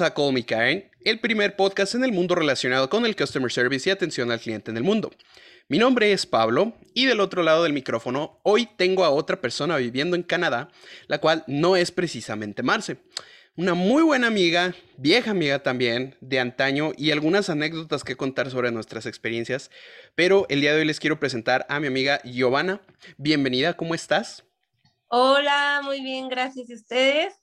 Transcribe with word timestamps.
A 0.00 0.14
Call 0.14 0.32
Me 0.32 0.44
Karen, 0.46 0.90
el 1.04 1.20
primer 1.20 1.54
podcast 1.54 1.94
en 1.94 2.04
el 2.04 2.12
mundo 2.12 2.34
relacionado 2.34 2.88
con 2.88 3.04
el 3.04 3.14
customer 3.14 3.52
service 3.52 3.88
y 3.88 3.92
atención 3.92 4.30
al 4.30 4.40
cliente 4.40 4.70
en 4.70 4.78
el 4.78 4.82
mundo. 4.82 5.10
Mi 5.68 5.76
nombre 5.78 6.12
es 6.12 6.24
Pablo 6.24 6.72
y 6.94 7.04
del 7.04 7.20
otro 7.20 7.42
lado 7.42 7.64
del 7.64 7.74
micrófono 7.74 8.40
hoy 8.42 8.66
tengo 8.76 9.04
a 9.04 9.10
otra 9.10 9.40
persona 9.40 9.76
viviendo 9.76 10.16
en 10.16 10.22
Canadá, 10.22 10.70
la 11.08 11.18
cual 11.18 11.44
no 11.46 11.76
es 11.76 11.90
precisamente 11.90 12.62
Marce. 12.62 12.96
Una 13.54 13.74
muy 13.74 14.02
buena 14.02 14.28
amiga, 14.28 14.74
vieja 14.96 15.32
amiga 15.32 15.62
también, 15.62 16.16
de 16.22 16.40
antaño 16.40 16.92
y 16.96 17.10
algunas 17.10 17.50
anécdotas 17.50 18.02
que 18.02 18.16
contar 18.16 18.50
sobre 18.50 18.72
nuestras 18.72 19.04
experiencias. 19.04 19.70
Pero 20.14 20.46
el 20.48 20.62
día 20.62 20.72
de 20.72 20.80
hoy 20.80 20.86
les 20.86 21.00
quiero 21.00 21.20
presentar 21.20 21.66
a 21.68 21.78
mi 21.78 21.88
amiga 21.88 22.22
Giovanna. 22.24 22.80
Bienvenida, 23.18 23.76
¿cómo 23.76 23.94
estás? 23.94 24.44
Hola, 25.08 25.82
muy 25.84 26.00
bien, 26.00 26.28
gracias. 26.28 26.70
¿Y 26.70 26.74
ustedes? 26.74 27.41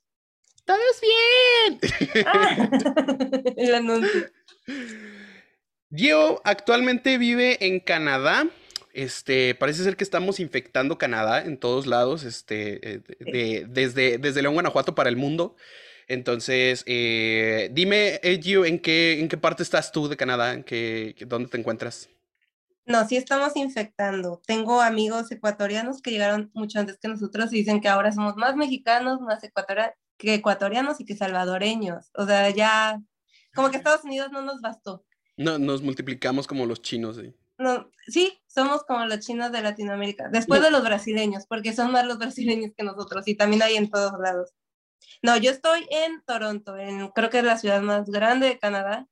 ¡Todos 0.70 1.02
bien! 1.02 2.26
Ah, 2.28 2.70
el 3.58 3.74
anuncio. 3.74 4.30
Gio 5.92 6.42
actualmente 6.44 7.18
vive 7.18 7.58
en 7.66 7.80
Canadá. 7.80 8.48
Este, 8.94 9.56
parece 9.56 9.84
ser 9.84 9.98
que 9.98 10.04
estamos 10.04 10.40
infectando 10.40 11.00
Canadá 11.00 11.42
en 11.44 11.58
todos 11.58 11.88
lados, 11.88 12.24
este, 12.24 12.88
eh, 12.98 13.02
de- 13.20 13.66
desde, 13.68 14.20
desde 14.20 14.44
León, 14.44 14.54
Guanajuato 14.54 14.94
para 14.94 15.10
el 15.10 15.16
mundo. 15.16 15.56
Entonces, 16.08 16.84
eh, 16.86 17.70
dime, 17.72 18.20
eh, 18.22 18.40
Gio, 18.40 18.64
¿en 18.64 18.78
qué, 18.78 19.20
¿en 19.20 19.28
qué 19.28 19.38
parte 19.38 19.64
estás 19.64 19.92
tú 19.92 20.08
de 20.08 20.18
Canadá? 20.18 20.54
¿En 20.54 20.64
qué, 20.64 21.16
dónde 21.26 21.50
te 21.50 21.58
encuentras? 21.58 22.10
No, 22.86 23.08
sí 23.08 23.18
estamos 23.18 23.56
infectando. 23.56 24.40
Tengo 24.46 24.82
amigos 24.82 25.32
ecuatorianos 25.32 26.04
que 26.04 26.12
llegaron 26.12 26.52
mucho 26.54 26.80
antes 26.80 27.00
que 27.00 27.08
nosotros 27.08 27.52
y 27.54 27.58
dicen 27.58 27.82
que 27.82 27.88
ahora 27.88 28.12
somos 28.12 28.36
más 28.36 28.56
mexicanos, 28.56 29.20
más 29.22 29.44
ecuatora- 29.44 29.96
que 30.20 30.36
ecuatorianos 30.36 31.00
y 31.00 31.06
que 31.06 31.16
salvadoreños. 31.16 32.12
O 32.14 32.26
sea, 32.28 32.50
ya 32.52 33.02
como 33.56 33.72
que 33.72 33.78
Estados 33.78 34.04
Unidos 34.04 34.32
no 34.32 34.44
nos 34.44 34.62
bastó. 34.62 35.04
No, 35.38 35.58
nos 35.58 35.82
multiplicamos 35.82 36.46
como 36.46 36.66
los 36.68 36.82
chinos. 36.84 37.20
No, 37.58 37.90
sí, 38.08 38.40
somos 38.46 38.84
como 38.84 39.06
los 39.06 39.20
chinos 39.22 39.52
de 39.52 39.62
Latinoamérica, 39.62 40.28
después 40.30 40.60
No. 40.60 40.66
de 40.68 40.72
los 40.72 40.84
brasileños, 40.84 41.46
porque 41.48 41.74
son 41.74 41.92
más 41.92 42.06
los 42.06 42.18
brasileños 42.20 42.72
que 42.78 42.84
nosotros 42.84 43.28
y 43.28 43.36
también 43.36 43.64
hay 43.64 43.78
en 43.78 43.90
todos 43.90 44.14
lados. 44.22 44.52
No, 45.22 45.36
yo 45.38 45.52
estoy 45.52 45.88
en 45.90 46.22
Toronto, 46.26 46.78
en, 46.78 47.08
creo 47.10 47.30
que 47.30 47.40
es 47.40 47.44
la 47.46 47.58
ciudad 47.58 47.82
más 47.82 48.10
grande 48.10 48.48
de 48.50 48.60
Canadá, 48.60 49.08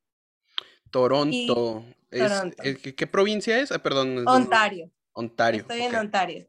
Toronto. 0.92 1.84
Es- 2.12 2.22
Toronto. 2.30 2.64
eh, 2.64 2.78
¿qué, 2.82 2.96
qué 2.96 3.08
provincia 3.08 3.60
es? 3.60 3.72
Ah, 3.72 3.80
perdón. 3.80 4.26
Ontario. 4.28 4.92
Ontario. 5.14 5.62
Estoy 5.62 5.82
en. 5.82 5.96
Ontario. 5.96 6.48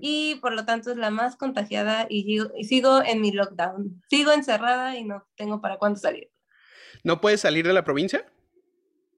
Y 0.00 0.36
por 0.36 0.52
lo 0.54 0.64
tanto 0.64 0.90
es 0.90 0.96
la 0.96 1.10
más 1.10 1.36
contagiada 1.36 2.06
y, 2.08 2.24
sigo- 2.24 2.52
y 2.56 2.64
sigo 2.64 3.02
en 3.04 3.20
mi 3.20 3.30
lockdown. 3.32 4.02
Sigo 4.08 4.32
encerrada 4.32 4.96
y 4.96 5.04
no 5.04 5.26
tengo 5.36 5.60
para 5.60 5.76
cuándo 5.78 5.98
salir. 5.98 6.30
¿No 7.04 7.20
puedes 7.20 7.40
salir 7.40 7.66
de 7.66 7.72
la 7.72 7.84
provincia? 7.84 8.26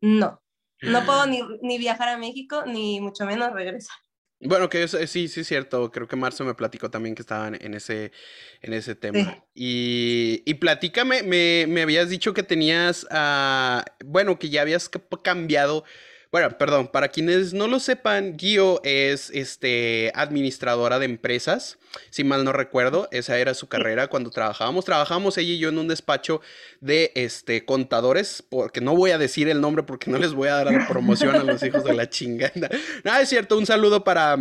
No, 0.00 0.42
no 0.82 1.04
puedo 1.06 1.26
ni, 1.26 1.40
ni 1.62 1.78
viajar 1.78 2.08
a 2.08 2.18
México, 2.18 2.64
ni 2.66 3.00
mucho 3.00 3.24
menos 3.24 3.52
regresar. 3.52 3.96
Bueno, 4.40 4.68
que 4.68 4.82
eso- 4.82 4.98
sí, 5.06 5.28
sí 5.28 5.40
es 5.40 5.46
cierto. 5.46 5.90
Creo 5.90 6.06
que 6.08 6.16
Marzo 6.16 6.44
me 6.44 6.54
platicó 6.54 6.90
también 6.90 7.14
que 7.14 7.22
estaban 7.22 7.56
en 7.58 7.72
ese, 7.72 8.12
en 8.60 8.72
ese 8.74 8.94
tema. 8.94 9.42
Y, 9.54 10.42
y 10.44 10.54
platícame, 10.54 11.22
me, 11.22 11.66
me 11.68 11.82
habías 11.82 12.10
dicho 12.10 12.34
que 12.34 12.42
tenías, 12.42 13.06
ah, 13.10 13.84
bueno, 14.04 14.38
que 14.38 14.50
ya 14.50 14.60
habías 14.62 14.88
ca- 14.90 15.00
cambiado. 15.22 15.84
Bueno, 16.34 16.58
perdón, 16.58 16.88
para 16.88 17.10
quienes 17.10 17.54
no 17.54 17.68
lo 17.68 17.78
sepan, 17.78 18.36
Gio 18.36 18.80
es 18.82 19.30
este, 19.30 20.10
administradora 20.16 20.98
de 20.98 21.04
empresas, 21.04 21.78
si 22.10 22.24
mal 22.24 22.42
no 22.42 22.52
recuerdo, 22.52 23.06
esa 23.12 23.38
era 23.38 23.54
su 23.54 23.68
carrera 23.68 24.08
cuando 24.08 24.30
trabajábamos. 24.30 24.84
Trabajábamos 24.84 25.38
ella 25.38 25.52
y 25.52 25.58
yo 25.58 25.68
en 25.68 25.78
un 25.78 25.86
despacho 25.86 26.40
de 26.80 27.12
este, 27.14 27.64
contadores, 27.64 28.42
porque 28.48 28.80
no 28.80 28.96
voy 28.96 29.12
a 29.12 29.18
decir 29.18 29.48
el 29.48 29.60
nombre 29.60 29.84
porque 29.84 30.10
no 30.10 30.18
les 30.18 30.32
voy 30.32 30.48
a 30.48 30.56
dar 30.56 30.72
la 30.72 30.88
promoción 30.88 31.36
a 31.36 31.44
los 31.44 31.62
hijos 31.62 31.84
de 31.84 31.94
la 31.94 32.10
chingada. 32.10 32.68
No, 33.04 33.16
es 33.16 33.28
cierto, 33.28 33.56
un 33.56 33.66
saludo 33.66 34.02
para... 34.02 34.36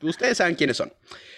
Ustedes 0.00 0.38
saben 0.38 0.54
quiénes 0.54 0.78
son. 0.78 0.94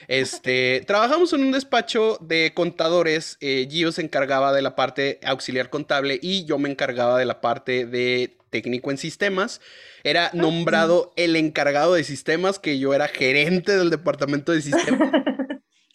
Este, 0.09 0.83
trabajamos 0.87 1.33
en 1.33 1.43
un 1.43 1.53
despacho 1.53 2.19
de 2.21 2.53
contadores. 2.55 3.37
eh, 3.41 3.67
Gio 3.71 3.93
se 3.93 4.03
encargaba 4.03 4.53
de 4.53 4.62
la 4.62 4.77
parte 4.77 5.21
auxiliar 5.25 5.71
contable 5.71 6.19
y 6.22 6.44
yo 6.44 6.59
me 6.59 6.71
encargaba 6.71 7.19
de 7.19 7.25
la 7.25 7.41
parte 7.41 7.87
de 7.87 8.37
técnico 8.50 8.91
en 8.91 8.99
sistemas. 8.99 9.61
Era 10.05 10.31
nombrado 10.33 11.12
el 11.16 11.37
encargado 11.37 11.95
de 11.95 12.05
sistemas, 12.05 12.59
que 12.59 12.78
yo 12.78 12.95
era 12.95 13.09
gerente 13.09 13.77
del 13.77 13.91
departamento 13.91 14.53
de 14.53 14.62
sistemas. 14.62 15.11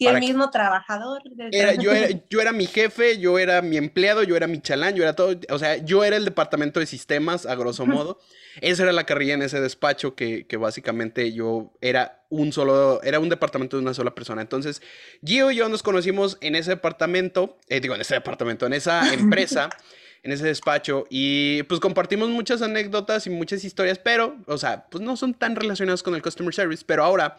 Y 0.02 0.06
el 0.06 0.14
que- 0.14 0.20
mismo 0.20 0.50
trabajador. 0.50 1.22
del 1.24 1.54
Era, 1.54 1.74
yo, 1.74 1.92
era, 1.92 2.08
yo 2.28 2.40
era 2.40 2.52
mi 2.52 2.66
jefe, 2.66 3.18
yo 3.18 3.38
era 3.38 3.62
mi 3.62 3.76
empleado, 3.76 4.22
yo 4.22 4.36
era 4.36 4.46
mi 4.46 4.60
chalán, 4.60 4.94
yo 4.94 5.02
era 5.02 5.14
todo. 5.14 5.38
O 5.50 5.58
sea, 5.58 5.76
yo 5.78 6.04
era 6.04 6.16
el 6.16 6.24
departamento 6.24 6.80
de 6.80 6.86
sistemas, 6.86 7.46
a 7.46 7.54
grosso 7.54 7.86
modo. 7.86 8.18
Esa 8.60 8.82
era 8.82 8.92
la 8.92 9.04
carrilla 9.04 9.34
en 9.34 9.42
ese 9.42 9.60
despacho 9.60 10.14
que, 10.14 10.46
que 10.46 10.56
básicamente 10.58 11.32
yo 11.32 11.72
era 11.80 12.22
un 12.28 12.52
solo, 12.52 13.00
era 13.02 13.18
un 13.18 13.28
departamento 13.30 13.76
de 13.76 13.82
una 13.82 13.94
sola 13.94 14.14
persona. 14.14 14.42
Entonces, 14.42 14.82
Gio 15.24 15.50
y 15.50 15.56
yo 15.56 15.68
nos 15.70 15.82
conocimos 15.82 16.36
en 16.42 16.54
ese 16.56 16.70
departamento, 16.70 17.58
eh, 17.68 17.80
digo, 17.80 17.94
en 17.94 18.02
ese 18.02 18.14
departamento, 18.14 18.66
en 18.66 18.74
esa 18.74 19.12
empresa, 19.14 19.70
en 20.22 20.32
ese 20.32 20.44
despacho, 20.44 21.06
y 21.10 21.62
pues 21.64 21.80
compartimos 21.80 22.28
muchas 22.28 22.60
anécdotas 22.62 23.26
y 23.26 23.30
muchas 23.30 23.64
historias, 23.64 23.98
pero, 23.98 24.36
o 24.46 24.58
sea, 24.58 24.86
pues 24.90 25.02
no 25.02 25.16
son 25.16 25.32
tan 25.34 25.56
relacionadas 25.56 26.02
con 26.02 26.14
el 26.14 26.22
customer 26.22 26.54
service, 26.54 26.84
pero 26.86 27.04
ahora, 27.04 27.38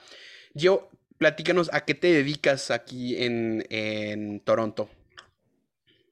Gio, 0.58 0.90
platícanos 1.18 1.70
a 1.74 1.82
qué 1.86 1.94
te 1.94 2.08
dedicas 2.08 2.72
aquí 2.72 3.24
en, 3.24 3.66
en 3.70 4.40
Toronto. 4.42 4.90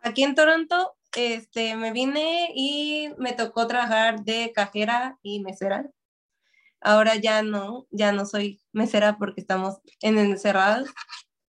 Aquí 0.01 0.23
en 0.23 0.35
Toronto, 0.35 0.95
este, 1.15 1.75
me 1.75 1.91
vine 1.91 2.51
y 2.55 3.09
me 3.17 3.33
tocó 3.33 3.67
trabajar 3.67 4.23
de 4.23 4.51
cajera 4.53 5.19
y 5.21 5.41
mesera. 5.41 5.89
Ahora 6.79 7.15
ya 7.15 7.43
no, 7.43 7.87
ya 7.91 8.11
no 8.11 8.25
soy 8.25 8.59
mesera 8.71 9.17
porque 9.17 9.41
estamos 9.41 9.79
en 10.01 10.17
encerrados, 10.17 10.89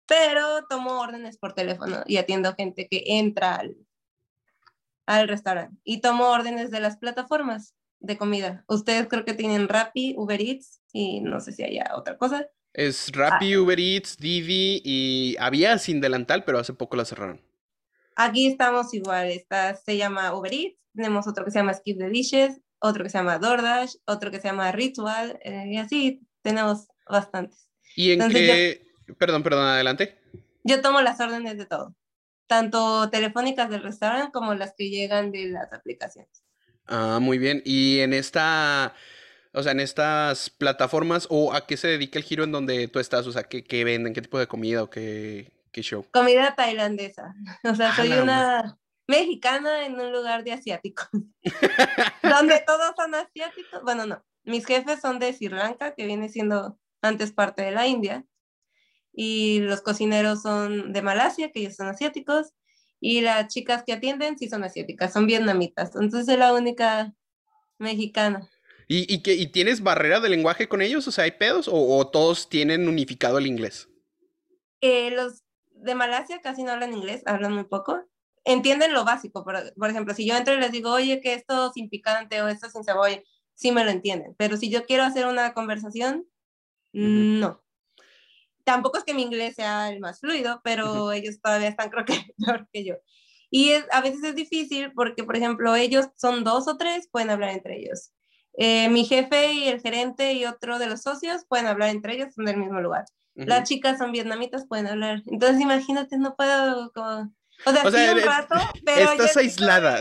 pero 0.06 0.66
tomo 0.69 1.00
órdenes 1.00 1.38
por 1.38 1.53
teléfono 1.53 2.03
y 2.06 2.16
atiendo 2.16 2.54
gente 2.54 2.88
que 2.88 3.04
entra 3.06 3.54
al, 3.54 3.76
al 5.06 5.28
restaurante 5.28 5.80
y 5.84 6.00
tomo 6.00 6.30
órdenes 6.30 6.70
de 6.72 6.80
las 6.80 6.97
plataformas 6.97 7.76
de 8.00 8.19
comida. 8.19 8.64
Ustedes 8.66 9.06
creo 9.09 9.24
que 9.24 9.34
tienen 9.34 9.69
Rappi, 9.69 10.14
Uber 10.16 10.41
Eats 10.41 10.82
y 10.92 11.20
no 11.20 11.41
sé 11.41 11.53
si 11.53 11.62
haya 11.62 11.92
otra 11.94 12.19
cosa. 12.19 12.48
Es 12.72 13.12
Rappi, 13.12 13.56
Uber 13.56 13.78
Eats, 13.78 14.16
Didi 14.16 14.81
y 14.84 15.37
había 15.38 15.78
Sin 15.78 16.00
Delantal, 16.00 16.44
pero 16.44 16.59
hace 16.59 16.72
poco 16.72 16.97
la 16.97 17.05
cerraron. 17.05 17.41
Aquí 18.16 18.47
estamos 18.47 18.93
igual, 18.94 19.31
esta 19.31 19.75
se 19.77 19.97
llama 19.97 20.34
Uber 20.34 20.53
Eats, 20.53 20.78
tenemos 20.94 21.27
otro 21.27 21.44
que 21.44 21.50
se 21.50 21.59
llama 21.59 21.75
Skip 21.75 21.99
the 21.99 22.09
Dishes, 22.09 22.60
otro 22.78 23.05
que 23.05 23.10
se 23.10 23.19
llama 23.19 23.38
DoorDash, 23.38 23.97
otro 24.06 24.31
que 24.31 24.41
se 24.41 24.49
llama 24.49 24.72
Ritual, 24.72 25.38
eh, 25.43 25.65
y 25.69 25.77
así 25.78 26.21
tenemos 26.43 26.88
bastantes. 27.09 27.69
¿Y 27.97 28.12
en 28.12 28.22
Entonces, 28.22 28.81
qué? 29.06 29.15
Perdón, 29.19 29.43
perdón, 29.43 29.66
adelante. 29.66 30.19
Yo 30.65 30.81
tomo 30.81 31.00
las 31.00 31.21
órdenes 31.21 31.59
de 31.59 31.66
todo, 31.66 31.94
tanto 32.47 33.10
telefónicas 33.10 33.71
del 33.71 33.83
restaurante 33.83 34.33
como 34.33 34.54
las 34.54 34.75
que 34.77 34.91
llegan 34.91 35.31
de 35.33 35.49
las 35.49 35.72
aplicaciones. 35.72 36.43
Ah, 36.87 37.19
muy 37.21 37.39
bien. 37.39 37.62
¿Y 37.65 38.00
en 38.00 38.12
esta, 38.12 38.94
o 39.52 39.62
sea, 39.62 39.72
en 39.72 39.80
estas 39.80 40.50
plataformas, 40.50 41.27
o 41.30 41.53
a 41.53 41.66
qué 41.66 41.77
se 41.77 41.88
dedica 41.88 42.18
el 42.18 42.24
giro 42.24 42.44
en 42.44 42.53
donde 42.53 42.88
tú 42.88 42.98
estás? 42.98 43.27
O 43.27 43.32
sea, 43.32 43.44
¿qué, 43.44 43.65
qué 43.65 43.84
venden? 43.84 44.15
¿Qué 44.15 44.22
tipo 44.22 44.38
de 44.38 44.47
comida 44.47 44.82
o 44.82 44.91
qué, 44.91 45.53
qué 45.72 45.82
show? 45.82 46.06
Comida 46.12 46.54
tailandesa, 46.54 47.34
o 47.65 47.74
sea, 47.74 47.91
Ah, 47.91 47.97
soy 47.97 48.12
una 48.12 48.78
mexicana 49.06 49.84
en 49.84 50.00
un 50.00 50.12
lugar 50.12 50.44
de 50.44 50.53
asiáticos, 50.53 51.09
donde 52.22 52.62
todos 52.66 52.94
son 52.97 53.15
asiáticos. 53.15 53.82
Bueno, 53.82 54.06
no, 54.06 54.24
mis 54.44 54.65
jefes 54.65 55.00
son 55.00 55.18
de 55.18 55.32
Sri 55.32 55.48
Lanka, 55.48 55.94
que 55.94 56.06
viene 56.06 56.28
siendo 56.28 56.78
antes 57.03 57.32
parte 57.32 57.62
de 57.62 57.72
la 57.72 57.86
India, 57.86 58.24
y 59.12 59.60
los 59.60 59.82
cocineros 59.82 60.42
son 60.42 60.92
de 60.92 61.03
Malasia, 61.03 61.50
que 61.53 61.60
ellos 61.60 61.77
son 61.77 61.88
asiáticos, 61.88 62.53
y 63.00 63.21
las 63.21 63.48
chicas 63.48 63.82
que 63.84 63.92
atienden 63.92 64.38
sí 64.38 64.48
son 64.48 64.65
asiáticas, 64.65 65.12
son 65.12 65.27
vietnamitas. 65.27 65.94
Entonces 65.97 66.27
soy 66.27 66.36
la 66.36 66.54
única 66.54 67.12
mexicana. 67.78 68.48
¿Y, 68.88 69.12
y, 69.12 69.22
qué- 69.22 69.34
y 69.34 69.46
tienes 69.48 69.82
barrera 69.82 70.20
de 70.20 70.28
lenguaje 70.28 70.68
con 70.68 70.82
ellos? 70.82 71.06
O 71.08 71.12
sea, 71.12 71.24
¿hay 71.24 71.32
pedos? 71.32 71.68
¿O, 71.68 71.96
o 71.98 72.08
todos 72.08 72.48
tienen 72.48 72.88
unificado 72.88 73.38
el 73.38 73.46
inglés? 73.46 73.88
Eh, 74.80 75.10
los 75.10 75.42
de 75.70 75.94
Malasia 75.94 76.40
casi 76.40 76.62
no 76.62 76.72
hablan 76.72 76.92
inglés, 76.94 77.22
hablan 77.26 77.54
muy 77.54 77.64
poco. 77.64 78.00
Entienden 78.44 78.92
lo 78.92 79.04
básico, 79.04 79.44
por, 79.44 79.72
por 79.74 79.90
ejemplo, 79.90 80.14
si 80.14 80.26
yo 80.26 80.36
entro 80.36 80.54
y 80.54 80.60
les 80.60 80.72
digo, 80.72 80.90
oye, 80.92 81.20
que 81.20 81.34
esto 81.34 81.72
sin 81.72 81.88
picante 81.88 82.42
o 82.42 82.48
esto 82.48 82.68
sin 82.68 82.82
cebolla, 82.84 83.22
sí 83.54 83.70
me 83.72 83.84
lo 83.84 83.90
entienden. 83.90 84.34
Pero 84.36 84.56
si 84.56 84.70
yo 84.70 84.84
quiero 84.84 85.04
hacer 85.04 85.26
una 85.26 85.54
conversación, 85.54 86.26
no. 86.92 87.62
Tampoco 88.64 88.98
es 88.98 89.04
que 89.04 89.14
mi 89.14 89.22
inglés 89.22 89.56
sea 89.56 89.90
el 89.90 90.00
más 90.00 90.20
fluido, 90.20 90.60
pero 90.62 91.12
ellos 91.12 91.40
todavía 91.40 91.68
están, 91.68 91.90
creo 91.90 92.04
que, 92.04 92.14
peor 92.44 92.68
que 92.72 92.84
yo. 92.84 92.94
Y 93.50 93.70
es, 93.70 93.84
a 93.92 94.00
veces 94.00 94.22
es 94.24 94.34
difícil 94.34 94.92
porque, 94.94 95.24
por 95.24 95.36
ejemplo, 95.36 95.74
ellos 95.76 96.06
son 96.16 96.44
dos 96.44 96.68
o 96.68 96.76
tres, 96.76 97.08
pueden 97.10 97.30
hablar 97.30 97.50
entre 97.50 97.78
ellos. 97.80 98.12
Eh, 98.54 98.89
mi 98.91 99.04
jefe 99.04 99.53
y 99.53 99.69
el 99.69 99.81
gerente 99.81 100.34
y 100.34 100.45
otro 100.45 100.78
de 100.78 100.87
los 100.87 101.03
socios 101.03 101.43
pueden 101.49 101.66
hablar 101.66 101.91
entre 101.91 102.15
ellos, 102.15 102.34
son 102.34 102.45
del 102.45 102.59
mismo 102.59 102.81
lugar. 102.81 103.04
Ujú. 103.34 103.49
Las 103.49 103.69
chicas 103.69 103.99
son 103.99 104.13
vietnamitas, 104.13 104.66
pueden 104.69 104.87
hablar. 104.87 105.22
Entonces, 105.27 105.60
imagínate, 105.60 106.19
no 106.19 106.37
puedo 106.37 106.93
como 106.93 107.33
O 107.65 107.72
sea, 107.72 107.91
sí 107.91 108.19
un 108.19 108.22
rato, 108.22 108.54
pero 108.84 109.13
estás 109.13 109.37
aislada. 109.37 110.01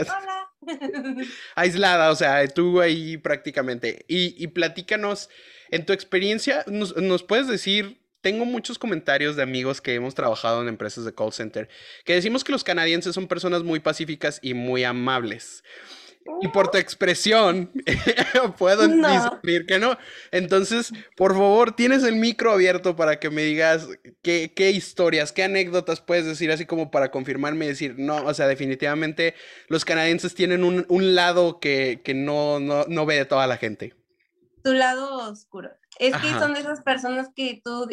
aislada, 1.56 2.12
o 2.12 2.16
sea, 2.16 2.46
tú 2.48 2.82
ahí 2.82 3.18
prácticamente. 3.18 4.06
Y, 4.08 4.36
y 4.42 4.48
platícanos, 4.48 5.30
en 5.70 5.86
tu 5.86 5.94
experiencia, 5.94 6.64
nos, 6.68 6.96
nos 6.98 7.24
puedes 7.24 7.48
decir 7.48 8.02
tengo 8.22 8.46
muchos 8.46 8.78
comentarios 8.78 9.36
de 9.36 9.44
amigos 9.44 9.82
que 9.82 9.96
hemos 9.96 10.14
trabajado 10.14 10.62
en 10.62 10.68
empresas 10.68 11.06
de 11.06 11.14
call 11.14 11.34
center 11.34 11.68
que 12.06 12.14
decimos 12.14 12.44
que 12.44 12.52
los 12.52 12.64
canadienses 12.64 13.16
son 13.16 13.28
personas 13.28 13.64
muy 13.64 13.80
pacíficas 13.80 14.40
y 14.44 14.54
muy 14.54 14.84
amables. 14.84 15.64
Y 16.42 16.48
por 16.50 16.70
tu 16.70 16.78
expresión, 16.78 17.72
puedo 18.58 18.88
decir 18.88 19.66
que 19.66 19.80
no. 19.80 19.98
Entonces, 20.32 20.92
por 21.16 21.34
favor, 21.34 21.76
tienes 21.76 22.04
el 22.04 22.16
micro 22.16 22.52
abierto 22.52 22.96
para 22.96 23.20
que 23.20 23.30
me 23.30 23.44
digas 23.44 23.88
qué, 24.22 24.52
qué, 24.56 24.72
historias, 24.72 25.32
qué 25.32 25.44
anécdotas 25.44 26.02
puedes 26.02 26.26
decir, 26.26 26.52
así 26.52 26.66
como 26.66 26.92
para 26.92 27.12
confirmarme 27.12 27.66
y 27.66 27.70
decir, 27.70 27.96
no, 27.98 28.18
o 28.26 28.34
sea, 28.34 28.48
definitivamente 28.48 29.36
los 29.68 29.86
canadienses 29.86 30.36
tienen 30.36 30.64
un, 30.64 30.86
un 30.90 31.16
lado 31.16 31.60
que, 31.60 32.02
que 32.04 32.14
no, 32.14 32.60
no, 32.60 32.86
no, 32.88 33.06
ve 33.06 33.16
de 33.16 33.26
toda 33.26 33.48
la 33.48 33.58
gente. 33.58 33.96
Tu 34.64 34.74
lado 34.74 35.30
oscuro. 35.30 35.70
Es 36.00 36.16
que 36.18 36.30
son 36.40 36.54
de 36.54 36.62
esas 36.62 36.82
personas 36.82 37.30
que 37.36 37.62
tú 37.64 37.88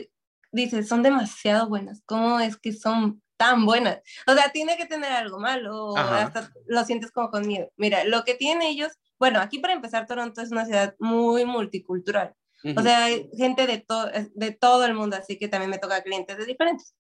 dices, 0.53 0.89
son 0.89 1.03
demasiado 1.03 1.69
buenas, 1.69 2.03
¿cómo 2.07 2.41
es 2.41 2.57
que 2.57 2.73
son 2.73 3.23
tan 3.39 3.65
buenas? 3.65 4.01
O 4.27 4.35
sea, 4.35 4.51
tiene 4.53 4.77
que 4.77 4.85
tener 4.85 5.11
algo 5.13 5.39
malo, 5.39 5.93
o 5.93 5.97
hasta 5.97 6.51
lo 6.67 6.85
sientes 6.85 7.11
como 7.11 7.31
con 7.31 7.47
miedo. 7.47 7.71
Mira, 7.77 8.05
lo 8.05 8.25
que 8.25 8.35
tienen 8.35 8.63
ellos, 8.63 8.93
bueno, 9.19 9.41
aquí 9.41 9.59
para 9.59 9.73
empezar, 9.73 10.07
Toronto 10.07 10.43
es 10.43 10.51
una 10.51 10.67
ciudad 10.67 10.95
muy 10.99 11.47
multicultural. 11.47 12.35
O 12.77 12.83
sea, 12.83 13.05
hay 13.05 13.31
gente 13.37 13.67
de, 13.67 13.79
todo 13.79 14.11
de 14.35 14.51
todo 14.51 14.85
el 14.85 14.93
mundo, 14.93 15.17
así 15.17 15.39
que 15.39 15.49
también 15.49 15.71
me 15.71 15.79
toca 15.79 16.03
clientes 16.03 16.37
de 16.37 16.45
diferentes. 16.45 16.95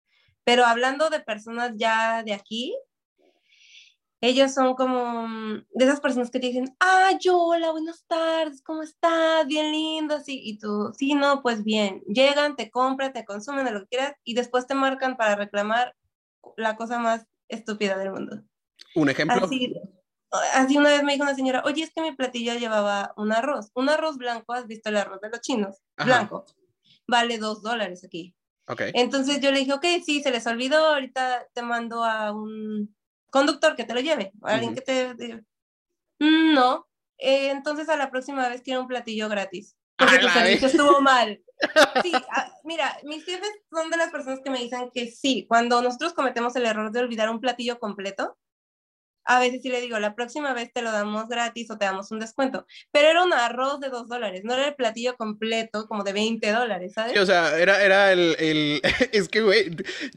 Pero 0.44 0.64
hablando 0.64 1.10
de 1.10 1.20
personas 1.20 1.72
ya 1.76 2.22
de 2.22 2.32
aquí, 2.32 2.74
ellos 4.20 4.52
son 4.52 4.74
como 4.74 5.28
mm, 5.28 5.66
de 5.74 5.84
esas 5.84 6.00
personas 6.00 6.30
que 6.30 6.40
te 6.40 6.48
dicen, 6.48 6.74
ah, 6.80 7.12
yo, 7.20 7.38
hola, 7.38 7.70
buenas 7.70 8.04
tardes, 8.06 8.62
¿cómo 8.62 8.82
estás? 8.82 9.46
Bien 9.46 9.70
lindo, 9.70 10.16
así, 10.16 10.40
y 10.42 10.58
tú, 10.58 10.92
sí, 10.96 11.14
no, 11.14 11.42
pues 11.42 11.62
bien, 11.62 12.02
llegan, 12.06 12.56
te 12.56 12.70
compran, 12.70 13.12
te 13.12 13.24
consumen 13.24 13.64
de 13.64 13.72
lo 13.72 13.80
que 13.80 13.88
quieras 13.88 14.14
y 14.24 14.34
después 14.34 14.66
te 14.66 14.74
marcan 14.74 15.16
para 15.16 15.36
reclamar 15.36 15.94
la 16.56 16.76
cosa 16.76 16.98
más 16.98 17.26
estúpida 17.48 17.96
del 17.96 18.12
mundo. 18.12 18.42
Un 18.94 19.08
ejemplo. 19.08 19.44
Así, 19.44 19.74
así 20.54 20.76
una 20.76 20.90
vez 20.90 21.02
me 21.02 21.12
dijo 21.12 21.24
una 21.24 21.34
señora, 21.34 21.62
oye, 21.64 21.82
es 21.82 21.92
que 21.92 22.02
mi 22.02 22.12
platillo 22.12 22.54
llevaba 22.54 23.12
un 23.16 23.32
arroz, 23.32 23.70
un 23.74 23.88
arroz 23.88 24.16
blanco, 24.16 24.52
¿has 24.52 24.66
visto 24.66 24.88
el 24.88 24.96
arroz 24.96 25.20
de 25.20 25.30
los 25.30 25.40
chinos? 25.40 25.76
Blanco, 25.96 26.44
vale 27.06 27.38
dos 27.38 27.62
dólares 27.62 28.04
aquí. 28.04 28.34
Okay. 28.66 28.90
Entonces 28.94 29.40
yo 29.40 29.50
le 29.50 29.60
dije, 29.60 29.72
ok, 29.72 29.84
sí, 30.04 30.22
se 30.22 30.30
les 30.30 30.46
olvidó, 30.46 30.78
ahorita 30.88 31.48
te 31.54 31.62
mando 31.62 32.04
a 32.04 32.32
un 32.32 32.94
conductor 33.30 33.74
que 33.74 33.84
te 33.84 33.94
lo 33.94 34.00
lleve, 34.00 34.32
alguien 34.42 34.74
que 34.74 34.82
te... 34.82 35.14
Mm, 36.18 36.52
no, 36.52 36.86
eh, 37.18 37.50
entonces 37.50 37.88
a 37.88 37.96
la 37.96 38.10
próxima 38.10 38.48
vez 38.48 38.60
quiero 38.62 38.82
un 38.82 38.88
platillo 38.88 39.28
gratis, 39.28 39.76
porque 39.96 40.18
tu 40.18 40.28
servicio 40.28 40.68
estuvo 40.68 41.00
mal. 41.00 41.42
Sí, 42.02 42.12
ah, 42.30 42.52
mira, 42.64 42.96
mis 43.04 43.24
jefes 43.24 43.50
son 43.70 43.90
de 43.90 43.96
las 43.96 44.10
personas 44.10 44.40
que 44.42 44.50
me 44.50 44.58
dicen 44.58 44.90
que 44.92 45.10
sí, 45.10 45.46
cuando 45.48 45.82
nosotros 45.82 46.14
cometemos 46.14 46.54
el 46.56 46.66
error 46.66 46.92
de 46.92 47.00
olvidar 47.00 47.30
un 47.30 47.40
platillo 47.40 47.78
completo, 47.78 48.36
a 49.28 49.38
veces 49.40 49.60
sí 49.62 49.68
le 49.68 49.82
digo, 49.82 49.98
la 49.98 50.14
próxima 50.14 50.54
vez 50.54 50.72
te 50.72 50.80
lo 50.80 50.90
damos 50.90 51.28
gratis 51.28 51.70
o 51.70 51.76
te 51.76 51.84
damos 51.84 52.10
un 52.10 52.18
descuento. 52.18 52.66
Pero 52.90 53.08
era 53.08 53.22
un 53.22 53.32
arroz 53.34 53.78
de 53.78 53.90
dos 53.90 54.08
dólares, 54.08 54.40
no 54.42 54.54
era 54.54 54.68
el 54.68 54.74
platillo 54.74 55.16
completo 55.16 55.86
como 55.86 56.02
de 56.02 56.14
20 56.14 56.50
dólares, 56.50 56.94
¿sabes? 56.94 57.18
o 57.18 57.26
sea, 57.26 57.58
era, 57.58 57.84
era 57.84 58.10
el, 58.10 58.34
el... 58.38 58.82
es 59.12 59.28
que, 59.28 59.42
güey, 59.42 59.76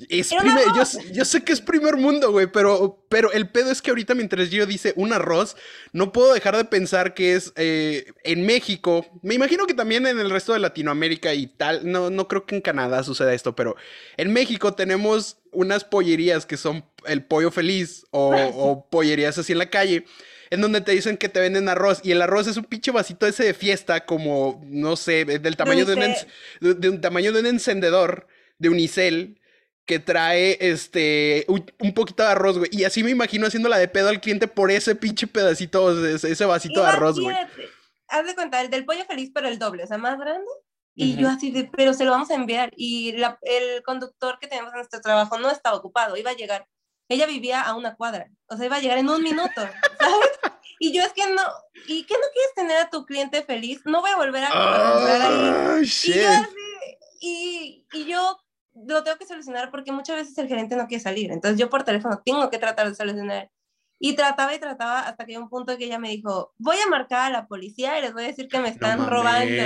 yo, 0.10 0.84
yo, 1.12 1.25
sé 1.25 1.44
que 1.44 1.52
es 1.52 1.60
primer 1.60 1.98
mundo, 1.98 2.31
güey, 2.31 2.48
pero, 2.48 3.06
pero 3.10 3.34
el 3.34 3.50
pedo 3.50 3.69
es 3.69 3.81
que 3.81 3.92
ahorita 3.92 4.16
mientras 4.16 4.50
yo 4.50 4.66
dice 4.66 4.94
un 4.96 5.12
arroz, 5.12 5.57
no 5.92 6.14
puedo 6.14 6.34
dejar 6.34 6.56
de 6.56 6.64
pensar 6.64 7.14
que 7.14 7.36
es 7.36 7.52
eh, 7.57 8.14
en 8.24 8.46
México, 8.46 9.06
me 9.24 9.36
imagino 9.36 9.68
que 9.68 9.74
también 9.74 10.07
en 10.07 10.19
el 10.19 10.30
resto 10.30 10.54
de 10.54 10.60
Latinoamérica 10.60 11.34
y 11.34 11.48
tal, 11.48 11.92
no, 11.92 12.10
no 12.10 12.30
creo 12.30 12.46
que 12.46 12.56
en 12.56 12.62
Canadá 12.62 13.04
suceda 13.04 13.34
esto, 13.34 13.57
pero 13.57 13.75
en 14.16 14.31
México 14.31 14.74
tenemos 14.74 15.42
unas 15.52 15.84
pollerías 15.84 16.46
que 16.46 16.56
son 16.56 16.86
el 17.06 17.24
pollo 17.24 17.51
feliz 17.51 18.06
o, 18.12 18.88
pollerías 18.92 19.38
así 19.38 19.51
en 19.51 19.59
la 19.59 19.69
calle, 19.69 20.06
en 20.50 20.62
donde 20.62 20.81
te 20.81 20.92
dicen 20.92 21.18
que 21.18 21.30
te 21.30 21.39
venden 21.39 21.69
arroz 21.69 22.01
y 22.03 22.12
el 22.12 22.21
arroz 22.21 22.48
es 22.48 22.57
un 22.57 22.65
pinche 22.65 22.92
vasito 22.92 23.25
ese 23.25 23.44
de 23.44 23.53
fiesta 23.53 24.06
como, 24.06 24.62
no 24.65 24.95
sé, 24.95 25.25
del 25.25 25.56
tamaño 25.56 25.86
de 25.86 25.94
un, 25.94 26.80
de 26.80 26.89
un, 26.89 27.01
tamaño 27.01 27.31
de 27.31 27.39
un 27.39 27.45
encendedor 27.45 28.27
de 28.57 28.69
unicel 28.69 29.39
que 29.86 30.00
trae 30.00 30.57
este 30.59 31.45
un, 31.48 31.94
poquito 31.94 32.24
de 32.24 32.30
arroz, 32.30 32.57
güey. 32.57 32.69
Y 32.71 32.83
así 32.83 33.04
me 33.04 33.09
imagino 33.12 33.47
haciéndola 33.47 33.77
de 33.77 33.88
pedo 33.88 34.09
al 34.09 34.21
cliente 34.21 34.47
por 34.47 34.71
ese 34.71 34.95
pinche 34.95 35.27
pedacito, 35.27 36.06
ese, 36.06 36.31
ese 36.31 36.45
vasito 36.45 36.81
de 36.81 36.88
arroz, 36.88 37.19
güey. 37.19 37.36
Haz 38.07 38.25
de 38.25 38.36
cuenta, 38.36 38.62
el 38.62 38.69
del 38.69 38.86
pollo 38.86 39.06
feliz, 39.06 39.31
pero 39.33 39.47
el 39.47 39.57
doble, 39.57 39.83
o 39.83 39.88
sea, 39.88 39.97
más 39.97 40.19
grande. 40.19 40.47
Y 40.94 41.15
yo 41.15 41.30
así 41.30 41.51
de, 41.51 41.69
pero 41.75 41.94
se 41.94 42.04
lo 42.04 42.12
vamos 42.12 42.30
a 42.30 42.36
enviar. 42.36 42.71
Y 42.75 43.13
la, 43.13 43.39
el 43.42 43.81
conductor 43.83 44.38
que 44.39 44.47
tenemos 44.47 44.71
en 44.71 44.77
nuestro 44.77 45.01
trabajo 45.01 45.39
no 45.39 45.50
estaba 45.50 45.77
ocupado, 45.77 46.18
iba 46.18 46.31
a 46.31 46.36
llegar. 46.36 46.68
Ella 47.12 47.25
vivía 47.25 47.62
a 47.62 47.75
una 47.75 47.96
cuadra, 47.96 48.30
o 48.48 48.56
sea, 48.56 48.66
iba 48.66 48.78
a 48.78 48.80
llegar 48.80 48.98
en 48.98 49.10
un 49.10 49.22
minuto, 49.22 49.52
¿sabes? 50.00 50.40
Y 50.80 50.94
yo 50.94 51.04
es 51.04 51.12
que 51.12 51.28
no, 51.28 51.44
¿y 51.88 52.06
qué 52.06 52.13
no 52.13 52.28
quieres 52.34 52.54
tener 52.56 52.78
a 52.78 52.90
tu 52.90 53.06
cliente 53.06 53.44
feliz? 53.44 53.81
No 53.84 54.00
voy 54.00 54.12
a 54.12 54.16
volver 54.16 54.46
a 54.46 54.48
comprar 54.48 55.22
ahí. 55.22 55.84
y, 55.84 56.13
yo 56.13 56.30
y, 57.19 57.86
y 57.92 58.06
yo 58.06 58.38
lo 58.74 59.04
tengo 59.04 59.18
que 59.18 59.25
solucionar 59.25 59.72
porque 59.72 59.92
muchas 59.92 60.16
veces 60.16 60.38
el 60.38 60.48
gerente 60.48 60.78
no 60.78 60.88
quiere 60.88 61.04
salir. 61.04 61.31
Entonces 61.31 61.60
yo 61.60 61.69
por 61.69 61.84
teléfono 61.84 62.22
tengo 62.25 62.50
que 62.50 62.58
tratar 62.58 62.88
de 62.88 62.96
solucionar. 62.96 63.52
Y 64.00 64.16
trataba 64.16 64.56
y 64.56 64.60
trataba 64.60 65.02
hasta 65.02 65.25
que 65.25 65.34
hay 65.34 65.38
un 65.38 65.50
punto 65.50 65.78
que 65.78 65.86
ella 65.86 66.00
me 66.00 66.10
dijo, 66.10 66.54
voy 66.57 66.78
a 66.78 66.90
marcar 66.90 67.28
a 67.28 67.30
la 67.30 67.46
policía 67.46 68.00
y 68.00 68.02
les 68.04 68.14
voy 68.14 68.24
a 68.24 68.28
decir 68.28 68.48
que 68.48 68.60
me 68.60 68.69
están 68.69 69.07
robando. 69.07 69.62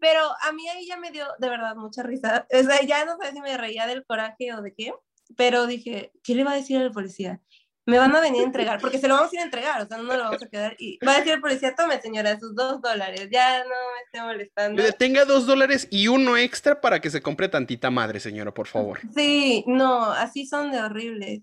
Pero 0.00 0.20
a 0.40 0.52
mí 0.52 0.66
ahí 0.68 0.86
ya 0.86 0.96
me 0.96 1.10
dio 1.10 1.26
de 1.38 1.48
verdad 1.50 1.76
mucha 1.76 2.02
risa. 2.02 2.46
O 2.50 2.62
sea, 2.62 2.80
ya 2.82 3.04
no 3.04 3.16
sé 3.20 3.32
si 3.32 3.40
me 3.40 3.56
reía 3.56 3.86
del 3.86 4.04
coraje 4.04 4.52
o 4.54 4.62
de 4.62 4.74
qué, 4.74 4.92
pero 5.36 5.66
dije, 5.66 6.12
¿qué 6.22 6.34
le 6.34 6.44
va 6.44 6.52
a 6.52 6.56
decir 6.56 6.78
al 6.78 6.92
policía? 6.92 7.40
Me 7.86 7.98
van 7.98 8.16
a 8.16 8.20
venir 8.20 8.42
a 8.42 8.44
entregar, 8.46 8.80
porque 8.80 8.98
se 8.98 9.08
lo 9.08 9.14
vamos 9.14 9.32
a 9.32 9.36
ir 9.36 9.40
a 9.40 9.44
entregar, 9.44 9.82
o 9.82 9.86
sea, 9.86 9.98
no 9.98 10.04
lo 10.04 10.24
vamos 10.24 10.42
a 10.42 10.48
quedar. 10.48 10.76
Y 10.78 10.98
va 11.04 11.12
a 11.12 11.16
decir 11.18 11.34
el 11.34 11.40
policía, 11.40 11.74
tome 11.74 12.00
señora, 12.00 12.38
sus 12.38 12.54
dos 12.54 12.80
dólares, 12.80 13.28
ya 13.30 13.62
no 13.64 13.70
me 13.70 14.02
esté 14.04 14.22
molestando. 14.22 14.82
Tenga 14.94 15.24
dos 15.24 15.46
dólares 15.46 15.88
y 15.90 16.08
uno 16.08 16.36
extra 16.36 16.80
para 16.80 17.00
que 17.00 17.10
se 17.10 17.22
compre 17.22 17.48
tantita 17.48 17.90
madre, 17.90 18.20
señora, 18.20 18.52
por 18.52 18.66
favor. 18.66 19.00
Sí, 19.14 19.64
no, 19.66 20.04
así 20.04 20.46
son 20.46 20.72
de 20.72 20.80
horribles. 20.80 21.42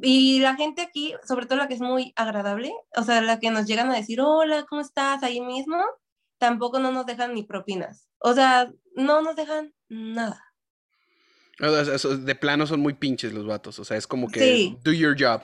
Y 0.00 0.38
la 0.40 0.54
gente 0.54 0.82
aquí, 0.82 1.14
sobre 1.26 1.46
todo 1.46 1.58
la 1.58 1.68
que 1.68 1.74
es 1.74 1.80
muy 1.80 2.12
agradable, 2.14 2.72
o 2.96 3.02
sea, 3.02 3.20
la 3.20 3.40
que 3.40 3.50
nos 3.50 3.66
llegan 3.66 3.90
a 3.90 3.96
decir, 3.96 4.20
hola, 4.20 4.64
¿cómo 4.68 4.80
estás? 4.80 5.22
Ahí 5.24 5.40
mismo, 5.40 5.82
tampoco 6.38 6.78
no 6.78 6.92
nos 6.92 7.04
dejan 7.04 7.34
ni 7.34 7.42
propinas. 7.42 8.08
O 8.20 8.32
sea, 8.32 8.70
no 8.94 9.22
nos 9.22 9.34
dejan 9.34 9.74
nada. 9.88 10.47
De 11.58 12.34
plano 12.34 12.66
son 12.66 12.80
muy 12.80 12.94
pinches 12.94 13.32
los 13.32 13.46
vatos. 13.46 13.78
O 13.78 13.84
sea, 13.84 13.96
es 13.96 14.06
como 14.06 14.28
que 14.28 14.76
do 14.82 14.92
your 14.92 15.16
job. 15.18 15.42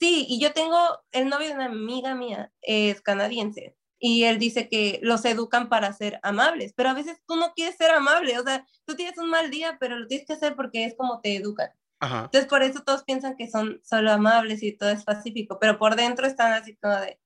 Sí, 0.00 0.26
y 0.28 0.40
yo 0.40 0.52
tengo 0.52 0.76
el 1.12 1.28
novio 1.28 1.48
de 1.48 1.54
una 1.54 1.66
amiga 1.66 2.14
mía, 2.14 2.52
es 2.60 3.00
canadiense, 3.00 3.76
y 3.98 4.24
él 4.24 4.38
dice 4.38 4.68
que 4.68 4.98
los 5.02 5.24
educan 5.24 5.68
para 5.68 5.92
ser 5.92 6.18
amables, 6.22 6.74
pero 6.76 6.90
a 6.90 6.94
veces 6.94 7.22
tú 7.26 7.36
no 7.36 7.54
quieres 7.54 7.76
ser 7.76 7.90
amable, 7.90 8.38
o 8.38 8.42
sea, 8.42 8.66
tú 8.84 8.96
tienes 8.96 9.16
un 9.18 9.30
mal 9.30 9.50
día, 9.50 9.78
pero 9.80 9.98
lo 9.98 10.06
tienes 10.06 10.26
que 10.26 10.34
hacer 10.34 10.56
porque 10.56 10.84
es 10.84 10.94
como 10.94 11.20
te 11.20 11.36
educan. 11.36 11.70
Entonces, 12.02 12.46
por 12.46 12.62
eso 12.62 12.82
todos 12.82 13.02
piensan 13.04 13.34
que 13.34 13.50
son 13.50 13.80
solo 13.82 14.12
amables 14.12 14.62
y 14.62 14.72
todo 14.72 14.90
es 14.90 15.04
pacífico, 15.04 15.58
pero 15.58 15.78
por 15.78 15.96
dentro 15.96 16.26
están 16.26 16.52
así 16.52 16.76
como 16.76 16.96
de, 16.96 17.18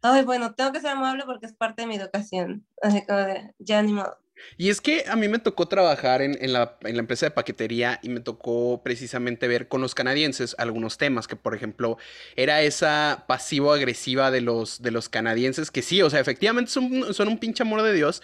ay, 0.00 0.24
bueno, 0.24 0.54
tengo 0.54 0.72
que 0.72 0.80
ser 0.80 0.90
amable 0.90 1.24
porque 1.26 1.44
es 1.44 1.52
parte 1.52 1.82
de 1.82 1.88
mi 1.88 1.96
educación. 1.96 2.66
Así 2.80 3.04
como 3.04 3.18
de, 3.18 3.54
ya 3.58 3.82
ni 3.82 3.92
modo. 3.92 4.16
Y 4.56 4.70
es 4.70 4.80
que 4.80 5.04
a 5.08 5.16
mí 5.16 5.28
me 5.28 5.38
tocó 5.38 5.66
trabajar 5.66 6.22
en, 6.22 6.52
la, 6.52 6.76
empresa 6.82 7.26
de 7.26 7.30
paquetería 7.30 7.98
y 8.02 8.08
me 8.08 8.20
tocó 8.20 8.82
precisamente 8.82 9.48
ver 9.48 9.68
con 9.68 9.80
los 9.80 9.94
canadienses 9.94 10.54
algunos 10.58 10.98
temas, 10.98 11.26
que 11.26 11.36
por 11.36 11.54
ejemplo 11.54 11.98
era 12.36 12.62
esa 12.62 13.24
pasivo-agresiva 13.26 14.30
de 14.30 14.40
los, 14.40 14.82
de 14.82 14.90
los 14.90 15.08
canadienses, 15.08 15.70
que 15.70 15.82
sí, 15.82 16.02
o 16.02 16.10
sea, 16.10 16.20
efectivamente 16.20 16.70
son, 16.70 17.14
son 17.14 17.28
un 17.28 17.38
pinche 17.38 17.62
amor 17.62 17.82
de 17.82 17.92
Dios, 17.92 18.22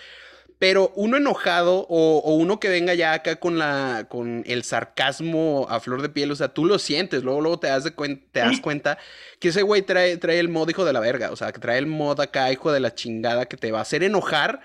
pero 0.61 0.93
uno 0.95 1.17
enojado 1.17 1.87
o, 1.88 2.35
uno 2.35 2.61
que 2.61 2.69
venga 2.69 2.93
ya 2.93 3.14
acá 3.14 3.37
con, 3.37 3.59
la, 3.59 4.07
con 4.09 4.45
el 4.47 4.62
sarcasmo 4.62 5.67
a 5.71 5.81
flor 5.81 6.02
de 6.02 6.11
piel, 6.11 6.31
o 6.31 6.37
sea, 6.37 6.49
tú 6.49 6.67
lo 6.67 6.79
sientes, 6.79 7.23
luego, 7.23 7.40
luego 7.40 7.59
te, 7.59 7.69
das 7.69 7.85
de 7.85 7.93
te 7.93 8.40
das 8.40 8.61
cuenta 8.61 8.99
que 9.38 9.49
ese 9.49 9.62
güey 9.62 9.81
trae, 9.81 10.19
trae 10.19 10.38
el 10.38 10.50
mod 10.50 10.69
hijo 10.69 10.85
de 10.85 10.93
la 10.93 11.00
verga, 11.00 11.31
o 11.33 11.37
sea, 11.37 11.50
que 11.50 11.61
trae 11.61 11.79
el 11.79 11.87
mod 11.87 12.21
acá 12.21 12.52
hijo 12.52 12.73
de 12.73 12.81
la 12.81 12.95
chingada 12.95 13.47
que 13.47 13.57
te 13.57 13.73
va 13.73 13.79
a 13.79 13.83
hacer 13.83 14.02
enojar 14.02 14.61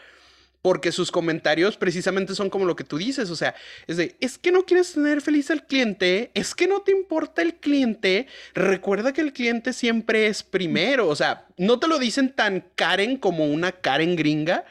porque 0.66 0.92
sus 0.92 1.12
comentarios 1.12 1.78
precisamente 1.78 2.34
son 2.34 2.50
como 2.50 2.66
lo 2.66 2.76
que 2.76 2.84
tú 2.84 2.98
dices, 2.98 3.30
o 3.30 3.36
sea, 3.36 3.54
es 3.86 3.98
de, 3.98 4.16
es 4.20 4.40
que 4.40 4.52
no 4.52 4.66
quieres 4.66 4.94
tener 4.94 5.22
feliz 5.22 5.52
al 5.52 5.68
cliente, 5.68 6.32
es 6.34 6.56
que 6.56 6.66
no 6.66 6.82
te 6.82 6.92
importa 6.92 7.44
el 7.44 7.54
cliente, 7.58 8.26
recuerda 8.56 9.14
que 9.14 9.22
el 9.22 9.32
cliente 9.32 9.74
siempre 9.74 10.26
es 10.26 10.42
primero, 10.42 11.08
o 11.08 11.16
sea, 11.16 11.46
no 11.56 11.78
te 11.78 11.88
lo 11.88 12.00
dicen 12.00 12.34
tan 12.34 12.66
Karen 12.74 13.18
como 13.18 13.46
una 13.46 13.74
Karen 13.74 14.16
gringa, 14.16 14.66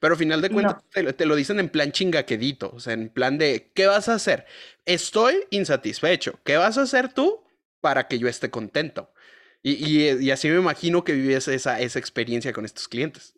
pero 0.00 0.14
al 0.14 0.18
final 0.18 0.42
de 0.42 0.50
cuentas 0.50 0.82
te, 1.16 1.26
lo 1.26 1.36
dicen 1.36 1.60
en 1.60 1.68
plan 1.68 1.92
chingaquedito, 1.92 2.72
o 2.74 2.80
sea, 2.80 2.94
en 2.94 3.08
plan 3.08 3.38
de, 3.38 3.70
¿qué 3.72 3.86
vas 3.86 4.08
a 4.08 4.14
hacer? 4.14 4.46
Estoy 4.84 5.44
insatisfecho. 5.50 6.40
¿Qué 6.42 6.56
vas 6.56 6.76
a 6.76 6.82
hacer 6.82 7.12
tú? 7.12 7.46
para 7.80 8.08
que 8.08 8.18
yo 8.18 8.26
esté 8.26 8.50
contento. 8.50 9.12
Y, 9.62 10.28
así 10.30 10.48
me 10.48 10.56
imagino 10.56 11.04
que 11.04 11.12
vives 11.12 11.46
esa, 11.46 11.80
esa 11.80 12.00
experiencia 12.00 12.52
con 12.52 12.64
estos 12.64 12.88
clientes. 12.88 13.35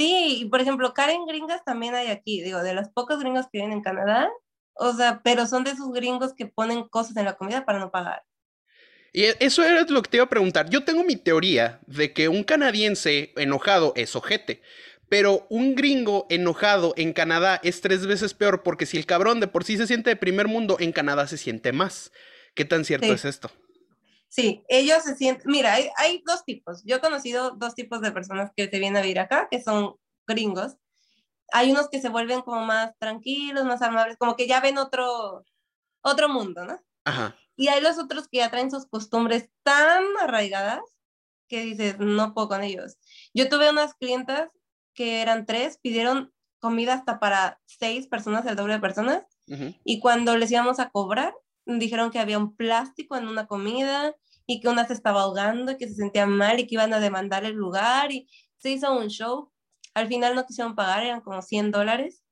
Sí, 0.00 0.48
por 0.50 0.62
ejemplo, 0.62 0.94
Karen 0.94 1.26
gringas 1.26 1.62
también 1.62 1.94
hay 1.94 2.06
aquí, 2.06 2.40
digo, 2.40 2.62
de 2.62 2.72
los 2.72 2.88
pocos 2.88 3.18
gringos 3.18 3.44
que 3.52 3.58
vienen 3.58 3.72
en 3.72 3.82
Canadá, 3.82 4.30
o 4.72 4.94
sea, 4.94 5.20
pero 5.22 5.46
son 5.46 5.62
de 5.62 5.72
esos 5.72 5.92
gringos 5.92 6.32
que 6.32 6.46
ponen 6.46 6.88
cosas 6.88 7.18
en 7.18 7.26
la 7.26 7.34
comida 7.34 7.66
para 7.66 7.80
no 7.80 7.90
pagar. 7.90 8.22
Y 9.12 9.24
e, 9.24 9.36
eso 9.40 9.62
era 9.62 9.82
lo 9.82 10.00
que 10.00 10.08
te 10.08 10.16
iba 10.16 10.24
a 10.24 10.30
preguntar. 10.30 10.70
Yo 10.70 10.84
tengo 10.84 11.04
mi 11.04 11.16
teoría 11.16 11.80
de 11.86 12.14
que 12.14 12.30
un 12.30 12.44
canadiense 12.44 13.34
enojado 13.36 13.92
es 13.94 14.16
ojete. 14.16 14.62
Pero 15.10 15.46
un 15.50 15.74
gringo 15.74 16.26
enojado 16.30 16.94
en 16.96 17.12
Canadá 17.12 17.60
es 17.62 17.82
tres 17.82 18.06
veces 18.06 18.32
peor 18.32 18.62
porque 18.62 18.86
si 18.86 18.96
el 18.96 19.04
cabrón 19.04 19.38
de 19.38 19.48
por 19.48 19.64
sí 19.64 19.76
se 19.76 19.86
siente 19.86 20.08
de 20.08 20.16
primer 20.16 20.48
mundo, 20.48 20.78
en 20.80 20.92
Canadá 20.92 21.26
se 21.26 21.36
siente 21.36 21.72
más. 21.72 22.10
¿Qué 22.54 22.64
tan 22.64 22.86
cierto 22.86 23.12
es 23.12 23.26
esto? 23.26 23.50
Sí, 24.30 24.64
ellos 24.68 25.02
se 25.02 25.16
sienten, 25.16 25.50
mira, 25.50 25.74
hay, 25.74 26.22
dos 26.24 26.44
tipos. 26.44 26.82
Yo 26.84 26.96
he 26.96 27.00
conocido 27.00 27.50
dos 27.50 27.74
tipos 27.74 28.00
de 28.00 28.12
personas 28.12 28.52
que 28.56 28.70
se 28.70 28.78
vienen 28.78 28.96
a 28.96 29.02
vivir 29.02 29.18
acá, 29.18 29.48
que 29.50 29.60
son 29.60 29.96
gringos. 30.26 30.76
Hay 31.52 31.72
unos 31.72 31.88
que 31.88 32.00
se 32.00 32.10
vuelven 32.10 32.42
como 32.42 32.64
más 32.64 32.96
tranquilos, 32.98 33.64
más 33.64 33.82
amables, 33.82 34.16
como 34.16 34.36
que 34.36 34.46
ya 34.46 34.60
ven 34.60 34.78
otro, 34.78 35.44
otro 36.02 36.28
mundo, 36.28 36.64
¿no? 36.64 36.80
Ajá. 37.04 37.36
Y 37.56 37.68
hay 37.68 37.80
los 37.80 37.98
otros 37.98 38.28
que 38.28 38.38
ya 38.38 38.50
traen 38.50 38.70
sus 38.70 38.86
costumbres 38.86 39.50
tan 39.64 40.04
arraigadas 40.20 40.80
que 41.48 41.62
dices, 41.62 41.98
no 41.98 42.32
puedo 42.32 42.48
con 42.48 42.62
ellos. 42.62 42.98
Yo 43.34 43.48
tuve 43.48 43.68
unas 43.68 43.94
clientas 43.94 44.48
que 44.94 45.22
eran 45.22 45.44
tres, 45.44 45.78
pidieron 45.82 46.32
comida 46.60 46.94
hasta 46.94 47.18
para 47.18 47.60
seis 47.66 48.06
personas, 48.06 48.46
el 48.46 48.54
doble 48.54 48.74
de 48.74 48.80
personas, 48.80 49.24
y 49.84 49.98
cuando 49.98 50.36
les 50.36 50.52
íbamos 50.52 50.78
a 50.78 50.90
cobrar, 50.90 51.34
dijeron 51.66 52.10
que 52.10 52.18
había 52.18 52.38
un 52.38 52.56
plástico 52.56 53.16
en 53.16 53.28
una 53.28 53.46
comida 53.46 54.14
y 54.46 54.60
que 54.60 54.68
una 54.68 54.86
se 54.86 54.92
estaba 54.92 55.22
ahogando 55.22 55.72
y 55.72 55.76
que 55.76 55.88
se 55.88 55.94
sentía 55.94 56.26
mal 56.26 56.58
y 56.58 56.66
que 56.66 56.74
iban 56.74 56.92
a 56.92 57.00
demandar 57.00 57.44
el 57.44 57.54
lugar 57.54 58.10
y 58.12 58.28
se 58.56 58.70
hizo 58.70 58.92
un 58.92 59.08
show. 59.08 59.52
Al 59.94 60.08
final 60.08 60.34
no 60.34 60.46
quisieron 60.46 60.74
pagar, 60.74 61.04
eran 61.04 61.20
como 61.20 61.42
100 61.42 61.70
dólares. 61.70 62.24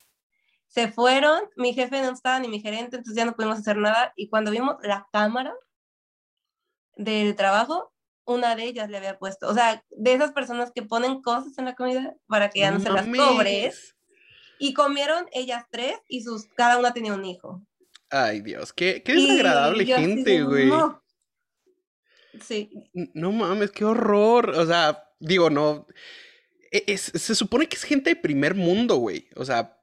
Se 0.66 0.88
fueron, 0.88 1.40
mi 1.56 1.72
jefe 1.74 2.02
no 2.02 2.10
estaba 2.10 2.38
ni 2.40 2.48
mi 2.48 2.60
gerente, 2.60 2.96
entonces 2.96 3.16
ya 3.16 3.24
no 3.24 3.34
pudimos 3.34 3.58
hacer 3.58 3.76
nada. 3.76 4.12
Y 4.16 4.28
cuando 4.28 4.50
vimos 4.50 4.76
la 4.82 5.06
cámara 5.12 5.54
del 6.96 7.34
trabajo, 7.36 7.92
una 8.28 8.54
de 8.54 8.64
ellas 8.64 8.90
le 8.90 8.98
había 8.98 9.18
puesto, 9.18 9.48
o 9.48 9.54
sea, 9.54 9.82
de 9.90 10.12
esas 10.12 10.32
personas 10.32 10.70
que 10.74 10.82
ponen 10.82 11.22
cosas 11.22 11.56
en 11.56 11.64
la 11.64 11.74
comida 11.74 12.14
para 12.26 12.50
que 12.50 12.60
ya 12.60 12.70
no, 12.70 12.78
se 12.78 12.90
las 12.90 13.06
cobres. 13.06 13.96
Y 14.58 14.74
comieron 14.74 15.26
ellas 15.32 15.64
tres 15.70 15.98
y 16.08 16.22
sus, 16.22 16.46
cada 16.56 16.78
una 16.78 16.92
tenía 16.92 17.14
un 17.14 17.24
hijo. 17.24 17.62
Ay, 18.10 18.40
Dios, 18.40 18.72
qué, 18.72 19.02
qué 19.02 19.14
desagradable 19.14 19.84
gente, 19.84 20.42
güey. 20.42 20.70
Sí. 22.40 22.70
No 23.14 23.32
mames, 23.32 23.70
qué 23.70 23.84
horror. 23.84 24.50
O 24.50 24.66
sea, 24.66 25.04
digo, 25.18 25.50
no. 25.50 25.86
E, 26.70 26.96
se 26.96 27.34
supone 27.34 27.68
que 27.68 27.76
es 27.76 27.84
gente 27.84 28.10
de 28.10 28.16
primer 28.16 28.54
mundo, 28.54 28.96
güey. 28.96 29.28
O 29.36 29.44
sea, 29.44 29.78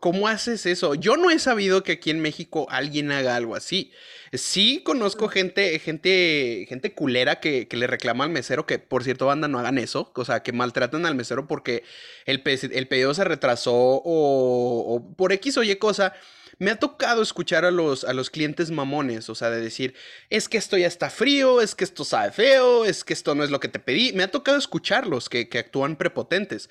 ¿cómo 0.00 0.28
haces 0.28 0.66
eso? 0.66 0.94
Yo 0.94 1.16
no 1.16 1.30
he 1.30 1.38
sabido 1.38 1.82
que 1.82 1.92
aquí 1.92 2.10
en 2.10 2.20
México 2.20 2.66
alguien 2.70 3.10
haga 3.12 3.36
algo 3.36 3.54
así. 3.54 3.92
Sí 4.32 4.82
conozco 4.84 5.28
gente, 5.28 5.78
gente, 5.78 6.66
gente 6.68 6.94
culera 6.94 7.40
que, 7.40 7.68
le 7.70 7.86
reclama 7.86 8.24
al 8.24 8.30
mesero, 8.30 8.66
que 8.66 8.78
por 8.78 9.04
cierto, 9.04 9.26
banda, 9.26 9.48
no 9.48 9.58
hagan 9.58 9.78
eso. 9.78 10.12
O 10.14 10.24
sea, 10.24 10.42
que 10.42 10.52
maltratan 10.52 11.06
al 11.06 11.14
mesero 11.14 11.46
porque 11.46 11.84
el, 12.26 12.42
el 12.44 12.88
pedido 12.88 13.14
se 13.14 13.24
retrasó 13.24 13.74
o, 13.74 14.94
o 14.94 15.16
por 15.16 15.32
X 15.32 15.58
o 15.58 15.62
Y 15.62 15.76
cosa 15.76 16.14
me 16.62 16.70
ha 16.70 16.76
tocado 16.76 17.22
escuchar 17.22 17.64
a 17.64 17.72
los, 17.72 18.04
a 18.04 18.12
los 18.12 18.30
clientes 18.30 18.70
mamones, 18.70 19.28
o 19.28 19.34
sea, 19.34 19.50
de 19.50 19.60
decir, 19.60 19.94
es 20.30 20.48
que 20.48 20.58
esto 20.58 20.78
ya 20.78 20.86
está 20.86 21.10
frío, 21.10 21.60
es 21.60 21.74
que 21.74 21.82
esto 21.82 22.04
sabe 22.04 22.30
feo, 22.30 22.84
es 22.84 23.02
que 23.02 23.12
esto 23.12 23.34
no 23.34 23.42
es 23.42 23.50
lo 23.50 23.58
que 23.58 23.66
te 23.66 23.80
pedí. 23.80 24.12
Me 24.12 24.22
ha 24.22 24.30
tocado 24.30 24.56
escucharlos 24.56 25.28
que, 25.28 25.48
que 25.48 25.58
actúan 25.58 25.96
prepotentes, 25.96 26.70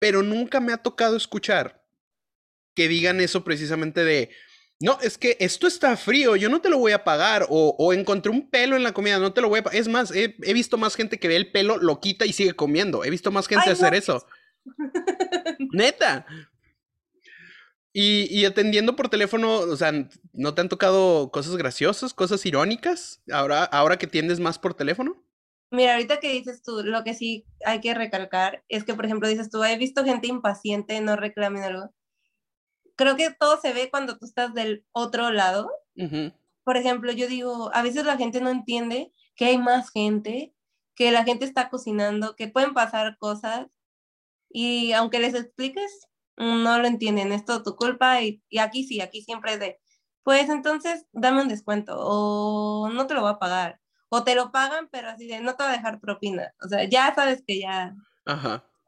pero 0.00 0.24
nunca 0.24 0.58
me 0.58 0.72
ha 0.72 0.78
tocado 0.78 1.16
escuchar 1.16 1.86
que 2.74 2.88
digan 2.88 3.20
eso 3.20 3.44
precisamente 3.44 4.02
de, 4.02 4.30
no, 4.80 4.98
es 5.00 5.16
que 5.16 5.36
esto 5.38 5.68
está 5.68 5.96
frío, 5.96 6.34
yo 6.34 6.48
no 6.48 6.60
te 6.60 6.68
lo 6.68 6.78
voy 6.78 6.90
a 6.90 7.04
pagar. 7.04 7.46
O, 7.50 7.76
o 7.78 7.92
encontré 7.92 8.32
un 8.32 8.50
pelo 8.50 8.74
en 8.74 8.82
la 8.82 8.92
comida, 8.92 9.20
no 9.20 9.32
te 9.32 9.42
lo 9.42 9.48
voy 9.48 9.60
a 9.60 9.62
pagar. 9.62 9.78
Es 9.78 9.86
más, 9.86 10.10
he, 10.10 10.34
visto 10.52 10.76
más 10.76 10.96
gente 10.96 11.20
que 11.20 11.28
ve 11.28 11.36
el 11.36 11.52
pelo, 11.52 11.78
lo 11.78 12.00
quita 12.00 12.26
y 12.26 12.32
sigue 12.32 12.54
comiendo. 12.54 13.04
He 13.04 13.10
visto 13.10 13.30
más 13.30 13.46
gente 13.46 13.70
hacer 13.70 13.94
eso. 13.94 14.26
Neta. 15.72 16.26
Y, 17.92 18.44
atendiendo 18.44 18.94
por 18.94 19.08
teléfono, 19.08 19.58
o 19.58 19.76
sea, 19.76 19.92
¿no 20.32 20.54
te 20.54 20.60
han 20.60 20.68
tocado 20.68 21.30
cosas 21.32 21.56
graciosas, 21.56 22.14
cosas 22.14 22.46
irónicas 22.46 23.20
ahora, 23.32 23.64
ahora 23.64 23.98
que 23.98 24.06
tiendes 24.06 24.38
más 24.38 24.60
por 24.60 24.74
teléfono? 24.74 25.20
Mira, 25.72 25.94
ahorita 25.94 26.20
que 26.20 26.32
dices 26.32 26.62
tú, 26.62 26.82
lo 26.84 27.02
que 27.02 27.14
sí 27.14 27.46
hay 27.64 27.80
que 27.80 27.94
recalcar 27.94 28.64
es 28.68 28.84
que, 28.84 28.94
por 28.94 29.06
ejemplo, 29.06 29.28
dices 29.28 29.50
tú, 29.50 29.64
he 29.64 29.76
visto 29.76 30.04
gente 30.04 30.28
impaciente, 30.28 31.00
no 31.00 31.16
reclamen 31.16 31.64
algo. 31.64 31.92
Creo 32.94 33.16
que 33.16 33.32
todo 33.32 33.60
se 33.60 33.72
ve 33.72 33.90
cuando 33.90 34.18
tú 34.18 34.24
estás 34.24 34.54
del 34.54 34.84
otro 34.92 35.30
lado. 35.32 35.70
Por 36.64 36.76
ejemplo, 36.76 37.10
yo 37.12 37.26
digo, 37.26 37.70
a 37.74 37.82
veces 37.82 38.04
la 38.04 38.16
gente 38.16 38.40
no 38.40 38.50
entiende 38.50 39.12
que 39.34 39.46
hay 39.46 39.58
más 39.58 39.90
gente, 39.90 40.54
que 40.94 41.10
la 41.10 41.24
gente 41.24 41.44
está 41.44 41.70
cocinando, 41.70 42.36
que 42.36 42.48
pueden 42.48 42.72
pasar 42.72 43.16
cosas. 43.18 43.66
Y 44.48 44.92
aunque 44.92 45.18
les 45.18 45.34
expliques, 45.34 46.08
no 46.36 46.78
lo 46.78 46.86
entienden, 46.86 47.32
es 47.32 47.44
todo 47.44 47.62
tu 47.62 47.76
culpa 47.76 48.22
y, 48.22 48.42
aquí 48.58 48.84
sí, 48.84 49.00
aquí 49.00 49.22
siempre 49.22 49.54
es 49.54 49.60
de, 49.60 49.80
pues 50.22 50.48
entonces 50.48 51.06
dame 51.12 51.42
un 51.42 51.48
descuento 51.48 51.96
o 51.98 52.88
no 52.90 53.06
te 53.06 53.14
lo 53.14 53.22
voy 53.22 53.32
a 53.32 53.38
pagar 53.38 53.80
o 54.08 54.24
te 54.24 54.34
lo 54.34 54.50
pagan 54.52 54.88
pero 54.90 55.08
así 55.08 55.26
de 55.26 55.40
no 55.40 55.54
te 55.54 55.62
voy 55.62 55.72
a 55.72 55.76
dejar 55.76 56.00
propina, 56.00 56.52
o 56.62 56.68
sea, 56.68 56.84
ya 56.84 57.14
sabes 57.14 57.42
que 57.46 57.60
ya 57.60 57.94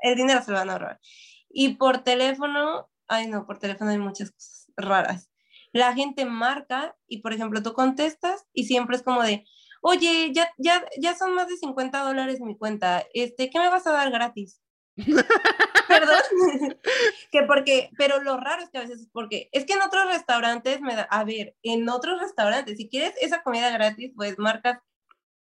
el 0.01 0.17
dinero 0.17 0.43
se 0.43 0.51
lo 0.51 0.59
van 0.59 0.71
a 0.71 0.73
ahorrar. 0.75 1.01
Y 1.49 1.75
por 1.75 1.99
teléfono, 1.99 2.89
ay 3.09 3.29
no, 3.29 3.47
por 3.47 3.59
teléfono 3.59 3.91
hay 3.91 3.99
muchas 3.99 4.31
cosas 4.31 4.73
raras. 4.77 5.31
La 5.73 5.95
gente 5.95 6.25
marca 6.25 6.97
y 7.07 7.23
por 7.23 7.33
ejemplo 7.33 7.63
tú 7.63 7.73
contestas 7.73 8.47
y 8.53 8.65
siempre 8.65 8.97
es 8.97 9.03
como 9.03 9.23
de, 9.23 9.45
oye, 9.83 10.33
ya, 10.33 10.51
ya, 10.59 10.85
ya 10.99 11.15
son 11.17 11.35
más 11.35 11.49
de 11.49 11.57
50 11.57 12.03
dólares 12.03 12.41
mi 12.41 12.57
cuenta, 12.57 13.05
este, 13.13 13.51
¿qué 13.51 13.59
me 13.59 13.69
vas 13.69 13.87
a 13.87 13.93
dar 13.93 14.11
gratis? 14.11 14.63
Perdón. 15.93 16.79
que 17.31 17.43
porque, 17.45 17.91
pero 17.97 18.23
lo 18.23 18.37
raro 18.37 18.63
es 18.63 18.71
que 18.71 18.79
a 18.79 18.83
veces 18.83 19.01
es 19.01 19.09
porque, 19.13 19.49
es 19.53 19.65
que 19.65 19.75
en 19.75 19.83
otros 19.83 20.07
restaurantes 20.07 20.81
me 20.81 20.95
da, 20.95 21.03
a 21.03 21.25
ver, 21.25 21.57
en 21.63 21.89
otros 21.89 22.21
restaurantes, 22.21 22.77
si 22.77 22.89
quieres 22.89 23.15
esa 23.21 23.43
comida 23.43 23.71
gratis, 23.71 24.13
pues 24.15 24.39
marcas 24.39 24.79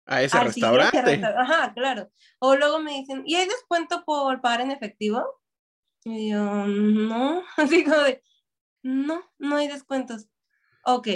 a 0.06 0.22
ese 0.22 0.40
restaurante. 0.40 1.22
Ajá, 1.38 1.74
claro. 1.74 2.12
O 2.40 2.56
luego 2.56 2.80
me 2.80 2.94
dicen, 2.94 3.24
¿y 3.26 3.36
hay 3.36 3.48
descuento 3.48 4.04
por 4.06 4.42
pagar 4.42 4.62
en 4.62 4.72
efectivo? 4.72 5.24
Y 6.04 6.32
yo, 6.32 6.66
no, 6.68 7.44
así 7.58 7.84
como 7.84 7.98
de, 7.98 8.24
no, 8.84 9.24
no 9.38 9.58
hay 9.58 9.68
descuentos. 9.68 10.28
Ok. 10.86 11.08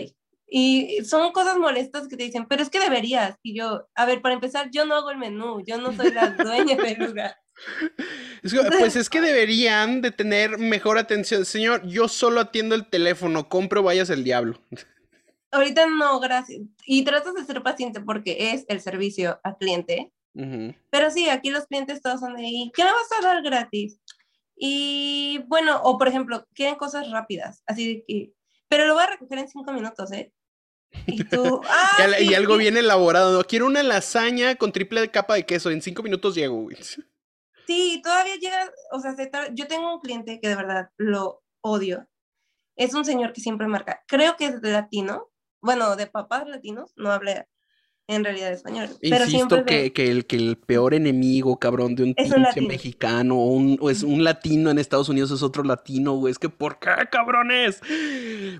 Y 0.47 1.03
son 1.03 1.31
cosas 1.31 1.57
molestas 1.57 2.07
que 2.07 2.15
te 2.15 2.23
dicen, 2.23 2.45
pero 2.47 2.61
es 2.61 2.69
que 2.69 2.79
deberías. 2.79 3.37
Y 3.41 3.57
yo, 3.57 3.87
a 3.95 4.05
ver, 4.05 4.21
para 4.21 4.35
empezar, 4.35 4.69
yo 4.71 4.85
no 4.85 4.93
hago 4.95 5.09
el 5.09 5.17
menú, 5.17 5.63
yo 5.65 5.79
no 5.79 5.91
soy 5.91 6.11
la 6.11 6.29
dueña 6.29 6.75
del 6.77 6.99
lugar 6.99 7.35
pues 8.79 8.95
es 8.95 9.09
que 9.09 9.21
deberían 9.21 10.01
de 10.01 10.11
tener 10.11 10.57
mejor 10.57 10.97
atención. 10.97 11.45
Señor, 11.45 11.85
yo 11.87 12.07
solo 12.07 12.41
atiendo 12.41 12.75
el 12.75 12.89
teléfono, 12.89 13.49
compro, 13.49 13.83
vayas 13.83 14.09
el 14.09 14.23
diablo. 14.23 14.59
Ahorita 15.51 15.85
no, 15.87 16.19
gracias. 16.19 16.61
Y 16.85 17.03
tratas 17.03 17.33
de 17.33 17.45
ser 17.45 17.63
paciente 17.63 18.01
porque 18.01 18.53
es 18.53 18.65
el 18.67 18.81
servicio 18.81 19.39
al 19.43 19.57
cliente. 19.57 20.11
Pero 20.89 21.11
sí, 21.11 21.29
aquí 21.29 21.49
los 21.49 21.65
clientes 21.65 22.01
todos 22.01 22.19
son 22.19 22.35
de 22.35 22.45
ahí. 22.45 22.71
¿Qué 22.75 22.83
me 22.83 22.91
vas 22.91 23.07
a 23.17 23.25
dar 23.25 23.41
gratis? 23.41 24.01
Y 24.57 25.41
bueno, 25.47 25.81
o 25.83 25.97
por 25.97 26.07
ejemplo, 26.07 26.45
quieren 26.53 26.75
cosas 26.75 27.09
rápidas, 27.09 27.61
así 27.65 27.87
de 27.87 28.03
que, 28.05 28.31
pero 28.67 28.85
lo 28.85 28.93
voy 28.93 29.03
a 29.03 29.07
recoger 29.07 29.39
en 29.39 29.49
cinco 29.49 29.73
minutos, 29.73 30.11
¿eh? 30.13 30.31
Y 31.07 31.23
tú, 31.25 31.61
ah, 31.69 32.07
y, 32.19 32.33
algo 32.33 32.55
bien 32.57 32.77
elaborado, 32.77 33.43
Quiero 33.43 33.65
una 33.65 33.83
lasaña 33.83 34.55
con 34.55 34.71
triple 34.71 35.09
capa 35.11 35.35
de 35.35 35.45
queso, 35.45 35.71
en 35.71 35.81
cinco 35.81 36.03
minutos 36.03 36.35
llego, 36.35 36.61
güey. 36.63 36.77
Sí, 37.67 38.01
todavía 38.03 38.35
llega, 38.35 38.71
o 38.91 38.99
sea, 38.99 39.15
yo 39.53 39.67
tengo 39.67 39.93
un 39.93 39.99
cliente 39.99 40.39
que 40.39 40.49
de 40.49 40.55
verdad 40.55 40.89
lo 40.97 41.43
odio. 41.61 42.07
Es 42.75 42.93
un 42.93 43.05
señor 43.05 43.33
que 43.33 43.41
siempre 43.41 43.67
marca, 43.67 44.03
creo 44.07 44.35
que 44.35 44.47
es 44.47 44.61
latino, 44.61 45.31
bueno, 45.61 45.95
de 45.95 46.07
papás 46.07 46.47
latinos, 46.47 46.91
no 46.95 47.11
habla 47.11 47.47
en 48.07 48.23
realidad 48.23 48.51
español. 48.51 48.89
Insisto 49.01 49.25
siempre 49.25 49.65
que, 49.65 49.93
que, 49.93 50.11
el, 50.11 50.25
que 50.25 50.35
el 50.35 50.57
peor 50.57 50.93
enemigo, 50.93 51.57
cabrón, 51.57 51.95
de 51.95 52.03
un 52.03 52.13
pinche 52.13 52.61
mexicano 52.61 53.35
o, 53.35 53.47
un, 53.47 53.79
es 53.89 54.03
un 54.03 54.23
latino 54.23 54.69
en 54.69 54.77
Estados 54.77 55.09
Unidos 55.09 55.31
es 55.31 55.41
otro 55.41 55.63
latino, 55.63 56.13
güey. 56.13 56.31
Es 56.31 56.39
que, 56.39 56.49
¿por 56.49 56.79
qué, 56.79 56.91
cabrones? 57.11 57.81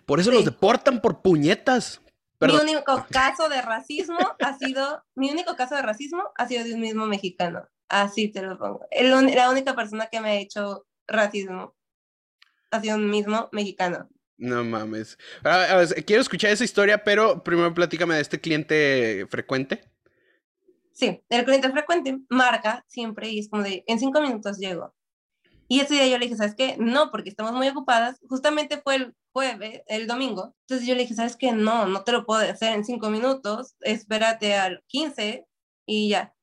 Por 0.06 0.20
eso 0.20 0.32
los 0.32 0.46
deportan 0.46 1.02
por 1.02 1.22
puñetas. 1.22 2.02
Mi 2.40 2.54
único 2.54 3.06
caso 3.10 3.50
de 3.50 3.62
racismo 3.62 4.20
ha 4.40 4.58
sido, 4.58 5.04
mi 5.16 5.32
único 5.32 5.56
caso 5.56 5.76
de 5.76 5.82
racismo 5.82 6.24
ha 6.36 6.48
sido 6.48 6.64
de 6.64 6.74
un 6.74 6.82
mismo 6.82 7.06
mexicano. 7.06 7.68
Así 7.90 8.32
te 8.32 8.42
lo 8.42 8.58
pongo. 8.58 8.86
la 8.92 9.50
única 9.50 9.76
persona 9.76 10.08
que 10.08 10.20
me 10.20 10.30
ha 10.30 10.36
hecho 10.36 10.86
racismo 11.08 11.76
ha 12.72 12.82
sido 12.82 12.98
un 12.98 13.10
mismo 13.10 13.50
mexicano. 13.52 14.10
No 14.38 14.64
mames. 14.64 15.18
Ah, 15.44 15.68
ah, 15.70 16.02
quiero 16.06 16.22
escuchar 16.22 16.52
esa 16.52 16.66
historia, 16.66 17.04
pero 17.04 17.44
primero 17.44 17.74
platícame 17.74 18.16
de 18.16 18.22
este 18.22 18.42
cliente 18.42 19.26
frecuente. 19.30 19.90
Sí, 20.92 21.24
el 21.30 21.46
cliente 21.46 21.72
frecuente 21.72 22.20
marca 22.30 22.84
siempre 22.88 23.30
y 23.30 23.40
es 23.40 23.50
como 23.50 23.64
de, 23.64 23.84
en 23.88 24.00
cinco 24.00 24.22
minutos 24.22 24.58
llego. 24.58 24.94
Y 25.68 25.80
ese 25.80 25.96
día 25.96 26.08
yo 26.08 26.18
le 26.18 26.26
dije, 26.26 26.38
¿sabes 26.38 26.56
qué? 26.56 26.76
No, 26.78 27.12
porque 27.12 27.30
estamos 27.30 27.54
muy 27.54 27.68
ocupadas. 27.68 28.20
Justamente 28.30 28.82
fue 28.82 28.96
el 28.96 29.16
jueves, 29.32 29.82
el 29.88 30.06
domingo. 30.06 30.56
Entonces 30.62 30.88
yo 30.88 30.94
le 30.94 31.02
dije, 31.02 31.16
¿sabes 31.16 31.36
qué? 31.38 31.54
No, 31.54 31.88
no 31.88 32.04
te 32.04 32.12
lo 32.12 32.26
puedo 32.26 32.42
hacer 32.42 32.74
en 32.74 32.86
cinco 32.86 33.10
minutos. 33.10 33.76
Espérate 33.82 34.56
al 34.56 34.84
15 34.88 35.46
y 35.88 36.10
ya. 36.10 36.35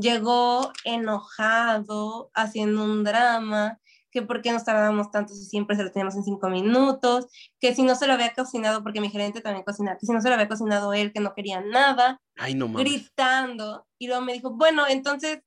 Llegó 0.00 0.72
enojado, 0.84 2.30
haciendo 2.34 2.84
un 2.84 3.04
drama, 3.04 3.78
que 4.10 4.22
por 4.22 4.42
qué 4.42 4.52
nos 4.52 4.64
tardamos 4.64 5.10
tanto 5.10 5.34
si 5.34 5.44
siempre 5.44 5.76
se 5.76 5.84
lo 5.84 5.92
teníamos 5.92 6.16
en 6.16 6.24
cinco 6.24 6.48
minutos, 6.48 7.26
que 7.60 7.74
si 7.74 7.82
no 7.82 7.94
se 7.94 8.06
lo 8.06 8.14
había 8.14 8.32
cocinado, 8.34 8.82
porque 8.82 9.00
mi 9.00 9.10
gerente 9.10 9.40
también 9.40 9.64
cocina, 9.64 9.96
que 9.98 10.06
si 10.06 10.12
no 10.12 10.20
se 10.20 10.28
lo 10.28 10.34
había 10.34 10.48
cocinado 10.48 10.92
él, 10.92 11.12
que 11.12 11.20
no 11.20 11.34
quería 11.34 11.60
nada, 11.60 12.20
Ay, 12.36 12.54
no 12.54 12.66
mames. 12.66 12.84
gritando. 12.84 13.86
Y 13.98 14.06
luego 14.08 14.22
me 14.22 14.32
dijo, 14.32 14.50
bueno, 14.50 14.86
entonces, 14.88 15.42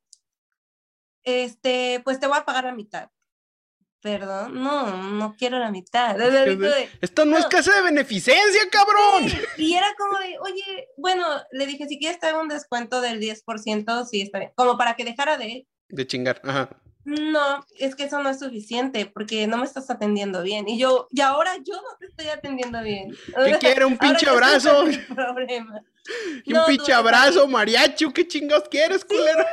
este, 1.24 2.02
pues 2.04 2.20
te 2.20 2.28
voy 2.28 2.38
a 2.38 2.46
pagar 2.46 2.66
la 2.66 2.74
mitad. 2.74 3.10
Perdón, 4.04 4.62
no, 4.62 4.98
no 5.14 5.34
quiero 5.38 5.58
la 5.60 5.72
mitad. 5.72 6.20
Esto 7.00 7.24
no, 7.24 7.38
es 7.38 7.46
casa 7.46 7.74
de 7.74 7.84
beneficencia, 7.84 8.62
cabrón. 8.70 9.32
Y 9.58 9.76
era 9.76 9.88
como 9.98 10.20
de, 10.20 10.38
oye, 10.40 10.90
bueno, 10.98 11.26
le 11.54 11.66
dije, 11.66 11.88
si 11.88 11.98
quieres 11.98 12.20
te 12.20 12.28
hago 12.28 12.42
un 12.42 12.50
descuento 12.50 13.00
del 13.00 13.22
10%, 13.22 14.06
sí, 14.06 14.22
está 14.22 14.40
bien. 14.40 14.52
Como 14.56 14.78
para 14.78 14.98
que 14.98 15.06
dejara 15.06 15.38
de... 15.38 15.66
De 15.88 16.06
chingar, 16.06 16.42
ajá. 16.44 16.70
No, 17.06 17.66
es 17.80 17.96
que 17.96 18.04
eso 18.04 18.22
no 18.22 18.30
es 18.30 18.40
suficiente 18.40 19.06
porque 19.06 19.48
no 19.48 19.58
me 19.58 19.66
estás 19.66 19.90
atendiendo 19.90 20.42
bien. 20.44 20.68
Y 20.68 20.78
yo, 20.78 21.08
y 21.10 21.22
ahora 21.22 21.56
yo 21.64 21.76
no 21.76 21.98
te 21.98 22.08
estoy 22.08 22.28
atendiendo 22.28 22.82
bien. 22.82 23.16
¿Qué 23.46 23.58
quiere? 23.58 23.86
¿Un 23.86 23.98
pinche 23.98 24.28
abrazo? 24.28 24.86
Problema. 25.16 25.82
un 26.46 26.66
pinche 26.68 26.92
abrazo, 26.92 27.48
mariachi? 27.48 28.12
¿Qué 28.12 28.28
chingados 28.28 28.68
quieres, 28.68 29.06
culero? 29.06 29.46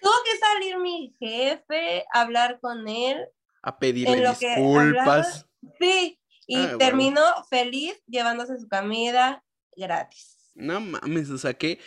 Tuvo 0.00 0.12
que 0.24 0.38
salir 0.38 0.78
mi 0.78 1.16
jefe, 1.18 2.04
hablar 2.12 2.60
con 2.60 2.86
él. 2.86 3.26
A 3.62 3.78
pedirle 3.78 4.28
disculpas. 4.28 5.46
sí, 5.80 6.18
y 6.46 6.56
ah, 6.56 6.76
terminó 6.78 7.22
feliz 7.50 7.94
llevándose 8.06 8.58
su 8.58 8.68
comida 8.68 9.44
gratis. 9.76 10.52
No 10.54 10.80
mames, 10.80 11.30
o 11.30 11.38
sea, 11.38 11.54
qué, 11.54 11.78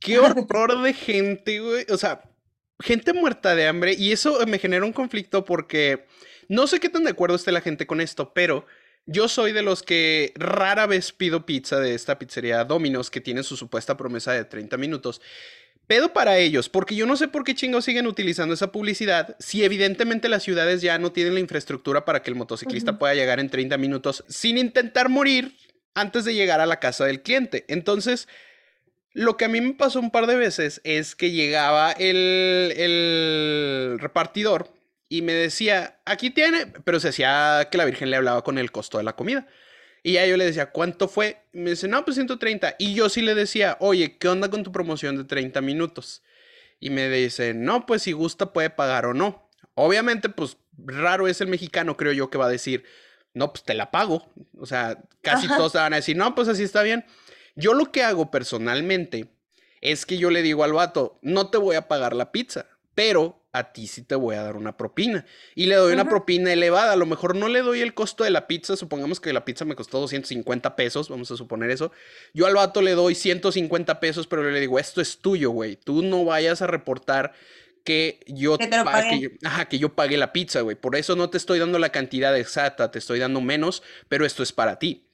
qué 0.00 0.18
horror 0.18 0.82
de 0.82 0.92
gente, 0.92 1.60
güey. 1.60 1.86
O 1.90 1.96
sea, 1.96 2.22
gente 2.80 3.12
muerta 3.12 3.54
de 3.54 3.66
hambre 3.66 3.94
y 3.94 4.12
eso 4.12 4.44
me 4.46 4.58
genera 4.58 4.84
un 4.84 4.92
conflicto 4.92 5.44
porque 5.44 6.06
no 6.48 6.66
sé 6.66 6.80
qué 6.80 6.88
tan 6.88 7.04
de 7.04 7.10
acuerdo 7.10 7.36
esté 7.36 7.52
la 7.52 7.60
gente 7.60 7.86
con 7.86 8.00
esto, 8.00 8.32
pero 8.34 8.66
yo 9.06 9.28
soy 9.28 9.52
de 9.52 9.62
los 9.62 9.82
que 9.82 10.32
rara 10.34 10.86
vez 10.86 11.12
pido 11.12 11.46
pizza 11.46 11.78
de 11.78 11.94
esta 11.94 12.18
pizzería 12.18 12.64
Domino's 12.64 13.10
que 13.10 13.20
tiene 13.20 13.44
su 13.44 13.56
supuesta 13.56 13.96
promesa 13.96 14.32
de 14.32 14.44
30 14.44 14.76
minutos. 14.76 15.20
Pedo 15.86 16.12
para 16.12 16.38
ellos, 16.38 16.68
porque 16.68 16.96
yo 16.96 17.06
no 17.06 17.16
sé 17.16 17.28
por 17.28 17.44
qué 17.44 17.54
chingos 17.54 17.84
siguen 17.84 18.08
utilizando 18.08 18.54
esa 18.54 18.72
publicidad 18.72 19.36
si 19.38 19.62
evidentemente 19.62 20.28
las 20.28 20.42
ciudades 20.42 20.82
ya 20.82 20.98
no 20.98 21.12
tienen 21.12 21.34
la 21.34 21.40
infraestructura 21.40 22.04
para 22.04 22.22
que 22.22 22.30
el 22.30 22.36
motociclista 22.36 22.98
pueda 22.98 23.14
llegar 23.14 23.38
en 23.38 23.50
30 23.50 23.78
minutos 23.78 24.24
sin 24.28 24.58
intentar 24.58 25.08
morir 25.08 25.56
antes 25.94 26.24
de 26.24 26.34
llegar 26.34 26.60
a 26.60 26.66
la 26.66 26.80
casa 26.80 27.04
del 27.04 27.22
cliente. 27.22 27.64
Entonces, 27.68 28.28
lo 29.12 29.36
que 29.36 29.46
a 29.46 29.48
mí 29.48 29.60
me 29.60 29.74
pasó 29.74 29.98
un 29.98 30.10
par 30.10 30.26
de 30.26 30.36
veces 30.36 30.80
es 30.84 31.14
que 31.14 31.30
llegaba 31.30 31.92
el, 31.92 33.96
repartidor 33.98 34.72
y 35.08 35.22
me 35.22 35.32
decía, 35.32 35.98
aquí 36.04 36.30
tiene, 36.30 36.66
pero 36.84 37.00
se 37.00 37.08
hacía 37.08 37.68
que 37.70 37.78
la 37.78 37.86
Virgen 37.86 38.10
le 38.10 38.16
hablaba 38.16 38.42
con 38.42 38.58
el 38.58 38.72
costo 38.72 38.98
de 38.98 39.04
la 39.04 39.14
comida. 39.14 39.46
Y 40.06 40.12
ya 40.12 40.24
yo 40.24 40.36
le 40.36 40.44
decía, 40.44 40.70
¿cuánto 40.70 41.08
fue? 41.08 41.42
me 41.52 41.70
dice, 41.70 41.88
no, 41.88 42.04
pues 42.04 42.14
130. 42.14 42.76
Y 42.78 42.94
yo 42.94 43.08
sí 43.08 43.22
le 43.22 43.34
decía, 43.34 43.76
oye, 43.80 44.18
¿qué 44.18 44.28
onda 44.28 44.48
con 44.48 44.62
tu 44.62 44.70
promoción 44.70 45.16
de 45.16 45.24
30 45.24 45.60
minutos? 45.62 46.22
Y 46.78 46.90
me 46.90 47.08
dice, 47.08 47.54
no, 47.54 47.86
pues 47.86 48.02
si 48.02 48.12
gusta 48.12 48.52
puede 48.52 48.70
pagar 48.70 49.06
o 49.06 49.14
no. 49.14 49.50
Obviamente, 49.74 50.28
pues 50.28 50.58
raro 50.78 51.26
es 51.26 51.40
el 51.40 51.48
mexicano, 51.48 51.96
creo 51.96 52.12
yo, 52.12 52.30
que 52.30 52.38
va 52.38 52.46
a 52.46 52.50
decir, 52.50 52.84
no, 53.34 53.52
pues 53.52 53.64
te 53.64 53.74
la 53.74 53.90
pago. 53.90 54.32
O 54.56 54.64
sea, 54.64 55.02
casi 55.22 55.48
todos 55.48 55.72
van 55.72 55.92
a 55.92 55.96
decir, 55.96 56.16
no, 56.16 56.36
pues 56.36 56.46
así 56.46 56.62
está 56.62 56.84
bien. 56.84 57.04
Yo 57.56 57.74
lo 57.74 57.90
que 57.90 58.04
hago 58.04 58.30
personalmente 58.30 59.26
es 59.80 60.06
que 60.06 60.18
yo 60.18 60.30
le 60.30 60.42
digo 60.42 60.62
al 60.62 60.72
vato, 60.72 61.18
no 61.20 61.50
te 61.50 61.58
voy 61.58 61.74
a 61.74 61.88
pagar 61.88 62.14
la 62.14 62.30
pizza, 62.30 62.66
pero 62.96 63.44
a 63.52 63.72
ti 63.72 63.86
sí 63.86 64.02
te 64.02 64.14
voy 64.14 64.36
a 64.36 64.42
dar 64.42 64.56
una 64.56 64.78
propina. 64.78 65.26
Y 65.54 65.66
le 65.66 65.74
doy 65.74 65.92
una 65.92 66.08
propina 66.08 66.50
elevada. 66.50 66.94
A 66.94 66.96
lo 66.96 67.04
mejor 67.04 67.36
no 67.36 67.46
le 67.46 67.60
doy 67.60 67.82
el 67.82 67.92
costo 67.92 68.24
de 68.24 68.30
la 68.30 68.46
pizza. 68.46 68.74
Supongamos 68.74 69.20
que 69.20 69.34
la 69.34 69.44
pizza 69.44 69.66
me 69.66 69.76
costó 69.76 70.00
250 70.00 70.76
pesos, 70.76 71.10
vamos 71.10 71.30
a 71.30 71.36
suponer 71.36 71.70
eso. 71.70 71.92
Yo 72.32 72.46
al 72.46 72.54
vato 72.54 72.80
le 72.80 72.92
doy 72.92 73.14
150 73.14 74.00
pesos, 74.00 74.26
pero 74.26 74.50
le 74.50 74.58
digo, 74.60 74.78
esto 74.78 75.02
es 75.02 75.18
tuyo, 75.18 75.50
güey. 75.50 75.76
Tú 75.76 76.02
no 76.02 76.24
vayas 76.24 76.62
a 76.62 76.66
reportar 76.66 77.34
que 77.84 78.20
yo, 78.26 78.56
que, 78.56 78.66
pague. 78.68 79.38
ajá, 79.44 79.66
que 79.66 79.78
yo 79.78 79.94
pague 79.94 80.16
la 80.16 80.32
pizza, 80.32 80.62
güey. 80.62 80.74
Por 80.74 80.96
eso 80.96 81.14
no 81.16 81.28
te 81.28 81.36
estoy 81.36 81.58
dando 81.58 81.78
la 81.78 81.90
cantidad 81.90 82.34
exacta, 82.36 82.90
te 82.90 82.98
estoy 82.98 83.18
dando 83.18 83.42
menos, 83.42 83.82
pero 84.08 84.24
esto 84.24 84.42
es 84.42 84.52
para 84.52 84.78
ti. 84.78 85.05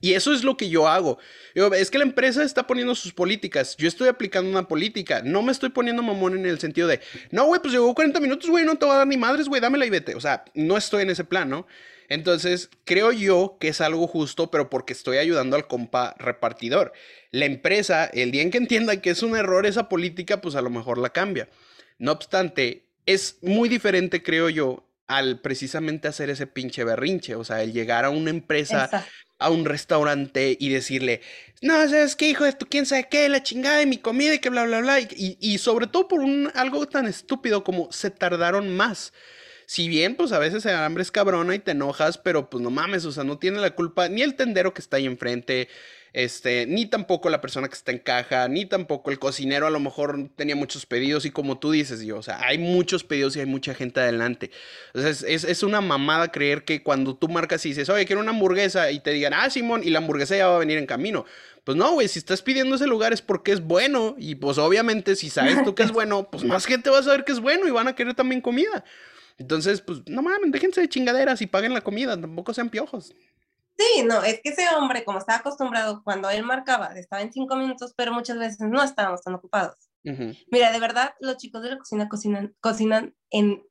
Y 0.00 0.14
eso 0.14 0.32
es 0.32 0.44
lo 0.44 0.56
que 0.56 0.68
yo 0.68 0.88
hago. 0.88 1.18
es 1.54 1.90
que 1.90 1.98
la 1.98 2.04
empresa 2.04 2.42
está 2.42 2.66
poniendo 2.66 2.94
sus 2.94 3.12
políticas. 3.12 3.76
Yo 3.76 3.88
estoy 3.88 4.08
aplicando 4.08 4.50
una 4.50 4.68
política. 4.68 5.22
No 5.22 5.42
me 5.42 5.52
estoy 5.52 5.70
poniendo 5.70 6.02
mamón 6.02 6.36
en 6.36 6.46
el 6.46 6.58
sentido 6.58 6.88
de, 6.88 7.00
no, 7.30 7.46
güey, 7.46 7.60
pues 7.60 7.72
llegó 7.72 7.94
40 7.94 8.20
minutos, 8.20 8.48
güey, 8.50 8.64
no 8.64 8.76
te 8.76 8.86
va 8.86 8.94
a 8.94 8.98
dar 8.98 9.06
ni 9.06 9.16
madres, 9.16 9.48
güey, 9.48 9.60
dámela 9.60 9.86
y 9.86 9.90
vete. 9.90 10.14
O 10.14 10.20
sea, 10.20 10.44
no 10.54 10.76
estoy 10.76 11.02
en 11.02 11.10
ese 11.10 11.24
plan, 11.24 11.48
¿no? 11.48 11.66
Entonces, 12.08 12.70
creo 12.84 13.12
yo 13.12 13.56
que 13.58 13.68
es 13.68 13.80
algo 13.80 14.06
justo, 14.06 14.50
pero 14.50 14.68
porque 14.68 14.92
estoy 14.92 15.16
ayudando 15.18 15.56
al 15.56 15.66
compa 15.66 16.14
repartidor. 16.18 16.92
La 17.30 17.46
empresa, 17.46 18.04
el 18.04 18.30
día 18.30 18.42
en 18.42 18.50
que 18.50 18.58
entienda 18.58 19.00
que 19.00 19.10
es 19.10 19.22
un 19.22 19.36
error 19.36 19.66
esa 19.66 19.88
política, 19.88 20.40
pues 20.40 20.54
a 20.54 20.62
lo 20.62 20.70
mejor 20.70 20.98
la 20.98 21.10
cambia. 21.10 21.48
No 21.98 22.12
obstante, 22.12 22.84
es 23.06 23.38
muy 23.42 23.68
diferente, 23.68 24.22
creo 24.22 24.48
yo, 24.48 24.86
al 25.06 25.40
precisamente 25.40 26.08
hacer 26.08 26.30
ese 26.30 26.46
pinche 26.46 26.84
berrinche, 26.84 27.34
o 27.34 27.44
sea, 27.44 27.62
el 27.62 27.72
llegar 27.72 28.04
a 28.04 28.10
una 28.10 28.30
empresa 28.30 29.06
a 29.38 29.50
un 29.50 29.64
restaurante 29.64 30.56
y 30.58 30.68
decirle, 30.68 31.20
no, 31.60 31.74
¿sabes 31.88 32.16
qué, 32.16 32.28
hijo 32.28 32.44
de 32.44 32.52
tu 32.52 32.66
quién 32.66 32.86
sabe 32.86 33.08
qué? 33.10 33.28
La 33.28 33.42
chingada 33.42 33.78
de 33.78 33.86
mi 33.86 33.98
comida 33.98 34.34
y 34.34 34.38
que 34.38 34.50
bla, 34.50 34.64
bla, 34.64 34.80
bla. 34.80 35.00
Y, 35.00 35.36
y 35.40 35.58
sobre 35.58 35.86
todo 35.86 36.08
por 36.08 36.20
un, 36.20 36.50
algo 36.54 36.86
tan 36.86 37.06
estúpido 37.06 37.64
como 37.64 37.90
se 37.92 38.10
tardaron 38.10 38.76
más. 38.76 39.12
Si 39.66 39.88
bien, 39.88 40.14
pues 40.14 40.32
a 40.32 40.38
veces 40.38 40.66
el 40.66 40.74
hambre 40.74 41.02
es 41.02 41.10
cabrona 41.10 41.54
y 41.54 41.58
te 41.58 41.70
enojas, 41.70 42.18
pero 42.18 42.50
pues 42.50 42.62
no 42.62 42.70
mames, 42.70 43.04
o 43.06 43.12
sea, 43.12 43.24
no 43.24 43.38
tiene 43.38 43.58
la 43.60 43.74
culpa 43.74 44.08
ni 44.08 44.22
el 44.22 44.34
tendero 44.34 44.74
que 44.74 44.82
está 44.82 44.98
ahí 44.98 45.06
enfrente, 45.06 45.68
este, 46.14 46.64
ni 46.66 46.86
tampoco 46.86 47.28
la 47.28 47.40
persona 47.40 47.66
que 47.66 47.74
está 47.74 47.90
en 47.90 47.98
caja, 47.98 48.46
ni 48.46 48.66
tampoco 48.66 49.10
el 49.10 49.18
cocinero 49.18 49.66
a 49.66 49.70
lo 49.70 49.80
mejor 49.80 50.30
tenía 50.36 50.54
muchos 50.54 50.86
pedidos 50.86 51.26
y 51.26 51.32
como 51.32 51.58
tú 51.58 51.72
dices, 51.72 52.02
yo, 52.02 52.18
o 52.18 52.22
sea, 52.22 52.40
hay 52.46 52.56
muchos 52.56 53.02
pedidos 53.02 53.34
y 53.34 53.40
hay 53.40 53.46
mucha 53.46 53.74
gente 53.74 53.98
adelante. 53.98 54.52
O 54.94 55.00
sea, 55.00 55.10
es, 55.10 55.22
es, 55.24 55.62
una 55.64 55.80
mamada 55.80 56.30
creer 56.30 56.64
que 56.64 56.84
cuando 56.84 57.16
tú 57.16 57.28
marcas 57.28 57.66
y 57.66 57.70
dices, 57.70 57.88
oye, 57.88 58.06
quiero 58.06 58.22
una 58.22 58.30
hamburguesa 58.30 58.92
y 58.92 59.00
te 59.00 59.10
digan, 59.10 59.34
ah, 59.34 59.50
Simón, 59.50 59.82
y 59.82 59.90
la 59.90 59.98
hamburguesa 59.98 60.36
ya 60.36 60.46
va 60.46 60.54
a 60.54 60.60
venir 60.60 60.78
en 60.78 60.86
camino. 60.86 61.26
Pues 61.64 61.76
no, 61.76 61.90
güey, 61.94 62.06
si 62.06 62.20
estás 62.20 62.42
pidiendo 62.42 62.76
ese 62.76 62.86
lugar 62.86 63.12
es 63.12 63.20
porque 63.20 63.50
es 63.50 63.60
bueno 63.60 64.14
y 64.16 64.36
pues 64.36 64.56
obviamente 64.58 65.16
si 65.16 65.30
sabes 65.30 65.64
tú 65.64 65.74
que 65.74 65.82
es 65.82 65.90
bueno, 65.90 66.30
pues 66.30 66.44
más 66.44 66.64
gente 66.64 66.90
va 66.90 67.00
a 67.00 67.02
saber 67.02 67.24
que 67.24 67.32
es 67.32 67.40
bueno 67.40 67.66
y 67.66 67.72
van 67.72 67.88
a 67.88 67.96
querer 67.96 68.14
también 68.14 68.40
comida. 68.40 68.84
Entonces, 69.36 69.80
pues 69.80 69.98
no 70.06 70.22
mames, 70.22 70.52
déjense 70.52 70.80
de 70.80 70.88
chingaderas 70.88 71.42
y 71.42 71.48
paguen 71.48 71.74
la 71.74 71.80
comida, 71.80 72.20
tampoco 72.20 72.54
sean 72.54 72.70
piojos. 72.70 73.14
Sí, 73.76 74.04
no, 74.04 74.22
es 74.22 74.40
que 74.42 74.50
ese 74.50 74.68
hombre, 74.76 75.04
como 75.04 75.18
estaba 75.18 75.38
acostumbrado, 75.38 76.02
cuando 76.04 76.30
él 76.30 76.44
marcaba, 76.44 76.96
estaba 76.96 77.22
en 77.22 77.32
cinco 77.32 77.56
minutos, 77.56 77.92
pero 77.96 78.12
muchas 78.12 78.38
veces 78.38 78.60
no 78.60 78.82
estábamos 78.82 79.22
tan 79.22 79.34
ocupados. 79.34 79.90
Mira, 80.50 80.70
de 80.70 80.80
verdad, 80.80 81.14
los 81.20 81.38
chicos 81.38 81.62
de 81.62 81.70
la 81.70 81.78
cocina 81.78 82.08
cocinan, 82.08 82.54
cocinan 82.60 83.14
en 83.30 83.64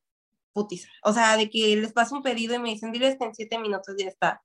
putiza. 0.51 0.89
O 1.03 1.13
sea, 1.13 1.37
de 1.37 1.49
que 1.49 1.75
les 1.75 1.93
paso 1.93 2.15
un 2.15 2.23
pedido 2.23 2.55
y 2.55 2.59
me 2.59 2.69
dicen, 2.69 2.91
diles 2.91 3.17
que 3.19 3.25
en 3.25 3.35
siete 3.35 3.59
minutos 3.59 3.95
ya 3.97 4.07
está. 4.07 4.41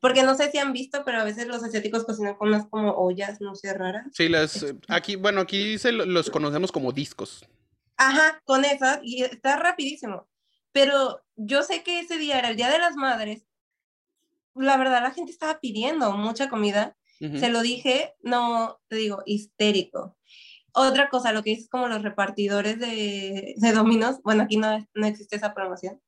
Porque 0.00 0.22
no 0.22 0.34
sé 0.34 0.50
si 0.50 0.58
han 0.58 0.72
visto, 0.72 1.02
pero 1.04 1.18
a 1.18 1.24
veces 1.24 1.46
los 1.46 1.64
asiáticos 1.64 2.04
cocinan 2.04 2.34
con 2.34 2.48
unas 2.48 2.66
como 2.68 2.92
ollas, 2.92 3.40
no 3.40 3.54
sé, 3.54 3.72
raras. 3.72 4.06
Sí, 4.12 4.28
las, 4.28 4.62
eh, 4.62 4.76
aquí, 4.88 5.16
bueno, 5.16 5.40
aquí 5.40 5.78
se 5.78 5.92
los 5.92 6.30
conocemos 6.30 6.70
como 6.70 6.92
discos. 6.92 7.48
Ajá, 7.96 8.42
con 8.44 8.66
esas, 8.66 9.00
y 9.02 9.22
está 9.22 9.56
rapidísimo. 9.56 10.28
Pero 10.72 11.24
yo 11.36 11.62
sé 11.62 11.82
que 11.82 12.00
ese 12.00 12.18
día 12.18 12.38
era 12.38 12.50
el 12.50 12.56
Día 12.56 12.70
de 12.70 12.78
las 12.78 12.96
Madres 12.96 13.46
la 14.56 14.76
verdad 14.76 15.02
la 15.02 15.12
gente 15.12 15.32
estaba 15.32 15.60
pidiendo 15.60 16.12
mucha 16.12 16.48
comida. 16.48 16.96
Se 17.18 17.48
lo 17.48 17.62
dije, 17.62 18.12
no, 18.20 18.78
te 18.88 18.96
digo, 18.96 19.22
histérico. 19.24 20.18
Otra 20.72 21.08
cosa, 21.08 21.32
lo 21.32 21.42
que 21.42 21.52
es 21.52 21.66
como 21.70 21.88
los 21.88 22.02
repartidores 22.02 22.78
de, 22.78 23.54
de 23.56 23.72
Dominos, 23.72 24.20
bueno, 24.22 24.42
aquí 24.42 24.58
no, 24.58 24.86
no 24.92 25.06
existe 25.06 25.36
esa 25.36 25.54
promoción, 25.54 25.98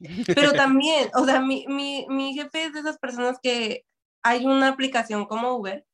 pero 0.34 0.52
también, 0.52 1.10
o 1.14 1.26
sea, 1.26 1.40
mi, 1.40 1.66
mi, 1.68 2.06
mi 2.08 2.32
jefe 2.32 2.64
es 2.64 2.72
de 2.72 2.80
esas 2.80 2.96
personas 2.96 3.38
que 3.42 3.84
hay 4.22 4.46
una 4.46 4.68
aplicación 4.68 5.26
como 5.26 5.54
Uber 5.54 5.84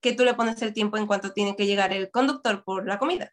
que 0.00 0.12
tú 0.12 0.24
le 0.24 0.34
pones 0.34 0.60
el 0.62 0.72
tiempo 0.72 0.96
en 0.96 1.06
cuanto 1.06 1.32
tiene 1.32 1.56
que 1.56 1.66
llegar 1.66 1.92
el 1.92 2.10
conductor 2.10 2.64
por 2.64 2.86
la 2.86 2.98
comida. 2.98 3.32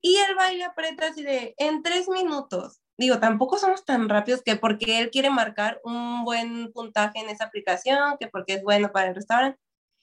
Y 0.00 0.16
el 0.16 0.34
baile 0.34 0.64
aprieta 0.64 1.08
así 1.08 1.22
de, 1.22 1.54
en 1.58 1.82
tres 1.82 2.08
minutos. 2.08 2.80
Digo, 2.98 3.20
tampoco 3.20 3.58
somos 3.58 3.84
tan 3.84 4.08
rápidos 4.08 4.42
que 4.42 4.56
porque 4.56 4.98
él 4.98 5.10
quiere 5.10 5.30
marcar 5.30 5.80
un 5.84 6.24
buen 6.24 6.72
puntaje 6.72 7.20
en 7.20 7.30
esa 7.30 7.44
aplicación, 7.44 8.18
que 8.18 8.26
porque 8.26 8.54
es 8.54 8.62
bueno 8.62 8.90
para 8.92 9.08
el 9.08 9.14
restaurante. 9.14 9.58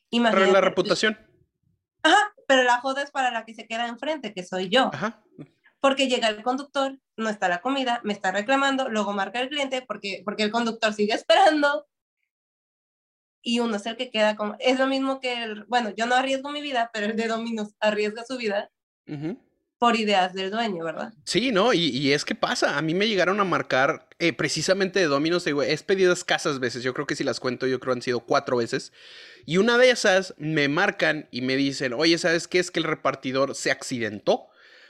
Imagínate, 0.10 0.52
la 0.52 0.62
reputación. 0.62 1.18
Ajá, 2.02 2.34
pero 2.48 2.64
la 2.64 2.80
joda 2.80 3.02
es 3.04 3.12
para 3.12 3.32
la 3.32 3.46
que 3.46 3.54
se 3.54 3.68
queda 3.68 3.88
enfrente, 3.88 4.34
que 4.34 4.44
soy 4.44 4.70
yo. 4.70 4.90
Ajá. 4.94 5.22
Porque 5.82 6.08
llega 6.08 6.30
el 6.30 6.42
conductor, 6.42 6.98
no 7.18 7.30
está 7.30 7.50
la 7.50 7.62
comida, 7.62 8.00
me 8.04 8.14
está 8.14 8.32
reclamando, 8.32 8.90
luego 8.90 9.14
marca 9.14 9.42
el 9.42 9.50
cliente 9.50 9.84
porque, 9.86 10.22
porque 10.24 10.44
el 10.44 10.52
conductor 10.52 10.94
sigue 10.94 11.14
esperando. 11.14 11.88
Y 13.42 13.60
uno 13.60 13.76
es 13.76 13.86
el 13.86 13.96
que 13.96 14.10
queda 14.10 14.36
como... 14.36 14.56
Es 14.60 14.80
lo 14.80 14.88
mismo 14.88 15.20
que 15.20 15.44
el... 15.44 15.66
Bueno, 15.66 15.92
yo 15.92 16.08
no 16.08 16.16
arriesgo 16.16 16.50
mi 16.50 16.62
vida, 16.62 16.90
pero 16.92 17.06
el 17.06 17.16
de 17.16 17.28
Dominos 17.28 17.76
arriesga 17.80 18.24
su 18.24 18.38
vida. 18.38 18.72
Por 19.78 19.96
ideas 19.96 20.34
del 20.34 20.52
dueño, 20.52 20.84
¿verdad? 20.84 21.14
Sí, 21.26 21.52
¿no? 21.52 21.74
Y, 21.74 22.14
es 22.14 22.24
que 22.26 22.36
pasa. 22.36 22.78
A 22.78 22.82
mí 22.82 22.94
me 22.94 23.08
llegaron 23.08 23.40
a 23.40 23.44
marcar 23.44 24.08
eh, 24.20 24.34
precisamente 24.34 25.00
de 25.00 25.06
Domino's. 25.06 25.46
He 25.48 25.78
pedido 25.80 26.14
escasas 26.14 26.60
veces. 26.60 26.84
Yo 26.84 26.94
creo 26.94 27.06
que 27.06 27.16
si 27.16 27.24
las 27.24 27.40
cuento, 27.40 27.68
yo 27.68 27.80
creo 27.80 27.94
han 27.94 28.02
sido 28.02 28.22
cuatro 28.22 28.58
veces. 28.58 28.94
Y 29.46 29.58
una 29.58 29.78
de 29.78 29.90
esas 29.90 30.34
me 30.38 30.70
marcan 30.70 31.28
y 31.30 31.42
me 31.42 31.56
dicen, 31.56 31.94
oye, 31.94 32.18
¿sabes 32.18 32.48
qué? 32.48 32.60
Es 32.60 32.72
que 32.72 32.80
el 32.80 32.86
repartidor 32.86 33.54
se 33.54 33.72
accidentó. 33.72 34.48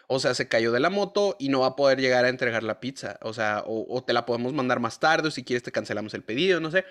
O 0.08 0.20
sea, 0.20 0.36
se 0.36 0.48
cayó 0.48 0.72
de 0.72 0.80
la 0.80 0.92
moto 0.92 1.36
y 1.40 1.50
no 1.50 1.62
va 1.62 1.68
a 1.68 1.76
poder 1.76 2.00
llegar 2.00 2.26
a 2.26 2.30
entregar 2.30 2.62
la 2.64 2.80
pizza. 2.80 3.18
O 3.22 3.34
sea, 3.34 3.64
o, 3.66 4.04
te 4.04 4.14
la 4.14 4.26
podemos 4.26 4.54
mandar 4.54 4.80
más 4.80 5.00
tarde 5.00 5.30
o 5.30 5.32
si 5.32 5.44
quieres 5.44 5.64
te 5.64 5.72
cancelamos 5.72 6.14
el 6.14 6.24
pedido, 6.24 6.60
no 6.60 6.70
sé. 6.70 6.86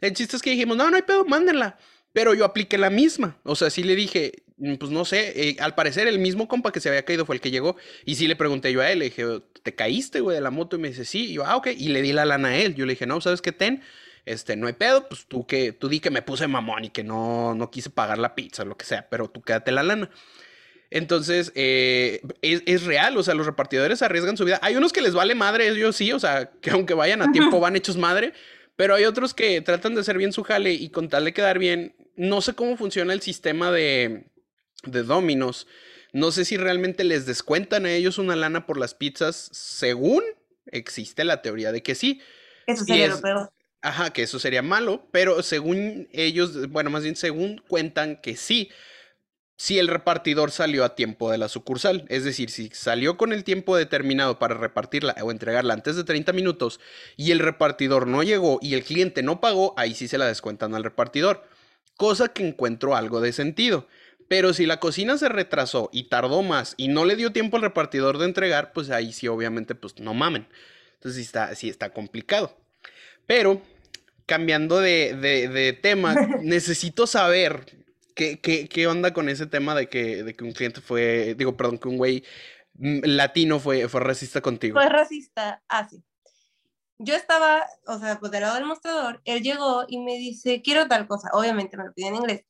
El 0.00 0.14
chiste 0.14 0.36
es 0.36 0.42
que 0.42 0.50
dijimos, 0.50 0.76
no, 0.76 0.90
no 0.90 0.96
hay 0.96 1.02
pedo, 1.02 1.24
mándenla. 1.26 1.78
Pero 2.12 2.32
yo 2.32 2.46
apliqué 2.46 2.78
la 2.78 2.88
misma. 2.88 3.38
O 3.44 3.56
sea, 3.56 3.68
sí 3.68 3.82
le 3.82 3.94
dije, 3.94 4.42
pues 4.78 4.90
no 4.90 5.04
sé, 5.04 5.48
eh, 5.48 5.56
al 5.60 5.74
parecer 5.74 6.08
el 6.08 6.18
mismo 6.18 6.48
compa 6.48 6.72
que 6.72 6.80
se 6.80 6.88
había 6.88 7.04
caído 7.04 7.26
fue 7.26 7.34
el 7.34 7.40
que 7.40 7.50
llegó. 7.50 7.76
Y 8.04 8.14
sí 8.14 8.26
le 8.26 8.36
pregunté 8.36 8.72
yo 8.72 8.80
a 8.80 8.90
él, 8.90 9.00
le 9.00 9.06
dije, 9.06 9.24
¿te 9.62 9.74
caíste, 9.74 10.20
güey, 10.20 10.36
de 10.36 10.40
la 10.40 10.50
moto? 10.50 10.76
Y 10.76 10.78
me 10.78 10.88
dice, 10.88 11.04
sí. 11.04 11.30
Y 11.30 11.32
yo, 11.34 11.44
ah, 11.44 11.56
ok. 11.56 11.68
Y 11.76 11.88
le 11.88 12.02
di 12.02 12.12
la 12.12 12.24
lana 12.24 12.48
a 12.48 12.56
él. 12.56 12.74
Yo 12.74 12.86
le 12.86 12.92
dije, 12.92 13.06
no, 13.06 13.20
¿sabes 13.20 13.42
qué, 13.42 13.52
Ten? 13.52 13.82
Este, 14.24 14.56
no 14.56 14.66
hay 14.66 14.72
pedo, 14.72 15.08
pues 15.08 15.26
tú 15.26 15.46
que, 15.46 15.72
tú 15.72 15.88
di 15.88 16.00
que 16.00 16.10
me 16.10 16.20
puse 16.20 16.48
mamón 16.48 16.84
y 16.84 16.90
que 16.90 17.04
no, 17.04 17.54
no 17.54 17.70
quise 17.70 17.90
pagar 17.90 18.18
la 18.18 18.34
pizza, 18.34 18.64
lo 18.64 18.76
que 18.76 18.84
sea, 18.84 19.08
pero 19.08 19.30
tú 19.30 19.40
quédate 19.40 19.70
la 19.70 19.84
lana. 19.84 20.10
Entonces, 20.90 21.52
eh, 21.54 22.22
es, 22.42 22.84
real, 22.84 23.16
o 23.16 23.22
sea, 23.22 23.34
los 23.34 23.46
repartidores 23.46 24.02
arriesgan 24.02 24.36
su 24.36 24.44
vida. 24.44 24.58
Hay 24.62 24.74
unos 24.74 24.92
que 24.92 25.00
les 25.00 25.14
vale 25.14 25.36
madre, 25.36 25.68
ellos 25.68 25.94
sí, 25.94 26.10
o 26.12 26.18
sea, 26.18 26.50
que 26.60 26.70
aunque 26.70 26.94
vayan 26.94 27.22
a 27.22 27.30
tiempo 27.30 27.60
van 27.60 27.76
hechos 27.76 27.96
madre, 27.96 28.32
pero 28.74 28.94
hay 28.96 29.04
otros 29.04 29.32
que 29.32 29.60
tratan 29.60 29.94
de 29.94 30.00
hacer 30.00 30.18
bien 30.18 30.32
su 30.32 30.42
jale 30.42 30.72
y 30.72 30.90
con 30.90 31.08
tal 31.08 31.24
de 31.24 31.32
quedar 31.32 31.60
bien. 31.60 31.94
No 32.16 32.40
sé 32.40 32.54
cómo 32.54 32.76
funciona 32.76 33.12
el 33.12 33.20
sistema 33.20 33.70
de, 33.70 34.24
de 34.84 35.02
Dominos. 35.02 35.66
No 36.12 36.30
sé 36.30 36.44
si 36.44 36.56
realmente 36.56 37.04
les 37.04 37.26
descuentan 37.26 37.86
a 37.86 37.92
ellos 37.92 38.18
una 38.18 38.36
lana 38.36 38.66
por 38.66 38.78
las 38.78 38.94
pizzas, 38.94 39.48
según 39.52 40.22
existe 40.66 41.24
la 41.24 41.42
teoría 41.42 41.72
de 41.72 41.82
que 41.82 41.94
sí. 41.94 42.20
Eso 42.66 42.84
sería 42.84 43.08
lo 43.08 43.20
peor. 43.20 43.52
Ajá, 43.82 44.10
que 44.12 44.22
eso 44.22 44.38
sería 44.38 44.62
malo, 44.62 45.06
pero 45.12 45.42
según 45.42 46.08
ellos, 46.12 46.68
bueno, 46.70 46.90
más 46.90 47.04
bien 47.04 47.14
según 47.14 47.62
cuentan 47.68 48.16
que 48.16 48.36
sí, 48.36 48.70
si 49.58 49.78
el 49.78 49.88
repartidor 49.88 50.50
salió 50.50 50.84
a 50.84 50.94
tiempo 50.94 51.30
de 51.30 51.38
la 51.38 51.48
sucursal, 51.48 52.04
es 52.08 52.24
decir, 52.24 52.50
si 52.50 52.68
salió 52.70 53.16
con 53.16 53.32
el 53.32 53.44
tiempo 53.44 53.76
determinado 53.76 54.38
para 54.38 54.54
repartirla 54.54 55.16
o 55.22 55.30
entregarla 55.30 55.72
antes 55.72 55.96
de 55.96 56.04
30 56.04 56.32
minutos 56.32 56.78
y 57.16 57.30
el 57.30 57.38
repartidor 57.38 58.06
no 58.06 58.22
llegó 58.22 58.58
y 58.60 58.74
el 58.74 58.84
cliente 58.84 59.22
no 59.22 59.40
pagó, 59.40 59.72
ahí 59.78 59.94
sí 59.94 60.08
se 60.08 60.18
la 60.18 60.26
descuentan 60.26 60.74
al 60.74 60.84
repartidor, 60.84 61.44
cosa 61.96 62.28
que 62.28 62.46
encuentro 62.46 62.96
algo 62.96 63.20
de 63.20 63.32
sentido. 63.32 63.86
Pero 64.28 64.52
si 64.52 64.66
la 64.66 64.80
cocina 64.80 65.18
se 65.18 65.28
retrasó 65.28 65.88
y 65.92 66.04
tardó 66.04 66.42
más 66.42 66.74
y 66.76 66.88
no 66.88 67.04
le 67.04 67.16
dio 67.16 67.32
tiempo 67.32 67.56
al 67.56 67.62
repartidor 67.62 68.18
de 68.18 68.24
entregar, 68.24 68.72
pues 68.72 68.90
ahí 68.90 69.12
sí 69.12 69.28
obviamente 69.28 69.74
pues 69.74 69.98
no 70.00 70.14
mamen. 70.14 70.48
Entonces 70.94 71.16
sí 71.16 71.22
está, 71.22 71.54
sí 71.54 71.68
está 71.68 71.90
complicado. 71.90 72.56
Pero 73.26 73.62
cambiando 74.26 74.80
de, 74.80 75.78
tema, 75.82 76.14
necesito 76.42 77.06
saber 77.06 77.84
qué, 78.14 78.40
qué, 78.40 78.86
onda 78.86 79.12
con 79.12 79.28
ese 79.28 79.46
tema 79.46 79.74
de 79.74 79.88
que, 79.88 80.24
de 80.24 80.34
que 80.34 80.44
un 80.44 80.52
cliente 80.52 80.80
fue, 80.80 81.34
digo, 81.36 81.56
perdón, 81.56 81.78
que 81.78 81.88
un 81.88 81.96
güey 81.96 82.24
latino 82.78 83.60
fue, 83.60 83.88
fue 83.88 84.00
racista 84.00 84.40
contigo. 84.40 84.78
Fue 84.78 84.88
racista, 84.88 85.62
así. 85.68 86.02
Ah, 86.02 86.30
Yo 86.98 87.14
estaba, 87.14 87.66
o 87.86 87.98
sea, 87.98 88.18
pues 88.18 88.32
del 88.32 88.42
lado 88.42 88.56
del 88.56 88.66
mostrador, 88.66 89.20
él 89.24 89.42
llegó 89.42 89.84
y 89.88 89.98
me 89.98 90.16
dice, 90.16 90.62
quiero 90.62 90.88
tal 90.88 91.06
cosa. 91.06 91.28
Obviamente 91.32 91.76
me 91.76 91.84
lo 91.84 91.92
pide 91.92 92.08
en 92.08 92.16
inglés. 92.16 92.44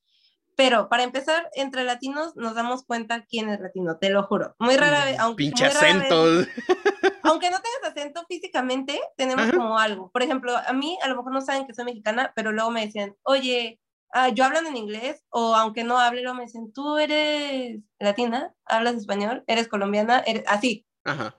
Pero 0.56 0.88
para 0.88 1.02
empezar, 1.02 1.50
entre 1.54 1.84
latinos 1.84 2.34
nos 2.34 2.54
damos 2.54 2.84
cuenta 2.84 3.24
quién 3.26 3.50
es 3.50 3.60
latino, 3.60 3.98
te 3.98 4.08
lo 4.08 4.22
juro. 4.22 4.56
Muy 4.58 4.76
rara 4.76 5.04
vez, 5.04 5.18
aunque. 5.18 5.44
Pinche 5.44 5.66
acentos. 5.66 6.48
aunque 7.22 7.50
no 7.50 7.58
tengas 7.62 7.92
acento 7.92 8.24
físicamente, 8.26 8.98
tenemos 9.16 9.52
como 9.52 9.78
algo. 9.78 10.10
Por 10.10 10.22
ejemplo, 10.22 10.56
a 10.56 10.72
mí 10.72 10.98
a 11.02 11.08
lo 11.08 11.16
mejor 11.16 11.32
no 11.32 11.40
saben 11.42 11.66
que 11.66 11.74
soy 11.74 11.84
mexicana, 11.84 12.32
pero 12.34 12.52
luego 12.52 12.70
me 12.70 12.86
decían, 12.86 13.14
oye, 13.22 13.80
ah, 14.12 14.30
yo 14.30 14.44
hablo 14.44 14.58
en 14.60 14.76
inglés, 14.76 15.24
o 15.28 15.54
aunque 15.54 15.84
no 15.84 15.98
hable, 15.98 16.22
luego 16.22 16.38
me 16.38 16.44
dicen, 16.44 16.72
tú 16.72 16.96
eres 16.96 17.80
latina, 17.98 18.54
hablas 18.64 18.94
español, 18.94 19.44
eres 19.46 19.68
colombiana, 19.68 20.22
eres 20.26 20.44
así. 20.46 20.86
Ajá. 21.04 21.36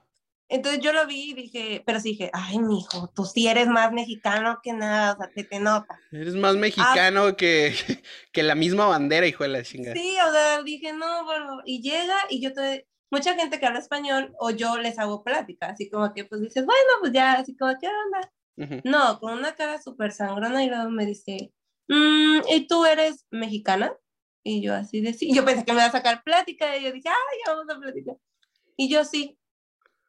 Entonces 0.50 0.80
yo 0.80 0.92
lo 0.94 1.06
vi 1.06 1.30
y 1.30 1.34
dije, 1.34 1.82
pero 1.84 2.00
sí 2.00 2.10
dije, 2.10 2.30
ay, 2.32 2.58
mijo, 2.58 3.12
tú 3.14 3.26
sí 3.26 3.46
eres 3.48 3.66
más 3.66 3.92
mexicano 3.92 4.60
que 4.62 4.72
nada, 4.72 5.12
o 5.12 5.16
sea, 5.18 5.30
te, 5.30 5.44
te 5.44 5.60
nota. 5.60 6.00
Eres 6.10 6.34
más 6.34 6.56
mexicano 6.56 7.36
que, 7.36 7.74
que 8.32 8.42
la 8.42 8.54
misma 8.54 8.86
bandera, 8.86 9.26
hijo 9.26 9.44
de 9.44 9.50
la 9.50 9.62
chingada. 9.62 9.94
Sí, 9.94 10.16
o 10.26 10.32
sea, 10.32 10.62
dije, 10.62 10.94
no, 10.94 11.24
bueno, 11.26 11.60
y 11.66 11.82
llega 11.82 12.16
y 12.30 12.40
yo 12.40 12.54
te, 12.54 12.88
mucha 13.10 13.34
gente 13.34 13.60
que 13.60 13.66
habla 13.66 13.78
español 13.78 14.34
o 14.38 14.50
yo 14.50 14.78
les 14.78 14.98
hago 14.98 15.22
plática, 15.22 15.66
así 15.66 15.90
como 15.90 16.14
que 16.14 16.24
pues 16.24 16.40
dices, 16.40 16.64
bueno, 16.64 16.90
pues 17.00 17.12
ya, 17.12 17.34
así 17.34 17.54
como, 17.54 17.74
¿qué 17.78 17.88
onda? 17.88 18.32
No, 18.84 19.20
con 19.20 19.38
una 19.38 19.54
cara 19.54 19.80
súper 19.80 20.12
sangrona 20.12 20.64
y 20.64 20.68
luego 20.68 20.90
me 20.90 21.06
dice, 21.06 21.52
mm, 21.88 22.40
¿y 22.48 22.66
tú 22.66 22.86
eres 22.86 23.26
mexicana? 23.30 23.94
Y 24.42 24.62
yo 24.62 24.74
así 24.74 25.00
de 25.00 25.12
sí, 25.12 25.32
yo 25.32 25.44
pensé 25.44 25.64
que 25.64 25.72
me 25.72 25.78
iba 25.78 25.86
a 25.86 25.92
sacar 25.92 26.24
plática 26.24 26.76
y 26.76 26.84
yo 26.84 26.92
dije, 26.92 27.08
ay, 27.08 27.38
ya 27.44 27.54
vamos 27.54 27.72
a 27.72 27.78
platicar. 27.78 28.16
Y 28.76 28.88
yo 28.88 29.04
sí, 29.04 29.38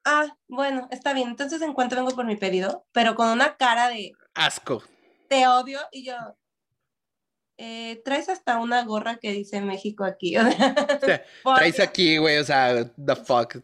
ah, 0.05 0.27
bueno, 0.47 0.87
está 0.91 1.13
bien, 1.13 1.29
entonces 1.29 1.61
en 1.61 1.73
cuanto 1.73 1.95
vengo 1.95 2.11
por 2.11 2.25
mi 2.25 2.35
pedido, 2.35 2.85
pero 2.91 3.15
con 3.15 3.29
una 3.29 3.57
cara 3.57 3.89
de... 3.89 4.13
Asco. 4.33 4.83
Te 5.27 5.47
odio 5.47 5.79
y 5.91 6.05
yo... 6.05 6.15
Eh, 7.61 8.01
traes 8.05 8.29
hasta 8.29 8.57
una 8.57 8.85
gorra 8.85 9.17
que 9.17 9.33
dice 9.33 9.59
México 9.59 10.05
aquí. 10.05 10.35
traes 11.55 11.79
aquí, 11.81 12.17
güey, 12.17 12.37
o 12.37 12.43
sea, 12.45 12.85
the 12.95 13.15
fuck. 13.17 13.57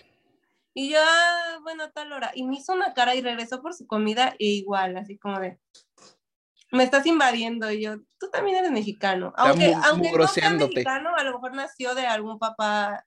Y 0.74 0.90
yo, 0.92 1.00
ah, 1.02 1.60
bueno, 1.64 1.90
tal 1.92 2.12
hora. 2.12 2.32
Y 2.36 2.44
me 2.44 2.58
hizo 2.58 2.74
una 2.74 2.94
cara 2.94 3.16
y 3.16 3.22
regresó 3.22 3.62
por 3.62 3.74
su 3.74 3.88
comida 3.88 4.36
e 4.38 4.48
igual, 4.48 4.98
así 4.98 5.18
como 5.18 5.40
de, 5.40 5.58
me 6.72 6.84
estás 6.84 7.06
invadiendo. 7.06 7.72
Y 7.72 7.82
yo, 7.82 7.96
tú 8.20 8.30
también 8.30 8.58
eres 8.58 8.72
mexicano. 8.72 9.34
Aunque, 9.38 9.74
aunque 9.74 10.12
no 10.12 10.28
sea 10.28 10.50
mexicano, 10.50 11.16
a 11.16 11.24
lo 11.24 11.34
mejor 11.34 11.54
nació 11.54 11.96
de 11.96 12.06
algún 12.06 12.38
papá 12.38 13.06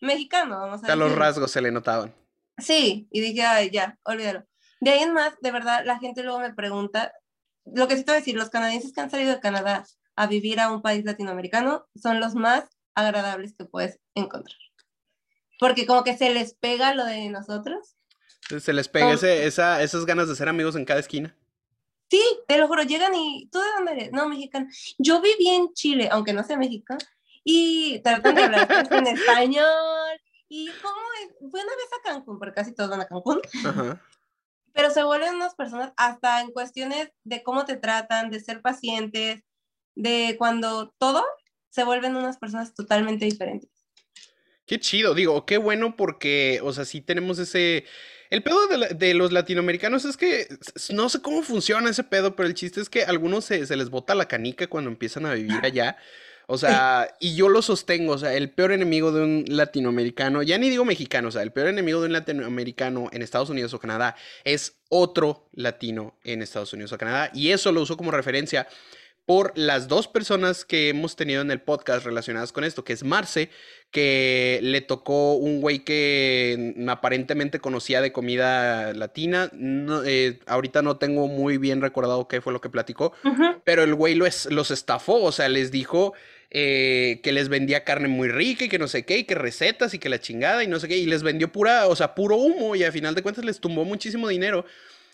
mexicano, 0.00 0.60
vamos 0.60 0.84
a, 0.84 0.92
a 0.92 0.96
los 0.96 1.14
rasgos 1.14 1.50
se 1.50 1.60
le 1.60 1.72
notaban. 1.72 2.14
Sí, 2.60 3.08
y 3.10 3.20
dije, 3.20 3.42
ay, 3.42 3.70
ya, 3.70 3.98
olvídalo. 4.04 4.46
De 4.80 4.90
ahí 4.90 5.00
en 5.00 5.12
más, 5.12 5.34
de 5.40 5.50
verdad, 5.50 5.82
la 5.84 5.98
gente 5.98 6.22
luego 6.22 6.40
me 6.40 6.54
pregunta, 6.54 7.12
lo 7.64 7.86
que 7.88 7.94
a 7.94 8.12
decir, 8.12 8.36
los 8.36 8.50
canadienses 8.50 8.92
que 8.92 9.00
han 9.00 9.10
salido 9.10 9.32
de 9.32 9.40
Canadá 9.40 9.84
a 10.16 10.26
vivir 10.26 10.60
a 10.60 10.70
un 10.70 10.82
país 10.82 11.04
latinoamericano 11.04 11.86
son 11.94 12.20
los 12.20 12.34
más 12.34 12.64
agradables 12.94 13.54
que 13.56 13.64
puedes 13.64 13.98
encontrar. 14.14 14.58
Porque 15.58 15.86
como 15.86 16.04
que 16.04 16.16
se 16.16 16.30
les 16.30 16.54
pega 16.54 16.94
lo 16.94 17.04
de 17.04 17.28
nosotros. 17.28 17.96
Se 18.58 18.72
les 18.72 18.88
pega 18.88 19.12
ese, 19.12 19.46
esa, 19.46 19.82
esas 19.82 20.06
ganas 20.06 20.28
de 20.28 20.34
ser 20.34 20.48
amigos 20.48 20.74
en 20.76 20.84
cada 20.84 21.00
esquina. 21.00 21.36
Sí, 22.10 22.22
te 22.48 22.58
lo 22.58 22.66
juro, 22.66 22.82
llegan 22.82 23.14
y, 23.14 23.48
¿tú 23.52 23.60
de 23.60 23.68
dónde 23.76 23.92
eres? 23.92 24.12
No, 24.12 24.28
mexicano. 24.28 24.66
Yo 24.98 25.20
viví 25.20 25.48
en 25.48 25.72
Chile, 25.74 26.08
aunque 26.10 26.32
no 26.32 26.42
sea 26.42 26.56
mexicano, 26.56 26.98
y 27.44 28.00
tratan 28.00 28.34
de 28.34 28.42
hablar 28.42 28.68
en 28.90 29.06
español, 29.06 30.20
y 30.50 30.68
cómo 30.82 30.96
es, 31.22 31.28
fui 31.38 31.60
una 31.60 31.76
vez 31.76 31.88
a 31.98 32.02
Cancún, 32.02 32.38
porque 32.38 32.54
casi 32.54 32.72
todos 32.72 32.90
van 32.90 33.00
a 33.00 33.06
Cancún. 33.06 33.40
Pero 34.74 34.90
se 34.90 35.02
vuelven 35.04 35.36
unas 35.36 35.54
personas 35.54 35.92
hasta 35.96 36.40
en 36.40 36.50
cuestiones 36.50 37.10
de 37.24 37.42
cómo 37.42 37.64
te 37.64 37.76
tratan, 37.76 38.30
de 38.30 38.40
ser 38.40 38.60
pacientes, 38.60 39.42
de 39.94 40.34
cuando 40.38 40.92
todo 40.98 41.24
se 41.70 41.84
vuelven 41.84 42.16
unas 42.16 42.36
personas 42.36 42.74
totalmente 42.74 43.24
diferentes. 43.24 43.70
Qué 44.66 44.80
chido, 44.80 45.14
digo, 45.14 45.46
qué 45.46 45.56
bueno 45.56 45.96
porque, 45.96 46.60
o 46.62 46.72
sea, 46.72 46.84
sí 46.84 47.00
tenemos 47.00 47.38
ese... 47.38 47.84
El 48.28 48.42
pedo 48.42 48.68
de, 48.68 49.14
los 49.14 49.32
latinoamericanos 49.32 50.04
es 50.04 50.16
que 50.16 50.46
no 50.92 51.08
sé 51.08 51.20
cómo 51.20 51.42
funciona 51.42 51.90
ese 51.90 52.04
pedo, 52.04 52.36
pero 52.36 52.48
el 52.48 52.54
chiste 52.54 52.80
es 52.80 52.88
que 52.88 53.02
a 53.02 53.08
algunos 53.08 53.44
se, 53.44 53.66
se 53.66 53.76
les 53.76 53.90
bota 53.90 54.14
la 54.14 54.28
canica 54.28 54.68
cuando 54.68 54.90
empiezan 54.90 55.26
a 55.26 55.34
vivir 55.34 55.60
allá. 55.64 55.96
O 56.52 56.58
sea, 56.58 57.14
y 57.20 57.36
yo 57.36 57.48
lo 57.48 57.62
sostengo, 57.62 58.14
o 58.14 58.18
sea, 58.18 58.34
el 58.34 58.50
peor 58.50 58.72
enemigo 58.72 59.12
de 59.12 59.22
un 59.22 59.44
latinoamericano, 59.46 60.42
ya 60.42 60.58
ni 60.58 60.68
digo 60.68 60.84
mexicano, 60.84 61.28
o 61.28 61.30
sea, 61.30 61.42
el 61.42 61.52
peor 61.52 61.68
enemigo 61.68 62.00
de 62.00 62.06
un 62.06 62.12
latinoamericano 62.12 63.08
en 63.12 63.22
Estados 63.22 63.50
Unidos 63.50 63.72
o 63.72 63.78
Canadá 63.78 64.16
es 64.42 64.80
otro 64.88 65.48
latino 65.52 66.18
en 66.24 66.42
Estados 66.42 66.72
Unidos 66.72 66.92
o 66.92 66.98
Canadá. 66.98 67.30
Y 67.34 67.52
eso 67.52 67.70
lo 67.70 67.82
uso 67.82 67.96
como 67.96 68.10
referencia 68.10 68.66
por 69.26 69.52
las 69.54 69.86
dos 69.86 70.08
personas 70.08 70.64
que 70.64 70.88
hemos 70.88 71.14
tenido 71.14 71.40
en 71.40 71.52
el 71.52 71.60
podcast 71.60 72.04
relacionadas 72.04 72.50
con 72.50 72.64
esto, 72.64 72.82
que 72.82 72.94
es 72.94 73.04
Marce, 73.04 73.48
que 73.92 74.58
le 74.60 74.80
tocó 74.80 75.34
un 75.34 75.60
güey 75.60 75.84
que 75.84 76.74
aparentemente 76.88 77.60
conocía 77.60 78.00
de 78.00 78.10
comida 78.10 78.92
latina. 78.92 79.48
Eh, 80.04 80.40
ahorita 80.46 80.82
no 80.82 80.96
tengo 80.96 81.28
muy 81.28 81.58
bien 81.58 81.80
recordado 81.80 82.26
qué 82.26 82.40
fue 82.40 82.52
lo 82.52 82.60
que 82.60 82.70
platicó, 82.70 83.12
pero 83.62 83.84
el 83.84 83.94
güey 83.94 84.16
los 84.16 84.70
estafó, 84.72 85.22
o 85.22 85.30
sea, 85.30 85.48
les 85.48 85.70
dijo 85.70 86.12
eh, 86.50 87.20
que 87.22 87.32
les 87.32 87.48
vendía 87.48 87.84
carne 87.84 88.08
muy 88.08 88.28
rica 88.28 88.64
y 88.64 88.68
que 88.68 88.78
no 88.78 88.88
sé 88.88 89.04
qué, 89.04 89.18
y 89.18 89.24
que 89.24 89.34
recetas 89.34 89.94
y 89.94 89.98
que 89.98 90.08
la 90.08 90.20
chingada 90.20 90.64
y 90.64 90.66
no 90.66 90.80
sé 90.80 90.88
qué, 90.88 90.96
y 90.96 91.06
les 91.06 91.22
vendió 91.22 91.52
pura, 91.52 91.86
o 91.86 91.94
sea, 91.94 92.14
puro 92.14 92.36
humo 92.36 92.74
y 92.74 92.82
a 92.82 92.92
final 92.92 93.14
de 93.14 93.22
cuentas 93.22 93.44
les 93.44 93.60
tumbó 93.60 93.84
muchísimo 93.84 94.28
dinero. 94.28 94.64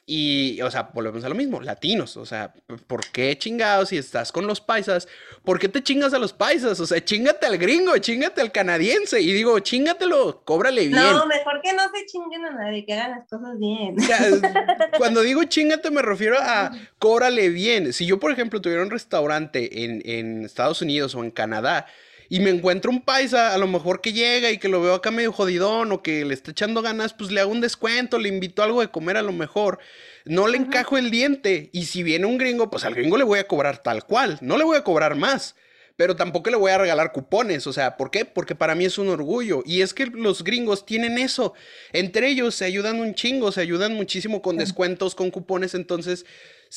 Y, 0.08 0.60
o 0.62 0.70
sea, 0.70 0.90
volvemos 0.94 1.24
a 1.24 1.28
lo 1.28 1.34
mismo, 1.34 1.60
latinos, 1.60 2.16
o 2.16 2.24
sea, 2.24 2.54
¿por 2.86 3.04
qué 3.10 3.36
chingados 3.36 3.88
si 3.88 3.98
estás 3.98 4.30
con 4.30 4.46
los 4.46 4.60
paisas? 4.60 5.08
¿Por 5.44 5.58
qué 5.58 5.68
te 5.68 5.82
chingas 5.82 6.14
a 6.14 6.20
los 6.20 6.32
paisas? 6.32 6.78
O 6.78 6.86
sea, 6.86 7.04
chingate 7.04 7.44
al 7.44 7.58
gringo, 7.58 7.98
chingate 7.98 8.40
al 8.40 8.52
canadiense. 8.52 9.20
Y 9.20 9.32
digo, 9.32 9.58
chingatelo, 9.58 10.44
cóbrale 10.44 10.86
bien. 10.86 10.92
No, 11.02 11.26
mejor 11.26 11.60
que 11.60 11.72
no 11.72 11.82
se 11.92 12.06
chinguen 12.06 12.44
a 12.44 12.50
nadie, 12.52 12.86
que 12.86 12.94
hagan 12.94 13.10
las 13.18 13.28
cosas 13.28 13.58
bien. 13.58 13.96
cuando 14.96 15.22
digo 15.22 15.42
chingate 15.42 15.90
me 15.90 16.02
refiero 16.02 16.38
a 16.40 16.70
cóbrale 17.00 17.48
bien. 17.48 17.92
Si 17.92 18.06
yo, 18.06 18.20
por 18.20 18.30
ejemplo, 18.30 18.60
tuviera 18.60 18.84
un 18.84 18.90
restaurante 18.92 19.82
en, 19.84 20.02
en 20.04 20.44
Estados 20.44 20.82
Unidos 20.82 21.16
o 21.16 21.24
en 21.24 21.32
Canadá, 21.32 21.86
y 22.28 22.40
me 22.40 22.50
encuentro 22.50 22.90
un 22.90 23.02
paisa, 23.02 23.54
a 23.54 23.58
lo 23.58 23.66
mejor 23.66 24.00
que 24.00 24.12
llega 24.12 24.50
y 24.50 24.58
que 24.58 24.68
lo 24.68 24.80
veo 24.80 24.94
acá 24.94 25.10
medio 25.10 25.32
jodidón 25.32 25.92
o 25.92 26.02
que 26.02 26.24
le 26.24 26.34
está 26.34 26.50
echando 26.50 26.82
ganas, 26.82 27.14
pues 27.14 27.30
le 27.30 27.40
hago 27.40 27.52
un 27.52 27.60
descuento, 27.60 28.18
le 28.18 28.28
invito 28.28 28.62
algo 28.62 28.80
de 28.80 28.88
comer 28.88 29.16
a 29.16 29.22
lo 29.22 29.32
mejor. 29.32 29.78
No 30.24 30.48
le 30.48 30.58
encajo 30.58 30.98
el 30.98 31.10
diente. 31.10 31.70
Y 31.72 31.84
si 31.84 32.02
viene 32.02 32.26
un 32.26 32.38
gringo, 32.38 32.70
pues 32.70 32.84
al 32.84 32.94
gringo 32.94 33.16
le 33.16 33.24
voy 33.24 33.38
a 33.38 33.46
cobrar 33.46 33.82
tal 33.82 34.04
cual. 34.04 34.38
No 34.40 34.58
le 34.58 34.64
voy 34.64 34.76
a 34.76 34.84
cobrar 34.84 35.14
más 35.14 35.54
pero 35.96 36.14
tampoco 36.14 36.50
le 36.50 36.56
voy 36.56 36.70
a 36.70 36.78
regalar 36.78 37.12
cupones. 37.12 37.66
O 37.66 37.72
sea, 37.72 37.96
¿por 37.96 38.10
qué? 38.10 38.24
Porque 38.24 38.54
para 38.54 38.74
mí 38.74 38.84
es 38.84 38.98
un 38.98 39.08
orgullo. 39.08 39.62
Y 39.64 39.80
es 39.80 39.94
que 39.94 40.06
los 40.06 40.44
gringos 40.44 40.84
tienen 40.84 41.18
eso. 41.18 41.54
Entre 41.92 42.28
ellos 42.28 42.54
se 42.54 42.66
ayudan 42.66 43.00
un 43.00 43.14
chingo, 43.14 43.50
se 43.50 43.62
ayudan 43.62 43.94
muchísimo 43.94 44.42
con 44.42 44.58
descuentos, 44.58 45.14
con 45.14 45.30
cupones. 45.30 45.74
Entonces, 45.74 46.26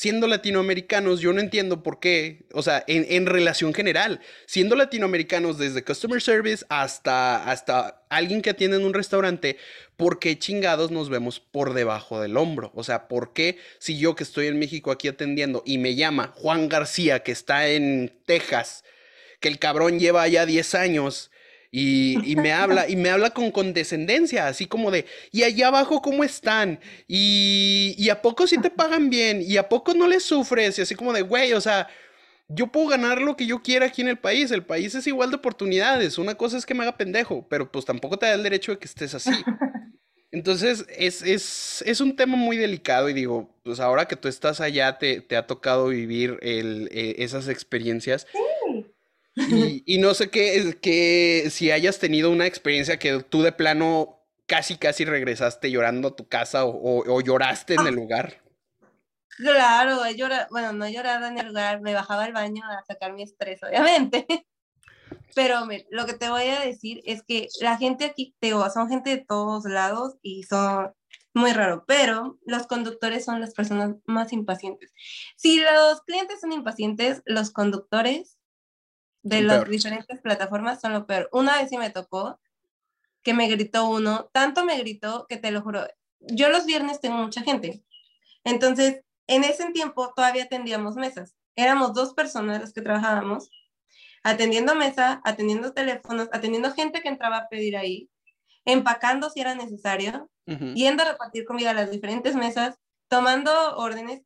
siendo 0.00 0.26
latinoamericanos, 0.26 1.20
yo 1.20 1.34
no 1.34 1.40
entiendo 1.42 1.82
por 1.82 2.00
qué, 2.00 2.46
o 2.54 2.62
sea, 2.62 2.82
en, 2.86 3.26
relación 3.26 3.74
general, 3.74 4.22
siendo 4.46 4.74
latinoamericanos 4.74 5.58
desde 5.58 5.84
customer 5.84 6.22
service 6.22 6.64
hasta, 6.70 7.44
hasta 7.50 8.02
alguien 8.08 8.40
que 8.40 8.48
atiende 8.48 8.78
en 8.78 8.86
un 8.86 8.94
restaurante, 8.94 9.58
¿por 9.98 10.18
qué 10.18 10.38
chingados 10.38 10.90
nos 10.90 11.10
vemos 11.10 11.38
por 11.38 11.74
debajo 11.74 12.18
del 12.18 12.38
hombro? 12.38 12.72
O 12.74 12.82
sea, 12.82 13.08
¿por 13.08 13.34
qué 13.34 13.58
si 13.78 13.98
yo 13.98 14.14
que 14.14 14.24
estoy 14.24 14.46
en 14.46 14.58
México 14.58 14.90
aquí 14.90 15.06
atendiendo 15.06 15.62
y 15.66 15.76
me 15.76 15.94
llama 15.94 16.32
Juan 16.34 16.70
García, 16.70 17.22
que 17.22 17.32
está 17.32 17.68
en 17.68 18.10
Texas, 18.24 18.84
que 19.38 19.48
el 19.48 19.58
cabrón 19.58 19.98
lleva 19.98 20.26
ya 20.28 20.46
10 20.46 20.76
años 20.76 21.30
y, 21.72 22.34
me 22.36 22.52
habla, 22.52 22.88
y 22.88 22.96
me 22.96 23.10
habla 23.10 23.30
con 23.30 23.50
condescendencia, 23.50 24.48
así 24.48 24.66
como 24.66 24.90
de, 24.90 25.06
¿y 25.30 25.44
allá 25.44 25.68
abajo 25.68 26.02
cómo 26.02 26.24
están? 26.24 26.80
Y, 27.06 28.08
a 28.10 28.20
poco 28.22 28.46
sí 28.46 28.58
te 28.58 28.70
pagan 28.70 29.08
bien, 29.08 29.40
y 29.42 29.56
a 29.56 29.68
poco 29.68 29.94
no 29.94 30.08
les 30.08 30.24
sufres, 30.24 30.78
y 30.78 30.82
así 30.82 30.94
como 30.94 31.12
de, 31.12 31.22
güey, 31.22 31.52
o 31.52 31.60
sea, 31.60 31.88
yo 32.48 32.66
puedo 32.66 32.88
ganar 32.88 33.20
lo 33.20 33.36
que 33.36 33.46
yo 33.46 33.62
quiera 33.62 33.86
aquí 33.86 34.02
en 34.02 34.08
el 34.08 34.18
país, 34.18 34.50
el 34.50 34.64
país 34.64 34.94
es 34.96 35.06
igual 35.06 35.30
de 35.30 35.36
oportunidades, 35.36 36.18
una 36.18 36.34
cosa 36.34 36.58
es 36.58 36.66
que 36.66 36.74
me 36.74 36.82
haga 36.82 36.96
pendejo, 36.96 37.46
pero 37.48 37.70
pues 37.70 37.84
tampoco 37.84 38.18
te 38.18 38.26
da 38.26 38.34
el 38.34 38.42
derecho 38.42 38.72
de 38.72 38.78
que 38.78 38.86
estés 38.86 39.14
así. 39.14 39.30
Entonces, 40.32 40.86
es, 40.96 41.22
es, 41.22 41.82
es, 41.84 42.00
un 42.00 42.14
tema 42.14 42.36
muy 42.36 42.56
delicado 42.56 43.08
y 43.08 43.12
digo, 43.12 43.52
pues 43.64 43.80
ahora 43.80 44.06
que 44.06 44.14
tú 44.14 44.28
estás 44.28 44.60
allá, 44.60 44.96
te, 44.96 45.20
te 45.20 45.36
ha 45.36 45.48
tocado 45.48 45.88
vivir 45.88 46.38
el, 46.40 46.88
eh, 46.92 47.16
esas 47.18 47.48
experiencias. 47.48 48.28
Y, 49.48 49.98
no 49.98 50.14
sé 50.14 50.30
qué, 50.30 50.78
que 50.80 51.48
si 51.50 51.70
hayas 51.70 51.98
tenido 51.98 52.30
una 52.30 52.46
experiencia 52.46 52.98
que 52.98 53.22
tú 53.22 53.42
de 53.42 53.52
plano 53.52 54.20
casi, 54.46 54.76
casi 54.76 55.04
regresaste 55.04 55.70
llorando 55.70 56.08
a 56.08 56.16
tu 56.16 56.28
casa 56.28 56.64
o, 56.64 57.20
lloraste 57.20 57.74
en 57.74 57.86
el 57.86 57.94
lugar. 57.94 58.42
Claro, 59.36 60.04
he 60.04 60.16
llorado, 60.16 60.46
bueno, 60.50 60.72
no 60.72 60.84
he 60.84 60.92
llorado 60.92 61.26
en 61.26 61.38
el 61.38 61.46
lugar, 61.46 61.80
me 61.80 61.94
bajaba 61.94 62.24
al 62.24 62.32
baño 62.32 62.62
a 62.64 62.84
sacar 62.84 63.12
mi 63.12 63.22
estrés, 63.22 63.62
obviamente. 63.62 64.26
Pero 65.34 65.66
lo 65.90 66.06
que 66.06 66.14
te 66.14 66.28
voy 66.28 66.48
a 66.48 66.60
decir 66.60 67.00
es 67.04 67.22
que 67.22 67.48
la 67.60 67.78
gente 67.78 68.04
aquí, 68.04 68.34
te 68.40 68.50
son 68.50 68.88
gente 68.88 69.10
de 69.10 69.24
todos 69.24 69.64
lados 69.64 70.16
y 70.22 70.42
son 70.42 70.92
muy 71.34 71.52
raro, 71.52 71.84
pero 71.86 72.38
los 72.44 72.66
conductores 72.66 73.24
son 73.24 73.40
las 73.40 73.54
personas 73.54 73.94
más 74.06 74.32
impacientes. 74.32 74.92
Si 75.36 75.60
los 75.60 76.02
clientes 76.02 76.40
son 76.40 76.52
impacientes, 76.52 77.22
los 77.24 77.52
conductores 77.52 78.39
de 79.22 79.42
las 79.42 79.68
diferentes 79.68 80.20
plataformas 80.20 80.80
son 80.80 80.92
lo 80.92 81.06
peor. 81.06 81.28
Una 81.32 81.58
vez 81.58 81.68
sí 81.68 81.78
me 81.78 81.90
tocó 81.90 82.40
que 83.22 83.34
me 83.34 83.48
gritó 83.48 83.88
uno, 83.88 84.30
tanto 84.32 84.64
me 84.64 84.78
gritó 84.78 85.26
que 85.28 85.36
te 85.36 85.50
lo 85.50 85.60
juro, 85.60 85.86
yo 86.20 86.48
los 86.48 86.66
viernes 86.66 87.00
tengo 87.00 87.16
mucha 87.18 87.42
gente. 87.42 87.82
Entonces, 88.44 89.02
en 89.26 89.44
ese 89.44 89.70
tiempo 89.72 90.12
todavía 90.14 90.44
atendíamos 90.44 90.96
mesas. 90.96 91.36
Éramos 91.56 91.92
dos 91.92 92.14
personas 92.14 92.60
las 92.60 92.72
que 92.72 92.80
trabajábamos, 92.80 93.50
atendiendo 94.22 94.74
mesa, 94.74 95.20
atendiendo 95.24 95.72
teléfonos, 95.72 96.28
atendiendo 96.32 96.72
gente 96.72 97.02
que 97.02 97.08
entraba 97.08 97.38
a 97.38 97.48
pedir 97.48 97.76
ahí, 97.76 98.10
empacando 98.64 99.30
si 99.30 99.40
era 99.40 99.54
necesario, 99.54 100.30
yendo 100.46 101.02
a 101.02 101.12
repartir 101.12 101.44
comida 101.44 101.70
a 101.70 101.74
las 101.74 101.90
diferentes 101.90 102.34
mesas, 102.34 102.76
tomando 103.08 103.76
órdenes 103.76 104.22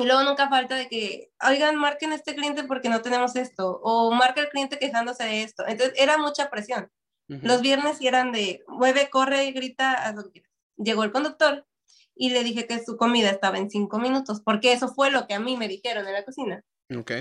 y 0.00 0.06
luego 0.06 0.22
nunca 0.24 0.48
falta 0.48 0.74
de 0.76 0.88
que, 0.88 1.30
oigan, 1.46 1.76
marquen 1.76 2.12
a 2.12 2.16
este 2.16 2.34
cliente 2.34 2.64
porque 2.64 2.88
no 2.88 3.02
tenemos 3.02 3.36
esto, 3.36 3.80
o 3.82 4.12
marca 4.12 4.40
el 4.40 4.48
cliente 4.48 4.78
quejándose 4.78 5.24
de 5.24 5.42
esto. 5.42 5.64
Entonces 5.66 5.94
era 5.96 6.18
mucha 6.18 6.50
presión. 6.50 6.90
Los 7.28 7.60
viernes 7.60 7.98
eran 8.00 8.32
de, 8.32 8.64
mueve, 8.66 9.08
corre, 9.08 9.52
grita, 9.52 9.92
haz 9.92 10.16
lo 10.16 10.32
que 10.32 10.42
Llegó 10.82 11.04
el 11.04 11.12
conductor 11.12 11.66
y 12.14 12.30
le 12.30 12.42
dije 12.42 12.66
que 12.66 12.82
su 12.82 12.96
comida 12.96 13.30
estaba 13.30 13.58
en 13.58 13.70
cinco 13.70 13.98
minutos, 13.98 14.40
porque 14.42 14.72
eso 14.72 14.88
fue 14.88 15.10
lo 15.10 15.26
que 15.26 15.34
a 15.34 15.40
mí 15.40 15.56
me 15.56 15.68
dijeron 15.68 16.06
en 16.06 16.14
la 16.14 16.24
cocina. 16.24 16.64
Ok. 16.96 17.12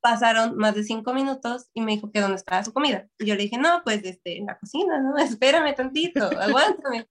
Pasaron 0.00 0.56
más 0.56 0.74
de 0.74 0.84
cinco 0.84 1.14
minutos 1.14 1.70
y 1.72 1.80
me 1.80 1.92
dijo 1.92 2.12
que 2.12 2.20
dónde 2.20 2.36
estaba 2.36 2.62
su 2.64 2.72
comida. 2.72 3.08
Y 3.18 3.26
yo 3.26 3.34
le 3.34 3.44
dije, 3.44 3.56
no, 3.56 3.82
pues 3.82 4.04
este, 4.04 4.38
en 4.38 4.46
la 4.46 4.58
cocina, 4.58 5.00
¿no? 5.00 5.16
Espérame 5.18 5.74
tantito, 5.74 6.24
aguántame. 6.38 7.08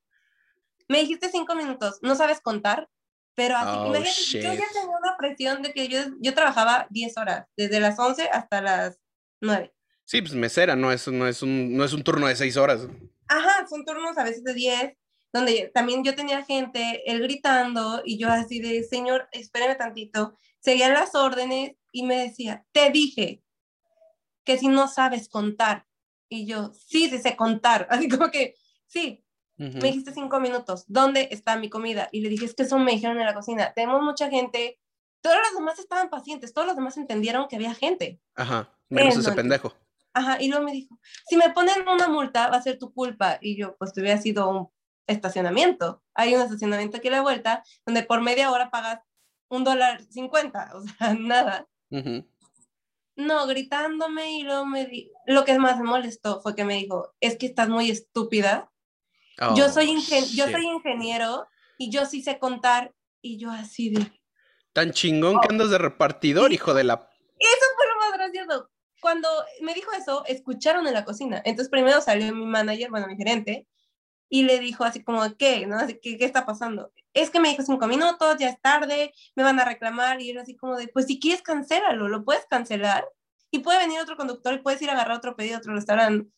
me 0.87 0.99
dijiste 0.99 1.29
cinco 1.29 1.55
minutos, 1.55 1.97
¿no 2.01 2.15
sabes 2.15 2.39
contar? 2.39 2.87
Pero 3.37 3.55
así, 3.55 3.69
oh, 3.69 3.95
imagínate, 3.95 4.41
yo 4.41 4.53
ya 4.53 4.73
tenía 4.73 4.97
una 4.99 5.15
presión 5.15 5.61
de 5.61 5.71
que 5.71 5.87
yo, 5.87 5.99
yo 6.19 6.33
trabajaba 6.33 6.87
10 6.89 7.17
horas, 7.17 7.45
desde 7.55 7.79
las 7.79 7.99
11 7.99 8.29
hasta 8.29 8.63
las 8.63 8.99
9. 9.41 9.71
Sí, 10.05 10.21
pues 10.21 10.33
mesera, 10.33 10.75
no 10.75 10.91
es, 10.91 11.07
no 11.07 11.27
es, 11.27 11.43
un, 11.43 11.77
no 11.77 11.83
es 11.83 11.93
un 11.93 12.03
turno 12.03 12.25
de 12.25 12.35
6 12.35 12.57
horas. 12.57 12.87
Ajá, 13.27 13.67
son 13.69 13.85
turnos 13.85 14.17
a 14.17 14.23
veces 14.23 14.43
de 14.43 14.55
10, 14.55 14.93
donde 15.31 15.69
también 15.71 16.03
yo 16.03 16.15
tenía 16.15 16.43
gente, 16.45 17.03
él 17.05 17.21
gritando, 17.21 18.01
y 18.03 18.17
yo 18.17 18.27
así 18.27 18.59
de, 18.59 18.83
señor, 18.83 19.29
espéreme 19.31 19.75
tantito, 19.75 20.35
seguían 20.59 20.93
las 20.93 21.13
órdenes 21.13 21.73
y 21.91 22.07
me 22.07 22.17
decía, 22.17 22.65
te 22.71 22.89
dije 22.89 23.43
que 24.45 24.57
si 24.57 24.67
no 24.67 24.87
sabes 24.87 25.29
contar. 25.29 25.85
Y 26.27 26.47
yo, 26.47 26.71
sí, 26.73 27.07
sí 27.07 27.19
sé 27.19 27.35
contar. 27.35 27.85
Así 27.91 28.09
como 28.09 28.31
que, 28.31 28.55
sí, 28.87 29.23
me 29.57 29.87
dijiste 29.87 30.13
cinco 30.13 30.39
minutos, 30.39 30.85
¿dónde 30.87 31.29
está 31.31 31.57
mi 31.57 31.69
comida? 31.69 32.09
Y 32.11 32.21
le 32.21 32.29
dije, 32.29 32.45
es 32.45 32.53
que 32.53 32.63
eso 32.63 32.77
me 32.77 32.91
dijeron 32.91 33.19
en 33.19 33.25
la 33.25 33.33
cocina. 33.33 33.73
Tenemos 33.73 34.01
mucha 34.03 34.29
gente. 34.29 34.79
Todos 35.21 35.37
los 35.37 35.59
demás 35.59 35.79
estaban 35.79 36.09
pacientes, 36.09 36.53
todos 36.53 36.67
los 36.67 36.75
demás 36.75 36.95
entendieron 36.97 37.47
que 37.47 37.55
había 37.55 37.73
gente. 37.73 38.21
Ajá, 38.35 38.71
menos 38.87 39.17
ese 39.17 39.31
pendejo. 39.31 39.73
Ajá, 40.13 40.41
y 40.41 40.47
luego 40.47 40.63
me 40.65 40.71
dijo, 40.71 40.99
si 41.27 41.37
me 41.37 41.49
ponen 41.49 41.87
una 41.87 42.07
multa, 42.07 42.49
va 42.49 42.57
a 42.57 42.61
ser 42.61 42.77
tu 42.77 42.93
culpa. 42.93 43.39
Y 43.41 43.57
yo, 43.57 43.75
pues 43.77 43.93
te 43.93 44.01
hubiera 44.01 44.21
sido 44.21 44.49
un 44.49 44.69
estacionamiento. 45.07 46.03
Hay 46.13 46.35
un 46.35 46.41
estacionamiento 46.41 46.97
aquí 46.97 47.07
a 47.07 47.11
la 47.11 47.21
vuelta, 47.21 47.63
donde 47.85 48.03
por 48.03 48.21
media 48.21 48.51
hora 48.51 48.69
pagas 48.69 49.01
un 49.49 49.63
dólar 49.63 50.03
cincuenta, 50.09 50.71
o 50.75 50.81
sea, 50.81 51.13
nada. 51.19 51.67
No, 53.15 53.47
gritándome 53.47 54.33
y 54.33 54.43
luego 54.43 54.65
me 54.65 54.85
di... 54.85 55.11
Lo 55.25 55.45
que 55.45 55.57
más 55.57 55.77
me 55.79 55.85
molestó 55.85 56.41
fue 56.41 56.55
que 56.55 56.63
me 56.63 56.75
dijo, 56.75 57.15
es 57.19 57.37
que 57.37 57.47
estás 57.47 57.69
muy 57.69 57.89
estúpida 57.89 58.71
yo, 59.55 59.65
oh, 59.65 59.69
soy 59.69 59.99
yo 60.33 60.45
soy 60.49 60.65
ingeniero 60.65 61.47
y 61.77 61.91
yo 61.91 62.05
sí 62.05 62.21
sé 62.21 62.39
contar 62.39 62.93
y 63.21 63.37
yo 63.37 63.51
así 63.51 63.89
de... 63.89 64.11
Tan 64.73 64.91
chingón 64.91 65.39
que 65.39 65.47
oh. 65.47 65.51
andas 65.51 65.69
de 65.69 65.77
repartidor, 65.77 66.53
hijo 66.53 66.73
de 66.73 66.83
la... 66.83 66.93
Eso 67.39 67.65
fue 67.75 67.87
lo 67.87 67.95
más 67.97 68.13
gracioso. 68.13 68.69
Cuando 68.99 69.29
me 69.61 69.73
dijo 69.73 69.91
eso, 69.93 70.23
escucharon 70.25 70.87
en 70.87 70.93
la 70.93 71.05
cocina. 71.05 71.41
Entonces 71.45 71.69
primero 71.69 72.01
salió 72.01 72.33
mi 72.33 72.45
manager, 72.45 72.89
bueno, 72.89 73.07
mi 73.07 73.15
gerente, 73.15 73.67
y 74.29 74.43
le 74.43 74.59
dijo 74.59 74.83
así 74.83 75.03
como, 75.03 75.23
¿qué? 75.37 75.67
¿No? 75.67 75.77
Así, 75.77 75.99
¿qué, 76.01 76.17
¿Qué 76.17 76.25
está 76.25 76.45
pasando? 76.45 76.91
Es 77.13 77.29
que 77.29 77.39
me 77.39 77.49
dijo 77.49 77.63
cinco 77.63 77.87
minutos, 77.87 78.37
ya 78.39 78.49
es 78.49 78.59
tarde, 78.59 79.13
me 79.35 79.43
van 79.43 79.59
a 79.59 79.65
reclamar, 79.65 80.21
y 80.21 80.31
era 80.31 80.41
así 80.41 80.55
como 80.55 80.75
de, 80.75 80.87
pues 80.87 81.05
si 81.05 81.19
quieres, 81.19 81.41
cancélalo, 81.41 82.07
lo 82.07 82.25
puedes 82.25 82.45
cancelar, 82.47 83.07
y 83.51 83.59
puede 83.59 83.79
venir 83.79 83.99
otro 83.99 84.17
conductor 84.17 84.53
y 84.53 84.59
puedes 84.59 84.81
ir 84.81 84.89
a 84.89 84.93
agarrar 84.93 85.17
otro 85.17 85.35
pedido 85.35 85.55
a 85.55 85.59
otro 85.59 85.73
restaurante 85.73 86.29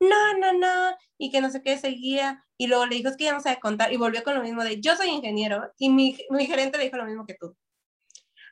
no, 0.00 0.38
no, 0.38 0.52
no, 0.52 0.96
y 1.18 1.30
que 1.30 1.40
no 1.40 1.50
sé 1.50 1.62
qué 1.62 1.78
seguía, 1.78 2.44
y 2.56 2.66
luego 2.66 2.86
le 2.86 2.96
dijo, 2.96 3.08
es 3.08 3.16
que 3.16 3.24
ya 3.24 3.32
no 3.32 3.40
sabe 3.40 3.60
contar, 3.60 3.92
y 3.92 3.96
volvió 3.96 4.22
con 4.22 4.34
lo 4.34 4.42
mismo 4.42 4.64
de, 4.64 4.80
yo 4.80 4.96
soy 4.96 5.08
ingeniero, 5.08 5.72
y 5.78 5.90
mi, 5.90 6.16
mi 6.30 6.46
gerente 6.46 6.78
le 6.78 6.84
dijo 6.84 6.96
lo 6.96 7.06
mismo 7.06 7.26
que 7.26 7.34
tú. 7.34 7.56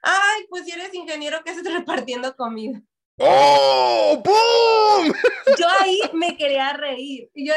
ay, 0.02 0.46
pues 0.48 0.64
si 0.64 0.72
eres 0.72 0.94
ingeniero, 0.94 1.40
¿qué 1.44 1.50
haces 1.52 1.72
repartiendo 1.72 2.36
comida? 2.36 2.82
¡Oh! 3.18 4.22
¡Boom! 4.22 5.14
Yo 5.58 5.66
ahí 5.80 6.00
me 6.12 6.36
quería 6.36 6.74
reír. 6.74 7.30
Y 7.32 7.46
yo 7.48 7.54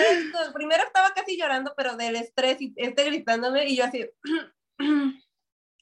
primero 0.54 0.84
estaba 0.84 1.14
casi 1.14 1.38
llorando, 1.38 1.74
pero 1.76 1.98
del 1.98 2.16
estrés 2.16 2.62
y 2.62 2.74
este 2.78 3.04
gritándome, 3.04 3.66
y 3.68 3.76
yo 3.76 3.86
así. 3.86 4.10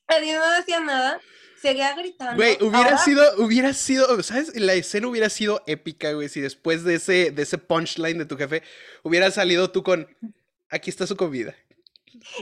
Nadie 0.10 0.36
no 0.36 0.52
decía 0.54 0.80
nada. 0.80 1.20
Seguía 1.62 1.96
gritando. 1.96 2.36
Güey, 2.36 2.58
hubiera 2.62 2.98
sido, 2.98 3.24
hubiera 3.38 3.74
sido, 3.74 4.22
¿sabes? 4.24 4.56
La 4.56 4.74
escena 4.74 5.08
hubiera 5.08 5.30
sido 5.30 5.64
épica, 5.68 6.12
güey, 6.14 6.30
si 6.30 6.42
después 6.42 6.84
de 6.84 6.96
ese, 6.96 7.32
de 7.32 7.42
ese 7.42 7.58
punchline 7.58 8.18
de 8.18 8.26
tu 8.26 8.38
jefe 8.38 8.64
hubiera 9.04 9.32
salido 9.32 9.72
tú 9.72 9.84
con, 9.84 10.08
aquí 10.70 10.90
está 10.90 11.08
su 11.08 11.16
comida. 11.18 11.56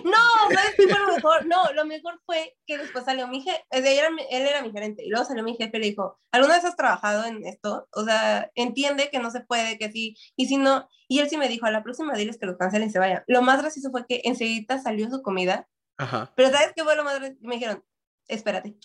No, 0.04 0.17
¿sabes 0.54 0.75
qué 0.75 0.88
fue 0.88 0.99
lo 0.99 1.13
mejor? 1.13 1.45
No, 1.45 1.71
lo 1.73 1.86
mejor 1.86 2.21
fue 2.25 2.56
que 2.65 2.78
después 2.78 3.06
salió 3.06 3.28
mi 3.28 3.41
jefe, 3.41 3.63
él 3.71 3.86
era 3.86 4.62
mi 4.62 4.71
gerente, 4.71 5.04
y 5.04 5.10
luego 5.10 5.25
salió 5.25 5.43
mi 5.43 5.56
jefe 5.56 5.78
y 5.78 5.80
le 5.80 5.88
dijo, 5.88 6.19
¿alguna 6.32 6.56
vez 6.56 6.65
has 6.65 6.75
trabajado 6.75 7.25
en 7.25 7.45
esto? 7.45 7.88
O 7.91 8.04
sea, 8.04 8.51
entiende 8.56 9.10
que 9.10 9.19
no 9.19 9.32
se 9.32 9.41
puede, 9.41 9.78
que 9.78 9.91
sí, 9.91 10.15
y 10.36 10.47
si 10.47 10.58
no, 10.58 10.88
y 11.08 11.19
él 11.19 11.30
sí 11.30 11.38
me 11.38 11.47
dijo, 11.47 11.65
a 11.65 11.71
la 11.71 11.84
próxima 11.84 12.13
diles 12.13 12.38
que 12.38 12.45
lo 12.45 12.58
cancelen 12.58 12.89
y 12.89 12.91
se 12.91 12.99
vayan. 12.99 13.23
Lo 13.28 13.41
más 13.41 13.62
gracioso 13.62 13.91
fue 13.91 14.06
que 14.08 14.21
enseguida 14.23 14.80
salió 14.82 15.10
su 15.10 15.21
comida, 15.21 15.67
Ajá. 15.97 16.32
pero 16.36 16.49
¿sabes 16.51 16.71
qué 16.75 16.84
fue 16.84 16.95
lo 16.95 17.04
más 17.04 17.15
gracioso? 17.15 17.39
Me 17.41 17.56
dijeron, 17.56 17.84
espérate. 18.28 18.75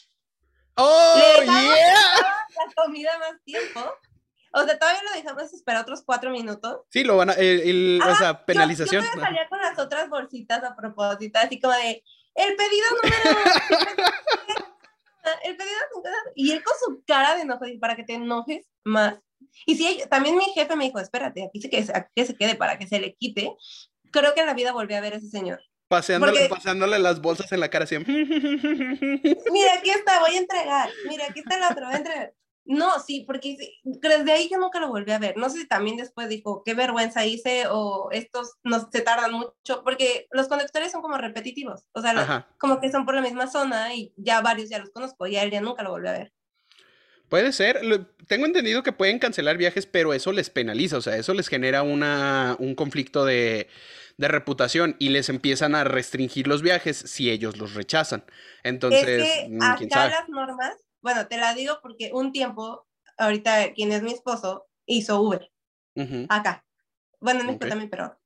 ¡Oh, 0.81 1.43
yeah! 1.45 1.47
La 2.57 2.83
comida 2.83 3.19
más 3.19 3.43
tiempo 3.45 3.81
o 4.53 4.65
sea, 4.65 4.79
todavía 4.79 5.03
lo 5.05 5.13
dejamos 5.13 5.53
esperar 5.53 5.83
otros 5.83 6.03
cuatro 6.05 6.31
minutos. 6.31 6.81
Sí, 6.89 7.05
lo 7.05 7.17
van 7.17 7.31
a, 7.31 7.35
el, 7.35 8.01
o 8.03 8.15
sea, 8.17 8.45
penalización. 8.45 9.05
Yo, 9.05 9.11
yo 9.15 9.21
salía 9.21 9.49
con 9.49 9.61
las 9.61 9.79
otras 9.79 10.09
bolsitas 10.09 10.63
a 10.65 10.75
propósito, 10.75 11.39
así 11.39 11.61
como 11.61 11.75
de, 11.75 12.03
el 12.35 12.57
pedido 12.57 12.87
número... 13.03 13.41
el 15.45 15.57
pedido 15.57 15.77
número... 15.95 16.17
Y 16.35 16.51
él 16.51 16.65
con 16.65 16.75
su 16.85 17.03
cara 17.07 17.37
de 17.37 17.43
enojo, 17.43 17.65
para 17.81 17.95
que 17.95 18.03
te 18.03 18.15
enojes 18.15 18.67
más. 18.85 19.19
Y 19.67 19.77
sí, 19.77 20.03
también 20.11 20.37
mi 20.37 20.45
jefe 20.47 20.75
me 20.75 20.85
dijo, 20.87 20.99
espérate, 20.99 21.45
aquí 21.45 21.61
se, 21.61 21.71
que, 21.71 21.87
que 22.15 22.25
se 22.25 22.37
quede 22.37 22.57
para 22.57 22.77
que 22.77 22.89
se 22.89 22.99
le 22.99 23.15
quite. 23.15 23.55
Creo 24.11 24.35
que 24.35 24.41
en 24.41 24.47
la 24.47 24.55
vida 24.55 24.73
volví 24.73 24.95
a 24.95 25.01
ver 25.01 25.15
a 25.15 25.17
ese 25.17 25.29
señor. 25.29 25.61
Paseándole, 25.91 26.49
pasándole 26.49 27.01
las 27.01 27.21
bolsas 27.21 27.51
en 27.51 27.59
la 27.59 27.69
cara 27.69 27.83
así. 27.83 27.99
Mira, 28.07 29.75
aquí 29.77 29.91
está, 29.91 30.21
voy 30.21 30.37
a 30.37 30.39
entregar. 30.39 30.89
Mira, 31.09 31.25
aquí 31.29 31.41
está 31.41 31.57
el 31.57 31.65
otro, 31.65 31.87
voy 31.87 31.95
a 31.95 31.99
entregar. 31.99 32.33
No, 32.65 33.01
sí, 33.01 33.25
porque 33.27 33.57
desde 33.83 34.31
ahí 34.31 34.49
yo 34.49 34.59
nunca 34.59 34.79
lo 34.79 34.87
volví 34.87 35.11
a 35.11 35.19
ver. 35.19 35.37
No 35.37 35.51
sé 35.51 35.63
si 35.63 35.67
también 35.67 35.97
después 35.97 36.29
dijo, 36.29 36.63
qué 36.65 36.75
vergüenza 36.75 37.27
hice 37.27 37.65
o 37.69 38.09
estos 38.13 38.53
no 38.63 38.89
se 38.89 39.01
tardan 39.01 39.33
mucho, 39.33 39.83
porque 39.83 40.29
los 40.31 40.47
conductores 40.47 40.93
son 40.93 41.03
como 41.03 41.19
repetitivos, 41.19 41.89
o 41.91 42.01
sea, 42.01 42.47
como 42.61 42.81
que 42.81 42.93
son 42.93 43.05
por 43.05 43.17
la 43.17 43.23
misma 43.23 43.49
zona 43.49 43.93
y 43.93 44.13
ya 44.17 44.43
varios 44.43 44.71
ya 44.71 44.79
los 44.79 44.91
conozco 44.91 45.27
y 45.27 45.35
a 45.35 45.43
él 45.43 45.51
ya 45.51 45.61
nunca 45.61 45.83
lo 45.83 45.91
volví 45.91 46.07
a 46.07 46.13
ver. 46.13 46.33
Puede 47.29 47.51
ser, 47.53 47.81
tengo 48.29 48.47
entendido 48.47 48.85
que 48.85 48.93
pueden 48.93 49.19
cancelar 49.19 49.57
viajes, 49.57 49.87
pero 49.87 50.15
eso 50.15 50.31
les 50.31 50.51
penaliza, 50.51 50.99
o 50.99 51.01
sea, 51.01 51.17
eso 51.17 51.35
les 51.35 51.49
genera 51.49 51.83
una, 51.83 52.55
un 52.61 52.77
conflicto 52.77 53.25
de, 53.25 53.69
de 54.21 54.29
reputación 54.29 54.97
y 54.99 55.09
les 55.09 55.29
empiezan 55.29 55.75
a 55.75 55.85
restringir 55.85 56.47
los 56.47 56.63
viajes 56.63 56.97
si 56.97 57.31
ellos 57.31 57.57
los 57.57 57.75
rechazan. 57.75 58.25
Entonces, 58.63 59.09
es 59.09 59.33
que 59.33 59.49
mm, 59.49 59.63
acá 59.63 60.09
las 60.09 60.29
normas 60.29 60.77
bueno, 61.03 61.27
te 61.27 61.39
la 61.39 61.55
digo 61.55 61.79
porque 61.83 62.11
un 62.13 62.33
tiempo, 62.33 62.87
ahorita 63.19 63.73
quien 63.73 63.93
es 63.93 64.03
mi 64.03 64.13
esposo, 64.13 64.67
hizo 64.87 65.21
Uber. 65.21 65.51
Acá. 66.29 66.65
Bueno, 67.21 67.41
en 67.41 67.47
México 67.47 67.67
también, 67.69 67.91
pero 67.91 68.19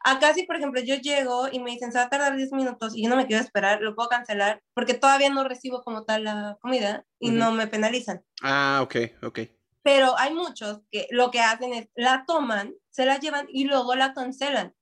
acá 0.00 0.32
sí, 0.32 0.44
por 0.44 0.56
ejemplo, 0.56 0.80
yo 0.80 0.94
llego 0.96 1.48
y 1.50 1.58
me 1.58 1.72
dicen, 1.72 1.92
se 1.92 1.98
va 1.98 2.04
a 2.04 2.08
tardar 2.08 2.36
10 2.36 2.52
minutos 2.52 2.96
y 2.96 3.02
yo 3.02 3.10
no 3.10 3.16
me 3.16 3.26
quiero 3.26 3.42
esperar, 3.42 3.82
lo 3.82 3.94
puedo 3.94 4.08
cancelar 4.08 4.62
porque 4.72 4.94
todavía 4.94 5.28
no 5.28 5.44
recibo 5.44 5.82
como 5.82 6.04
tal 6.04 6.24
la 6.24 6.56
comida 6.60 7.04
y 7.18 7.30
no 7.30 7.52
me 7.52 7.66
penalizan. 7.66 8.24
Ah, 8.42 8.80
ok, 8.82 8.96
ok. 9.22 9.40
Pero 9.82 10.18
hay 10.18 10.32
muchos 10.32 10.80
que 10.90 11.06
lo 11.10 11.30
que 11.30 11.40
hacen 11.40 11.72
es 11.74 11.88
la 11.94 12.24
toman, 12.26 12.74
se 12.90 13.04
la 13.04 13.18
llevan 13.18 13.46
y 13.50 13.64
luego 13.64 13.94
la 13.94 14.14
cancelan. 14.14 14.74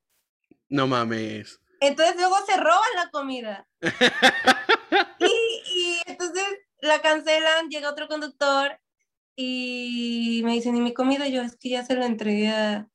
No 0.68 0.86
mames. 0.86 1.60
Entonces 1.80 2.16
luego 2.16 2.36
se 2.46 2.56
roban 2.56 2.80
la 2.96 3.10
comida. 3.10 3.66
y, 5.18 5.26
y 5.26 6.00
entonces 6.06 6.44
la 6.80 7.00
cancelan, 7.00 7.68
llega 7.68 7.90
otro 7.90 8.08
conductor 8.08 8.78
y 9.36 10.42
me 10.44 10.52
dicen, 10.52 10.76
¿y 10.76 10.80
mi 10.80 10.94
comida? 10.94 11.26
Yo, 11.28 11.42
es 11.42 11.56
que 11.56 11.70
ya 11.70 11.84
se 11.84 11.94
lo 11.94 12.04
entregué 12.04 12.48
a... 12.48 12.88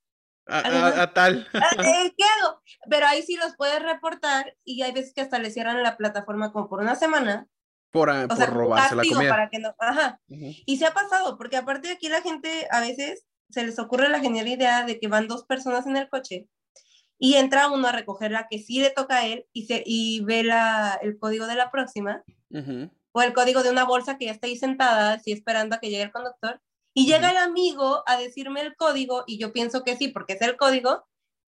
A, 0.47 1.13
tal. 1.13 1.47
Ah, 1.53 1.69
¿Qué 2.17 2.23
hago? 2.23 2.61
Pero 2.89 3.07
ahí 3.07 3.21
sí 3.21 3.35
los 3.35 3.55
puedes 3.55 3.81
reportar 3.83 4.55
y 4.63 4.81
hay 4.81 4.91
veces 4.91 5.13
que 5.13 5.21
hasta 5.21 5.39
le 5.39 5.51
cierran 5.51 5.83
la 5.83 5.97
plataforma 5.97 6.51
como 6.51 6.69
por 6.69 6.81
una 6.81 6.95
semana. 6.95 7.47
Por, 7.91 8.09
ah, 8.09 8.27
por 8.27 8.49
robarse 8.49 8.95
la 8.95 9.03
comida. 9.03 9.29
Para 9.29 9.49
que 9.49 9.59
no, 9.59 9.75
ajá. 9.79 10.19
Y 10.27 10.77
se 10.77 10.85
ha 10.85 10.93
pasado, 10.93 11.37
porque 11.37 11.57
aparte 11.57 11.87
de 11.87 11.95
aquí 11.95 12.07
la 12.07 12.21
gente 12.21 12.67
a 12.71 12.81
veces 12.81 13.25
se 13.49 13.63
les 13.63 13.79
ocurre 13.79 14.09
la 14.09 14.19
genial 14.19 14.47
idea 14.47 14.83
de 14.83 14.99
que 14.99 15.07
van 15.07 15.27
dos 15.27 15.45
personas 15.45 15.87
en 15.87 15.97
el 15.97 16.09
coche 16.09 16.47
y 17.19 17.35
entra 17.35 17.69
uno 17.69 17.87
a 17.87 17.91
recoger 17.91 18.31
la 18.31 18.47
que 18.49 18.59
sí 18.59 18.79
le 18.79 18.89
toca 18.89 19.17
a 19.17 19.27
él 19.27 19.45
y, 19.53 19.65
se, 19.65 19.83
y 19.85 20.21
ve 20.23 20.43
la, 20.43 20.97
el 21.01 21.19
código 21.19 21.45
de 21.45 21.55
la 21.55 21.69
próxima 21.69 22.23
o 23.11 23.21
el 23.21 23.33
código 23.33 23.61
de 23.61 23.69
una 23.69 23.83
bolsa 23.83 24.17
que 24.17 24.25
ya 24.25 24.31
está 24.31 24.47
ahí 24.47 24.55
sentada, 24.55 25.13
así 25.13 25.31
esperando 25.31 25.75
a 25.75 25.79
que 25.79 25.89
llegue 25.89 26.03
el 26.03 26.11
conductor, 26.11 26.61
y 26.93 27.05
llega 27.05 27.31
el 27.31 27.37
amigo 27.37 28.03
a 28.07 28.17
decirme 28.17 28.61
el 28.61 28.75
código, 28.75 29.23
y 29.27 29.37
yo 29.37 29.51
pienso 29.51 29.83
que 29.83 29.95
sí, 29.95 30.07
porque 30.07 30.33
es 30.33 30.41
el 30.41 30.57
código, 30.57 31.05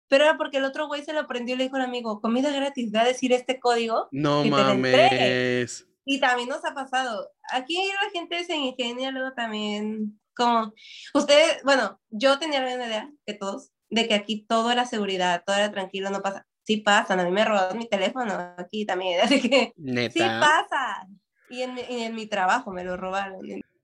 pero 0.09 0.25
era 0.25 0.37
porque 0.37 0.59
el 0.59 0.65
otro 0.65 0.89
güey 0.89 1.05
se 1.05 1.13
lo 1.13 1.21
aprendió 1.21 1.55
y 1.55 1.59
le 1.59 1.65
dijo 1.65 1.77
al 1.77 1.83
amigo, 1.83 2.21
comida 2.21 2.51
gratis, 2.51 2.91
ve 2.91 2.99
a 2.99 3.05
decir 3.05 3.33
este 3.33 3.59
código. 3.59 4.09
No 4.11 4.45
mames. 4.45 5.87
Y 6.05 6.21
también 6.21 6.49
nos 6.49 6.65
ha 6.65 6.75
pasado. 6.75 7.31
Aquí 7.51 7.77
la 7.77 8.11
gente 8.11 8.45
se 8.45 8.57
ingenia 8.57 9.11
luego 9.11 9.33
también, 9.35 10.21
como, 10.35 10.75
ustedes, 11.15 11.63
bueno, 11.65 12.01
yo 12.11 12.39
tenía 12.39 12.61
la 12.61 12.69
misma 12.69 12.87
idea 12.87 13.11
que 13.25 13.35
todos, 13.35 13.71
de 13.93 14.09
que 14.09 14.15
aquí 14.15 14.47
todo 14.49 14.73
era 14.73 14.87
seguridad, 14.87 15.43
todo 15.47 15.55
era 15.55 15.71
tranquilo, 15.71 16.09
no 16.09 16.23
pasa. 16.23 16.47
Sí 16.65 16.79
pasa, 16.79 17.15
a 17.15 17.25
mí 17.25 17.31
me 17.31 17.45
robaron 17.45 17.77
mi 17.77 17.87
teléfono 17.87 18.55
aquí 18.57 18.87
también, 18.87 19.21
así 19.23 19.41
que 19.41 19.73
¿Neta? 19.77 20.13
sí 20.13 20.21
pasa. 20.21 21.07
Y 21.51 21.63
en, 21.63 22.15
mi 22.15 22.27
trabajo 22.27 22.73
me 22.73 22.83
lo 22.83 22.97
robaron. 22.97 23.41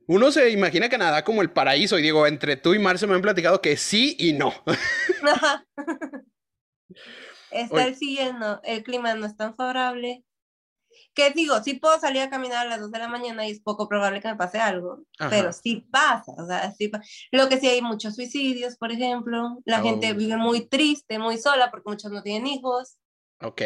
Uno 0.07 0.33
se 0.33 0.49
imagina 0.49 0.89
Canadá 0.89 1.23
como 1.23 1.43
el 1.43 1.51
paraíso 1.51 1.99
y 1.99 2.03
digo, 2.03 2.27
entre 2.27 2.57
tú 2.57 2.73
y 2.73 2.79
Marce 2.79 3.07
me 3.07 3.15
han 3.15 3.21
platicado 3.21 3.61
que 3.61 3.77
sí 3.77 4.17
y 4.19 4.33
no. 4.33 4.55
Está 7.51 7.87
el 7.87 7.95
siguiendo, 7.95 8.63
el 8.65 8.83
clima 8.83 9.15
no 9.15 9.27
es 9.27 9.37
tan 9.37 9.55
favorable. 9.55 10.25
Que 11.19 11.33
digo, 11.33 11.61
sí 11.65 11.75
puedo 11.75 11.99
salir 11.99 12.23
a 12.23 12.31
caminar 12.31 12.65
a 12.65 12.71
las 12.71 12.81
2 12.81 12.93
de 12.93 12.99
la 13.01 13.09
mañana 13.09 13.45
y 13.45 13.51
es 13.51 13.61
poco 13.61 13.89
probable 13.89 14.21
que 14.21 14.29
me 14.29 14.37
pase 14.37 14.61
algo, 14.61 15.03
pero 15.19 15.53
sí 15.53 15.85
pasa, 15.91 16.31
o 16.39 16.47
sea, 16.47 16.71
sí 16.71 16.93
Lo 17.33 17.49
que 17.49 17.59
sí 17.59 17.67
hay 17.67 17.83
muchos 17.83 18.15
suicidios, 18.15 18.77
por 18.77 18.93
ejemplo, 18.93 19.59
la 19.65 19.81
gente 19.81 20.13
oh. 20.13 20.15
vive 20.15 20.37
muy 20.37 20.69
triste, 20.69 21.19
muy 21.19 21.37
sola 21.37 21.73
porque 21.73 21.91
muchos 21.91 22.13
no 22.13 22.23
tienen 22.23 22.47
hijos. 22.47 22.99
Ok 23.41 23.63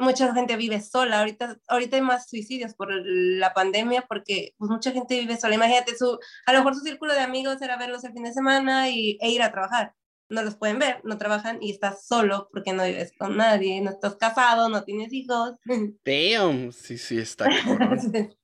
mucha 0.00 0.32
gente 0.34 0.56
vive 0.56 0.80
sola. 0.80 1.20
Ahorita, 1.20 1.58
ahorita 1.68 1.96
hay 1.96 2.02
más 2.02 2.28
suicidios 2.28 2.74
por 2.74 2.88
la 2.90 3.52
pandemia 3.54 4.06
porque 4.08 4.54
pues, 4.58 4.70
mucha 4.70 4.90
gente 4.90 5.20
vive 5.20 5.36
sola. 5.36 5.54
Imagínate, 5.54 5.96
su, 5.96 6.18
a 6.46 6.52
lo 6.52 6.58
mejor 6.58 6.74
su 6.74 6.80
círculo 6.80 7.12
de 7.12 7.20
amigos 7.20 7.60
era 7.62 7.76
verlos 7.76 8.02
el 8.04 8.12
fin 8.12 8.24
de 8.24 8.32
semana 8.32 8.88
y, 8.88 9.18
e 9.20 9.30
ir 9.30 9.42
a 9.42 9.52
trabajar. 9.52 9.94
No 10.30 10.42
los 10.42 10.56
pueden 10.56 10.78
ver, 10.78 11.00
no 11.04 11.18
trabajan 11.18 11.58
y 11.60 11.72
estás 11.72 12.06
solo 12.06 12.48
porque 12.52 12.72
no 12.72 12.84
vives 12.84 13.12
con 13.18 13.36
nadie, 13.36 13.80
no 13.80 13.90
estás 13.90 14.16
casado, 14.16 14.68
no 14.68 14.84
tienes 14.84 15.12
hijos. 15.12 15.52
Damn, 16.04 16.72
sí, 16.72 16.96
sí, 16.96 17.18
está 17.18 17.46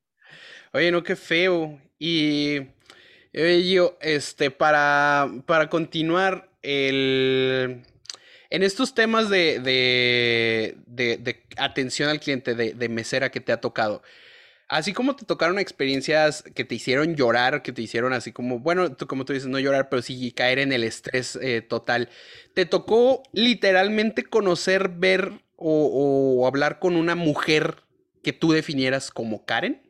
Oye, 0.72 0.90
no, 0.90 1.02
qué 1.02 1.16
feo. 1.16 1.80
Y 1.98 2.60
yo, 3.32 3.96
este, 4.00 4.50
para, 4.50 5.30
para 5.46 5.70
continuar, 5.70 6.50
el 6.62 7.82
en 8.50 8.62
estos 8.62 8.94
temas 8.94 9.28
de, 9.28 9.60
de, 10.86 11.42
atención 11.56 12.08
al 12.08 12.20
cliente, 12.20 12.54
de, 12.54 12.88
mesera 12.88 13.30
que 13.30 13.40
te 13.40 13.52
ha 13.52 13.60
tocado, 13.60 14.02
así 14.68 14.92
como 14.92 15.16
te 15.16 15.24
tocaron 15.24 15.58
experiencias 15.58 16.42
que 16.54 16.64
te 16.64 16.74
hicieron 16.74 17.14
llorar, 17.14 17.62
que 17.62 17.72
te 17.72 17.82
hicieron 17.82 18.12
así 18.12 18.32
como, 18.32 18.58
bueno, 18.58 18.94
tú 18.94 19.06
como 19.06 19.24
tú 19.24 19.32
dices, 19.32 19.48
no 19.48 19.58
llorar, 19.58 19.88
pero 19.88 20.02
sí 20.02 20.32
caer 20.32 20.58
en 20.58 20.72
el 20.72 20.84
estrés 20.84 21.36
eh, 21.36 21.62
total, 21.62 22.08
¿te 22.54 22.66
tocó 22.66 23.22
literalmente 23.32 24.24
conocer, 24.24 24.88
ver 24.88 25.44
o, 25.56 26.38
o 26.40 26.46
hablar 26.46 26.78
con 26.78 26.96
una 26.96 27.14
mujer 27.14 27.84
que 28.22 28.32
tú 28.32 28.52
definieras 28.52 29.10
como 29.10 29.44
Karen? 29.44 29.82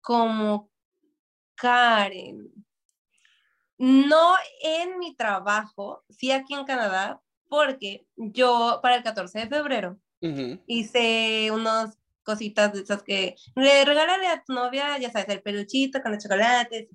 Como 0.00 0.70
Karen. 1.54 2.52
No 3.78 4.34
en 4.60 4.98
mi 4.98 5.14
trabajo, 5.14 6.04
sí 6.10 6.32
aquí 6.32 6.54
en 6.54 6.64
Canadá, 6.64 7.22
porque 7.48 8.06
yo 8.16 8.80
para 8.82 8.96
el 8.96 9.02
14 9.02 9.38
de 9.40 9.46
febrero 9.46 9.98
hice 10.66 11.50
unas 11.52 11.96
cositas 12.28 12.74
de 12.74 12.82
esas 12.82 13.02
que 13.02 13.36
le 13.56 13.84
regálale 13.86 14.26
a 14.26 14.42
tu 14.44 14.52
novia, 14.52 14.98
ya 14.98 15.10
sabes, 15.10 15.30
el 15.30 15.40
peluchito 15.40 16.02
con 16.02 16.12
los 16.12 16.22
chocolates. 16.22 16.88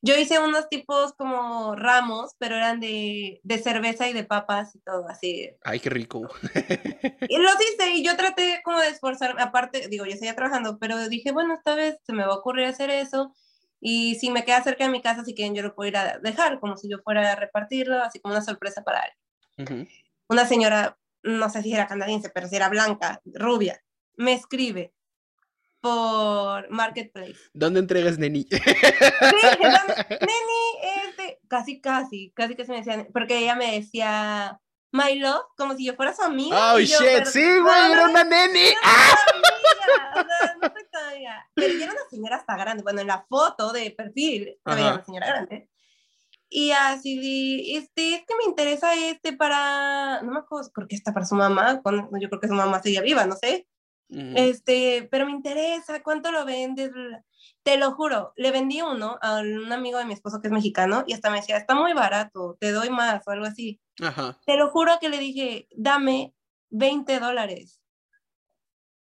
Yo 0.00 0.16
hice 0.16 0.38
unos 0.38 0.68
tipos 0.68 1.12
como 1.14 1.74
ramos, 1.74 2.36
pero 2.38 2.54
eran 2.54 2.78
de, 2.78 3.40
de 3.42 3.58
cerveza 3.58 4.08
y 4.08 4.12
de 4.12 4.22
papas 4.22 4.76
y 4.76 4.78
todo 4.78 5.08
así. 5.08 5.50
Ay, 5.64 5.80
qué 5.80 5.90
rico. 5.90 6.28
y 7.28 7.36
los 7.36 7.54
hice 7.60 7.90
y 7.96 8.04
yo 8.04 8.16
traté 8.16 8.60
como 8.62 8.78
de 8.78 8.90
esforzarme, 8.90 9.42
aparte, 9.42 9.88
digo, 9.88 10.04
yo 10.04 10.12
seguía 10.12 10.36
trabajando, 10.36 10.78
pero 10.78 11.08
dije, 11.08 11.32
bueno, 11.32 11.54
esta 11.54 11.74
vez 11.74 11.96
se 12.04 12.12
me 12.12 12.24
va 12.24 12.34
a 12.34 12.38
ocurrir 12.38 12.66
hacer 12.66 12.90
eso. 12.90 13.34
Y 13.80 14.14
si 14.16 14.30
me 14.30 14.44
queda 14.44 14.62
cerca 14.62 14.84
de 14.84 14.90
mi 14.90 15.02
casa, 15.02 15.24
si 15.24 15.34
quieren, 15.34 15.56
yo 15.56 15.62
lo 15.62 15.74
puedo 15.74 15.88
ir 15.88 15.96
a 15.96 16.18
dejar, 16.18 16.60
como 16.60 16.76
si 16.76 16.88
yo 16.88 16.98
fuera 16.98 17.32
a 17.32 17.36
repartirlo, 17.36 18.00
así 18.00 18.20
como 18.20 18.34
una 18.34 18.44
sorpresa 18.44 18.82
para 18.84 19.00
alguien. 19.00 19.88
Una 20.28 20.46
señora, 20.46 20.96
no 21.24 21.50
sé 21.50 21.62
si 21.62 21.72
era 21.72 21.88
canadiense, 21.88 22.30
pero 22.30 22.46
si 22.46 22.54
era 22.54 22.68
blanca, 22.68 23.20
rubia, 23.34 23.82
me 24.18 24.34
escribe, 24.34 24.92
por 25.80 26.68
Marketplace. 26.70 27.36
¿Dónde 27.54 27.80
entregas 27.80 28.18
Neni? 28.18 28.46
Sí, 28.50 28.58
Neni, 30.10 31.06
este, 31.06 31.40
casi, 31.48 31.80
casi, 31.80 32.32
casi 32.34 32.56
que 32.56 32.64
se 32.64 32.72
me 32.72 32.78
decían, 32.78 33.08
porque 33.12 33.38
ella 33.38 33.54
me 33.54 33.72
decía, 33.72 34.60
My 34.90 35.18
love, 35.18 35.44
como 35.56 35.76
si 35.76 35.84
yo 35.84 35.94
fuera 35.94 36.14
su 36.14 36.22
amiga. 36.22 36.74
Oh, 36.74 36.78
shit, 36.80 37.24
sí, 37.26 37.58
güey, 37.60 37.92
era 37.92 38.08
una 38.08 38.24
Neni. 38.24 38.70
¡Ah! 38.82 39.14
o 40.16 40.20
sea, 40.20 40.56
no 40.60 40.68
soy 40.72 40.84
todavía. 40.90 41.46
Pero 41.54 41.74
ella 41.74 41.84
era 41.84 41.92
una 41.92 42.10
señora 42.10 42.36
hasta 42.36 42.56
grande, 42.56 42.82
bueno, 42.82 43.00
en 43.00 43.06
la 43.06 43.24
foto 43.28 43.72
de 43.72 43.90
perfil, 43.92 44.58
había 44.64 44.94
una 44.94 45.04
señora 45.04 45.26
grande. 45.28 45.70
Y 46.50 46.70
así, 46.70 47.76
este, 47.76 48.14
es 48.14 48.24
que 48.26 48.34
me 48.36 48.44
interesa 48.44 48.94
este 48.94 49.34
para, 49.34 50.22
no 50.22 50.32
me 50.32 50.38
acuerdo, 50.38 50.70
creo 50.72 50.88
que 50.88 50.96
está 50.96 51.12
para 51.12 51.26
su 51.26 51.34
mamá, 51.34 51.82
yo 51.84 52.28
creo 52.30 52.40
que 52.40 52.48
su 52.48 52.54
mamá 52.54 52.82
seguía 52.82 53.02
viva, 53.02 53.26
no 53.26 53.36
sé. 53.36 53.68
Este, 54.10 55.06
pero 55.10 55.26
me 55.26 55.32
interesa, 55.32 56.02
¿cuánto 56.02 56.32
lo 56.32 56.44
vendes? 56.44 56.90
Te 57.62 57.76
lo 57.76 57.92
juro, 57.92 58.32
le 58.36 58.50
vendí 58.50 58.80
uno 58.80 59.18
a 59.20 59.40
un 59.40 59.70
amigo 59.70 59.98
de 59.98 60.06
mi 60.06 60.14
esposo 60.14 60.40
que 60.40 60.48
es 60.48 60.52
mexicano 60.52 61.04
y 61.06 61.12
hasta 61.12 61.30
me 61.30 61.38
decía, 61.38 61.58
está 61.58 61.74
muy 61.74 61.92
barato, 61.92 62.56
te 62.58 62.72
doy 62.72 62.88
más 62.88 63.26
o 63.26 63.30
algo 63.30 63.44
así. 63.44 63.80
Te 64.46 64.56
lo 64.56 64.70
juro 64.70 64.98
que 65.00 65.08
le 65.08 65.18
dije, 65.18 65.68
dame 65.76 66.34
20 66.70 67.20
dólares. 67.20 67.80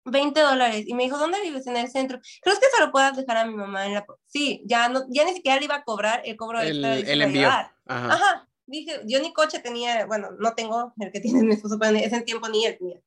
20 0.04 0.38
dólares. 0.40 0.84
Y 0.86 0.94
me 0.94 1.04
dijo, 1.04 1.18
¿dónde 1.18 1.40
vives? 1.40 1.66
En 1.66 1.76
el 1.76 1.88
centro. 1.88 2.20
¿Crees 2.42 2.58
que 2.58 2.66
se 2.74 2.80
lo 2.80 2.92
puedas 2.92 3.16
dejar 3.16 3.38
a 3.38 3.46
mi 3.46 3.54
mamá 3.54 3.86
en 3.86 3.94
la... 3.94 4.06
Sí, 4.26 4.62
ya, 4.66 4.88
no, 4.88 5.04
ya 5.08 5.24
ni 5.24 5.32
siquiera 5.32 5.58
le 5.58 5.64
iba 5.64 5.76
a 5.76 5.84
cobrar 5.84 6.22
el 6.24 6.36
cobro 6.36 6.60
el, 6.60 6.84
el 6.84 7.22
envío. 7.22 7.48
Ajá. 7.86 8.48
Dije, 8.66 9.00
yo 9.06 9.20
ni 9.20 9.32
coche 9.32 9.58
tenía, 9.58 10.06
bueno, 10.06 10.30
no 10.38 10.54
tengo 10.54 10.94
el 10.98 11.10
que 11.10 11.20
tiene 11.20 11.42
mi 11.42 11.54
esposo, 11.54 11.78
pero 11.78 11.96
en 11.96 12.04
ese 12.04 12.20
tiempo 12.22 12.48
ni 12.48 12.64
él 12.64 12.76
tenía. 12.78 13.00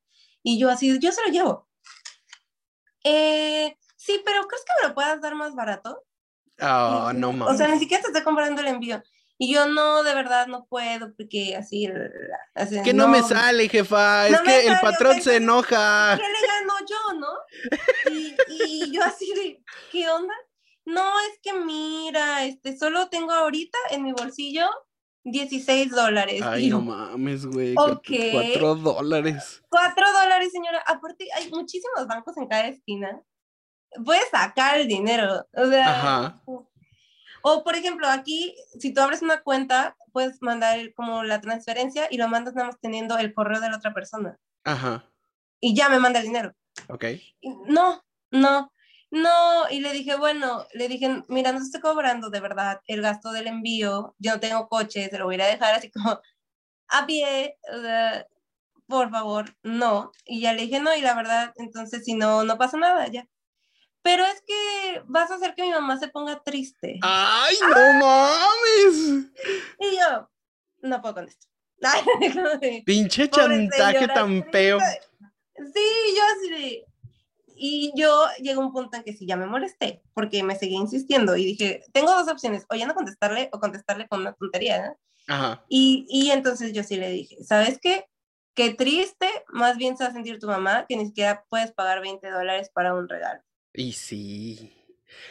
Y 0.43 0.59
yo 0.59 0.69
así, 0.69 0.97
yo 0.99 1.11
se 1.11 1.21
lo 1.25 1.31
llevo. 1.31 1.66
Eh, 3.07 3.77
sí, 3.95 4.21
pero 4.25 4.47
¿crees 4.47 4.63
que 4.65 4.81
me 4.81 4.87
lo 4.89 4.93
puedas 4.93 5.21
dar 5.21 5.35
más 5.35 5.55
barato? 5.55 6.03
Oh, 6.61 7.11
no 7.13 7.31
mames. 7.31 7.53
O 7.53 7.57
sea, 7.57 7.67
ni 7.67 7.79
siquiera 7.79 8.01
te 8.01 8.09
estoy 8.09 8.23
comprando 8.23 8.61
el 8.61 8.67
envío. 8.67 9.01
Y 9.39 9.53
yo 9.53 9.67
no, 9.67 10.03
de 10.03 10.15
verdad 10.15 10.47
no 10.47 10.65
puedo, 10.65 11.13
porque 11.15 11.55
así. 11.55 11.87
que 12.83 12.93
no, 12.93 13.07
me 13.07 13.21
sale, 13.21 13.69
jefa. 13.69 14.27
es 14.27 14.41
que 14.41 14.67
el 14.67 14.79
patrón 14.79 15.21
se 15.21 15.35
enoja. 15.35 16.17
¿Qué 16.17 16.23
le 16.23 16.47
gano 16.47 16.73
yo, 16.89 17.19
no? 17.19 18.11
Y, 18.11 18.35
y, 18.49 18.91
yo 18.91 19.03
así 19.03 19.31
de, 19.35 19.63
¿qué 19.91 20.09
onda? 20.09 20.33
No, 20.85 21.19
es 21.19 21.39
que 21.43 21.53
mira, 21.53 22.45
este, 22.45 22.77
solo 22.77 23.09
tengo 23.09 23.31
ahorita 23.31 23.77
en 23.91 24.03
mi 24.03 24.11
bolsillo 24.11 24.67
16 25.31 25.91
dólares. 25.91 26.41
Ay, 26.41 26.69
no 26.69 26.81
mames, 26.81 27.45
güey. 27.45 27.73
Ok. 27.77 28.09
4 28.31 28.75
dólares. 28.75 29.63
4 29.69 30.11
dólares, 30.13 30.51
señora. 30.51 30.83
Aparte, 30.87 31.27
hay 31.35 31.49
muchísimos 31.51 32.07
bancos 32.07 32.37
en 32.37 32.47
cada 32.47 32.67
esquina. 32.67 33.21
Puedes 34.03 34.29
sacar 34.29 34.79
el 34.79 34.87
dinero. 34.87 35.45
O 35.53 35.65
sea. 35.67 35.89
Ajá. 35.89 36.41
O, 37.43 37.63
por 37.63 37.75
ejemplo, 37.75 38.07
aquí, 38.07 38.55
si 38.79 38.93
tú 38.93 39.01
abres 39.01 39.21
una 39.21 39.41
cuenta, 39.41 39.95
puedes 40.11 40.41
mandar 40.41 40.93
como 40.95 41.23
la 41.23 41.39
transferencia 41.39 42.07
y 42.09 42.17
lo 42.17 42.27
mandas 42.27 42.55
nada 42.55 42.67
más 42.67 42.79
teniendo 42.81 43.17
el 43.17 43.33
correo 43.33 43.61
de 43.61 43.69
la 43.69 43.77
otra 43.77 43.93
persona. 43.93 44.37
Ajá. 44.63 45.05
Y 45.59 45.75
ya 45.75 45.89
me 45.89 45.99
manda 45.99 46.19
el 46.19 46.25
dinero. 46.25 46.53
Ok. 46.89 47.05
No, 47.67 48.03
no. 48.31 48.71
No, 49.09 49.69
y 49.69 49.79
le 49.79 49.93
dije, 49.93 50.17
bueno, 50.17 50.65
le 50.73 50.89
dije, 50.89 51.23
mira, 51.29 51.53
no 51.53 51.59
estoy 51.59 51.79
cobrando 51.79 52.29
de 52.29 52.41
verdad 52.41 52.81
el 52.87 53.01
gasto 53.01 53.31
del 53.31 53.47
envío, 53.47 54.15
yo 54.17 54.31
no 54.31 54.39
tengo 54.39 54.67
coche, 54.67 55.09
se 55.09 55.17
lo 55.17 55.25
voy 55.25 55.39
a 55.39 55.45
dejar 55.45 55.75
así 55.75 55.89
como 55.89 56.19
a 56.89 57.05
pie, 57.05 57.57
por 58.85 59.09
favor, 59.09 59.55
no. 59.63 60.11
Y 60.25 60.41
ya 60.41 60.53
le 60.53 60.63
dije, 60.63 60.79
no, 60.79 60.93
y 60.95 61.01
la 61.01 61.15
verdad, 61.15 61.53
entonces 61.55 62.03
si 62.03 62.15
no, 62.15 62.43
no 62.43 62.57
pasa 62.57 62.77
nada, 62.77 63.07
ya. 63.07 63.27
Pero 64.01 64.25
es 64.25 64.41
que 64.45 65.01
vas 65.05 65.31
a 65.31 65.35
hacer 65.35 65.53
que 65.55 65.63
mi 65.63 65.71
mamá 65.71 65.97
se 65.97 66.07
ponga 66.07 66.41
triste. 66.43 66.99
¡Ay, 67.01 67.55
no 67.61 67.93
mames! 67.93 69.31
Y 69.79 69.97
yo, 69.97 70.29
no 70.81 71.01
puedo 71.01 71.15
con 71.15 71.27
esto. 71.27 71.47
Pinche 72.85 73.29
chantaje 73.29 74.07
tan 74.07 74.43
feo. 74.51 74.79
Sí, 74.79 76.15
yo 76.15 76.23
así 76.23 76.85
y 77.57 77.91
yo 77.95 78.25
llego 78.41 78.61
a 78.61 78.65
un 78.65 78.73
punto 78.73 78.97
en 78.97 79.03
que 79.03 79.13
sí, 79.13 79.25
ya 79.25 79.35
me 79.35 79.45
molesté, 79.45 80.01
porque 80.13 80.43
me 80.43 80.55
seguía 80.55 80.77
insistiendo 80.77 81.35
y 81.35 81.45
dije, 81.45 81.83
tengo 81.91 82.11
dos 82.11 82.27
opciones, 82.27 82.65
o 82.69 82.75
ya 82.75 82.87
no 82.87 82.95
contestarle 82.95 83.49
o 83.51 83.59
contestarle 83.59 84.07
con 84.07 84.21
una 84.21 84.33
tontería, 84.33 84.95
Ajá. 85.27 85.65
Y, 85.67 86.05
y 86.09 86.31
entonces 86.31 86.71
yo 86.73 86.83
sí 86.83 86.95
le 86.95 87.09
dije, 87.09 87.43
¿sabes 87.43 87.79
qué? 87.81 88.05
Qué 88.55 88.73
triste, 88.73 89.29
más 89.49 89.77
bien 89.77 89.97
se 89.97 90.03
va 90.03 90.09
a 90.09 90.13
sentir 90.13 90.39
tu 90.39 90.47
mamá 90.47 90.85
que 90.87 90.95
ni 90.95 91.05
siquiera 91.05 91.45
puedes 91.49 91.71
pagar 91.73 92.01
20 92.01 92.29
dólares 92.29 92.71
para 92.73 92.95
un 92.95 93.07
regalo. 93.07 93.41
Y 93.73 93.91
sí. 93.91 94.76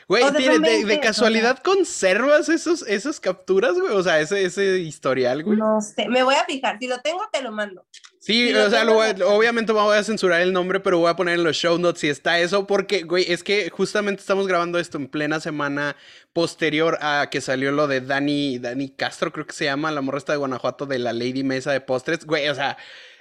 Güey, 0.09 0.31
de, 0.31 0.85
de, 0.85 1.01
casualidad 1.01 1.59
conservas 1.59 2.49
esos, 2.49 2.83
esas 2.83 3.21
capturas, 3.21 3.75
güey? 3.75 3.93
O 3.93 4.03
sea, 4.03 4.21
ese, 4.21 4.45
ese 4.45 4.79
historial, 4.79 5.43
güey. 5.43 5.59
No 5.59 5.81
sé, 5.81 6.09
me 6.09 6.23
voy 6.23 6.35
a 6.35 6.45
fijar. 6.45 6.79
Si 6.79 6.87
lo 6.87 7.01
tengo, 7.01 7.23
te 7.33 7.43
lo 7.43 7.53
mando. 7.53 7.85
Sí, 8.27 8.53
o 8.53 8.71
sea, 8.71 8.85
obviamente 8.85 9.73
voy 9.73 9.97
a 9.97 10.03
censurar 10.03 10.41
el 10.41 10.53
nombre, 10.53 10.81
pero 10.81 10.99
voy 10.99 11.09
a 11.09 11.15
poner 11.15 11.39
en 11.39 11.45
los 11.45 11.55
show 11.55 11.79
notes 11.79 12.01
si 12.01 12.09
está 12.09 12.41
eso, 12.41 12.67
porque, 12.67 13.05
güey, 13.05 13.31
es 13.31 13.45
que 13.45 13.71
justamente 13.71 14.21
estamos 14.21 14.49
grabando 14.49 14.81
esto 14.81 14.99
en 14.99 15.07
plena 15.07 15.39
semana 15.39 15.95
posterior 16.33 16.99
a 17.01 17.29
que 17.31 17.41
salió 17.41 17.71
lo 17.71 17.87
de 17.87 18.01
Dani, 18.01 18.59
Dani 18.59 18.89
Castro, 18.89 19.33
creo 19.33 19.47
que 19.47 19.53
se 19.53 19.67
llama, 19.67 19.93
la 19.93 20.01
morresta 20.01 20.33
de 20.33 20.39
Guanajuato 20.39 20.87
de 20.87 20.99
la 20.99 21.13
Lady 21.13 21.45
Mesa 21.45 21.71
de 21.71 21.81
Postres. 21.81 22.27
Güey, 22.27 22.49
o 22.49 22.55
sea, 22.57 22.77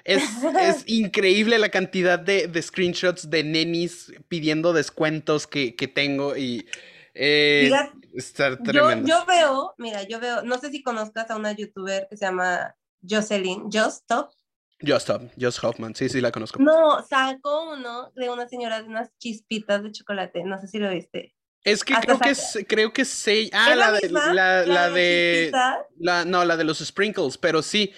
es, 0.06 0.24
es 0.62 0.84
increíble 0.88 1.60
la 1.60 1.70
cantidad 1.70 2.18
de, 2.18 2.48
de, 2.48 2.62
screenshots 2.62 3.30
de 3.30 3.44
nenis 3.44 4.14
pidiendo 4.30 4.72
descuentos 4.72 5.48
que, 5.48 5.76
que 5.76 5.88
tengo 5.88 6.38
y... 6.38 6.66
Eh, 7.18 7.72
está 8.14 8.58
tremendo. 8.58 9.08
Yo, 9.08 9.20
yo, 9.20 9.26
veo, 9.26 9.74
mira, 9.78 10.04
yo 10.04 10.20
veo, 10.20 10.44
no 10.44 10.58
sé 10.60 10.70
si 10.70 10.84
conozcas 10.84 11.32
a 11.32 11.38
una 11.38 11.54
youtuber 11.54 12.08
que 12.10 12.18
se 12.18 12.26
llama 12.26 12.76
Jocelyn, 13.08 13.64
Just 13.72 14.02
Stop. 14.02 14.32
Just 14.82 15.10
Stop, 15.10 15.32
Just 15.40 15.64
Hoffman, 15.64 15.96
sí, 15.96 16.10
sí, 16.10 16.20
la 16.20 16.32
conozco. 16.32 16.62
No, 16.62 17.02
sacó 17.08 17.72
uno 17.74 18.12
de 18.16 18.30
una 18.30 18.48
señora 18.50 18.82
de 18.82 18.90
unas 18.90 19.10
chispitas 19.18 19.82
de 19.82 19.92
chocolate, 19.94 20.44
no 20.44 20.60
sé 20.60 20.68
si 20.68 20.78
lo 20.78 20.90
viste. 20.90 21.34
Es 21.64 21.84
que 21.84 21.96
creo 21.96 22.20
que, 22.20 22.30
es, 22.30 22.60
creo 22.68 22.94
que 22.94 23.06
sé. 23.06 23.50
Ah, 23.52 23.74
la, 23.76 23.92
de. 23.92 24.10
La, 24.10 24.66
la, 24.66 24.90
de. 24.92 25.52
La, 25.98 26.24
no, 26.24 26.46
la 26.46 26.58
de 26.58 26.64
los 26.64 26.78
sprinkles, 26.78 27.40
pero 27.40 27.64
sí. 27.64 27.92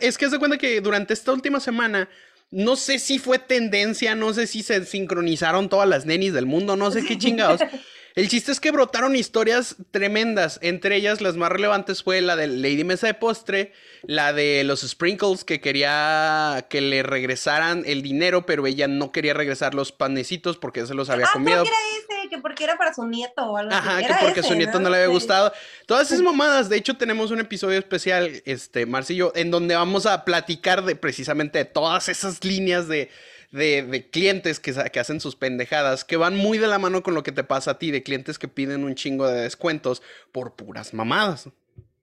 Es 0.00 0.18
que 0.18 0.28
de 0.28 0.38
cuenta 0.38 0.58
que 0.58 0.80
durante 0.80 1.14
esta 1.14 1.32
última 1.32 1.60
semana, 1.60 2.08
no 2.50 2.76
sé 2.76 2.98
si 2.98 3.18
fue 3.18 3.38
tendencia, 3.38 4.14
no 4.14 4.34
sé 4.34 4.46
si 4.46 4.62
se 4.62 4.84
sincronizaron 4.84 5.68
todas 5.68 5.88
las 5.88 6.04
nenis 6.04 6.32
del 6.32 6.46
mundo, 6.46 6.76
no 6.76 6.90
sé 6.90 7.04
qué 7.04 7.16
chingados. 7.16 7.60
El 8.16 8.30
chiste 8.30 8.50
es 8.50 8.60
que 8.60 8.70
brotaron 8.70 9.14
historias 9.14 9.76
tremendas. 9.90 10.58
Entre 10.62 10.96
ellas, 10.96 11.20
las 11.20 11.36
más 11.36 11.52
relevantes 11.52 12.02
fue 12.02 12.22
la 12.22 12.34
de 12.34 12.46
Lady 12.46 12.82
Mesa 12.82 13.08
de 13.08 13.12
Postre, 13.12 13.74
la 14.04 14.32
de 14.32 14.64
los 14.64 14.80
Sprinkles, 14.80 15.44
que 15.44 15.60
quería 15.60 16.64
que 16.70 16.80
le 16.80 17.02
regresaran 17.02 17.82
el 17.84 18.00
dinero, 18.00 18.46
pero 18.46 18.66
ella 18.66 18.88
no 18.88 19.12
quería 19.12 19.34
regresar 19.34 19.74
los 19.74 19.92
panecitos 19.92 20.56
porque 20.56 20.86
se 20.86 20.94
los 20.94 21.10
había 21.10 21.26
ah, 21.26 21.30
comido. 21.34 21.62
que 21.62 21.68
era 21.68 21.78
ese, 22.22 22.28
que 22.30 22.38
porque 22.38 22.64
era 22.64 22.78
para 22.78 22.94
su 22.94 23.06
nieto 23.06 23.42
o 23.50 23.58
algo 23.58 23.74
Ajá, 23.74 23.98
que 23.98 24.14
porque 24.18 24.42
su 24.42 24.54
nieto 24.54 24.80
no, 24.80 24.88
le 24.88 24.96
había 24.96 25.08
gustado. 25.08 25.52
Todas 25.84 26.10
esas 26.10 26.22
mamadas. 26.22 26.70
De 26.70 26.78
hecho, 26.78 26.96
tenemos 26.96 27.30
un 27.30 27.40
episodio 27.40 27.78
especial, 27.78 28.42
este, 28.46 28.86
Marcillo, 28.86 29.32
en 29.36 29.50
donde 29.50 29.74
vamos 29.74 30.06
a 30.06 30.24
platicar 30.24 30.86
de 30.86 30.96
precisamente 30.96 31.58
de 31.58 31.64
todas 31.66 32.08
esas 32.08 32.42
líneas 32.42 32.88
de 32.88 33.10
de, 33.56 34.08
clientes 34.12 34.60
que, 34.60 34.72
que, 34.92 35.00
hacen 35.00 35.20
sus 35.20 35.34
pendejadas, 35.36 36.04
que 36.04 36.16
van 36.16 36.36
muy 36.36 36.58
de 36.58 36.66
la 36.66 36.78
mano 36.78 37.02
con 37.02 37.14
lo 37.14 37.22
que 37.22 37.32
te 37.32 37.44
pasa 37.44 37.72
a 37.72 37.78
ti, 37.78 37.90
de 37.90 38.02
clientes 38.02 38.38
que 38.38 38.48
piden 38.48 38.84
un 38.84 38.94
chingo 38.94 39.26
de 39.26 39.42
descuentos 39.42 40.02
por 40.32 40.54
puras 40.54 40.94
mamadas. 40.94 41.48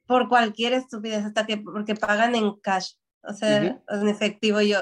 Por 0.08 0.28
cualquier 0.28 0.74
estupidez, 0.74 1.24
hasta 1.24 1.46
que 1.46 1.58
porque 1.58 1.96
pagan 1.96 2.36
en 2.36 2.60
cash, 2.60 2.94
o 3.22 3.34
sea, 3.34 3.80
en 3.88 4.08
efectivo. 4.10 4.62
Yo, 4.62 4.80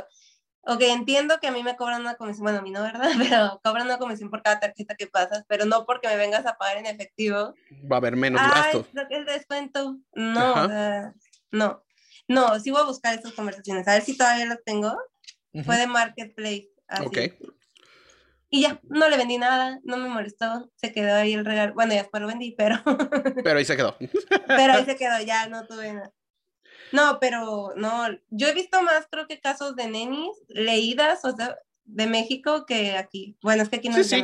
ok, 0.62 0.82
entiendo 0.82 1.40
que 1.40 1.48
a 1.48 1.52
mí 1.52 1.62
me 1.62 1.76
cobran 1.76 2.02
una 2.02 2.16
comisión, 2.16 2.44
bueno, 2.44 2.60
a 2.60 2.62
mí 2.62 2.72
no, 2.72 2.82
¿verdad? 2.82 3.12
Pero 3.18 3.62
cobran 3.64 3.86
una 3.86 3.98
comisión 3.98 4.30
por 4.30 4.42
cada 4.42 4.60
tarjeta 4.60 4.96
que 4.96 5.08
pasas, 5.08 5.44
pero 5.48 5.66
no 5.66 5.86
porque 5.86 6.08
me 6.08 6.16
vengas 6.16 6.46
a 6.46 6.58
pagar 6.58 6.78
en 6.78 6.86
efectivo. 6.86 7.54
Va 7.92 7.98
a 7.98 8.00
haber 8.00 8.16
menos 8.16 8.42
Ay, 8.42 8.50
gasto. 8.50 8.88
Lo 8.94 9.08
que 9.08 9.18
es 9.18 9.26
descuento. 9.26 9.98
No, 10.14 10.68
no. 11.52 11.84
No, 12.28 12.58
sí 12.62 12.72
voy 12.72 12.82
a 12.82 12.86
buscar 12.86 13.18
esas 13.18 13.34
conversaciones, 13.34 13.86
a 13.90 13.94
ver 13.94 14.04
si 14.04 14.18
todavía 14.18 14.46
las 14.46 14.64
tengo. 14.64 14.98
Fue 15.66 15.78
de 15.78 15.88
Marketplace. 15.88 16.70
Ok. 17.04 17.18
Y 18.54 18.64
ya, 18.64 18.82
no 18.84 19.08
le 19.08 19.16
vendí 19.18 19.38
nada, 19.38 19.80
no 19.84 19.96
me 19.96 20.10
molestó, 20.10 20.70
se 20.76 20.92
quedó 20.92 21.16
ahí 21.16 21.34
el 21.34 21.46
regalo. 21.46 21.74
Bueno, 21.74 21.94
ya 21.94 22.02
después 22.02 22.20
lo 22.20 22.28
vendí, 22.28 22.52
pero. 22.52 22.76
pero 23.44 23.58
ahí 23.58 23.66
se 23.66 23.78
quedó. 23.78 23.98
pero 24.48 24.74
ahí 24.74 24.84
se 24.84 24.98
quedó, 24.98 25.22
ya 25.26 25.48
no 25.48 25.66
tuve 25.66 25.94
nada. 25.94 26.12
No, 26.92 27.18
pero 27.22 27.74
no, 27.78 28.08
yo 28.30 28.48
he 28.48 28.54
visto 28.54 28.82
más, 28.82 29.08
creo 29.10 29.26
que 29.28 29.40
casos 29.40 29.78
de 29.78 29.88
nenis 29.88 30.36
leídas, 30.50 31.24
o 31.24 31.34
sea, 31.34 31.58
de 31.86 32.08
México 32.08 32.66
que 32.66 32.98
aquí. 32.98 33.38
Bueno, 33.42 33.64
es 33.64 33.70
que 33.70 33.78
aquí 33.78 33.90
no 33.90 34.04
sí, 34.04 34.24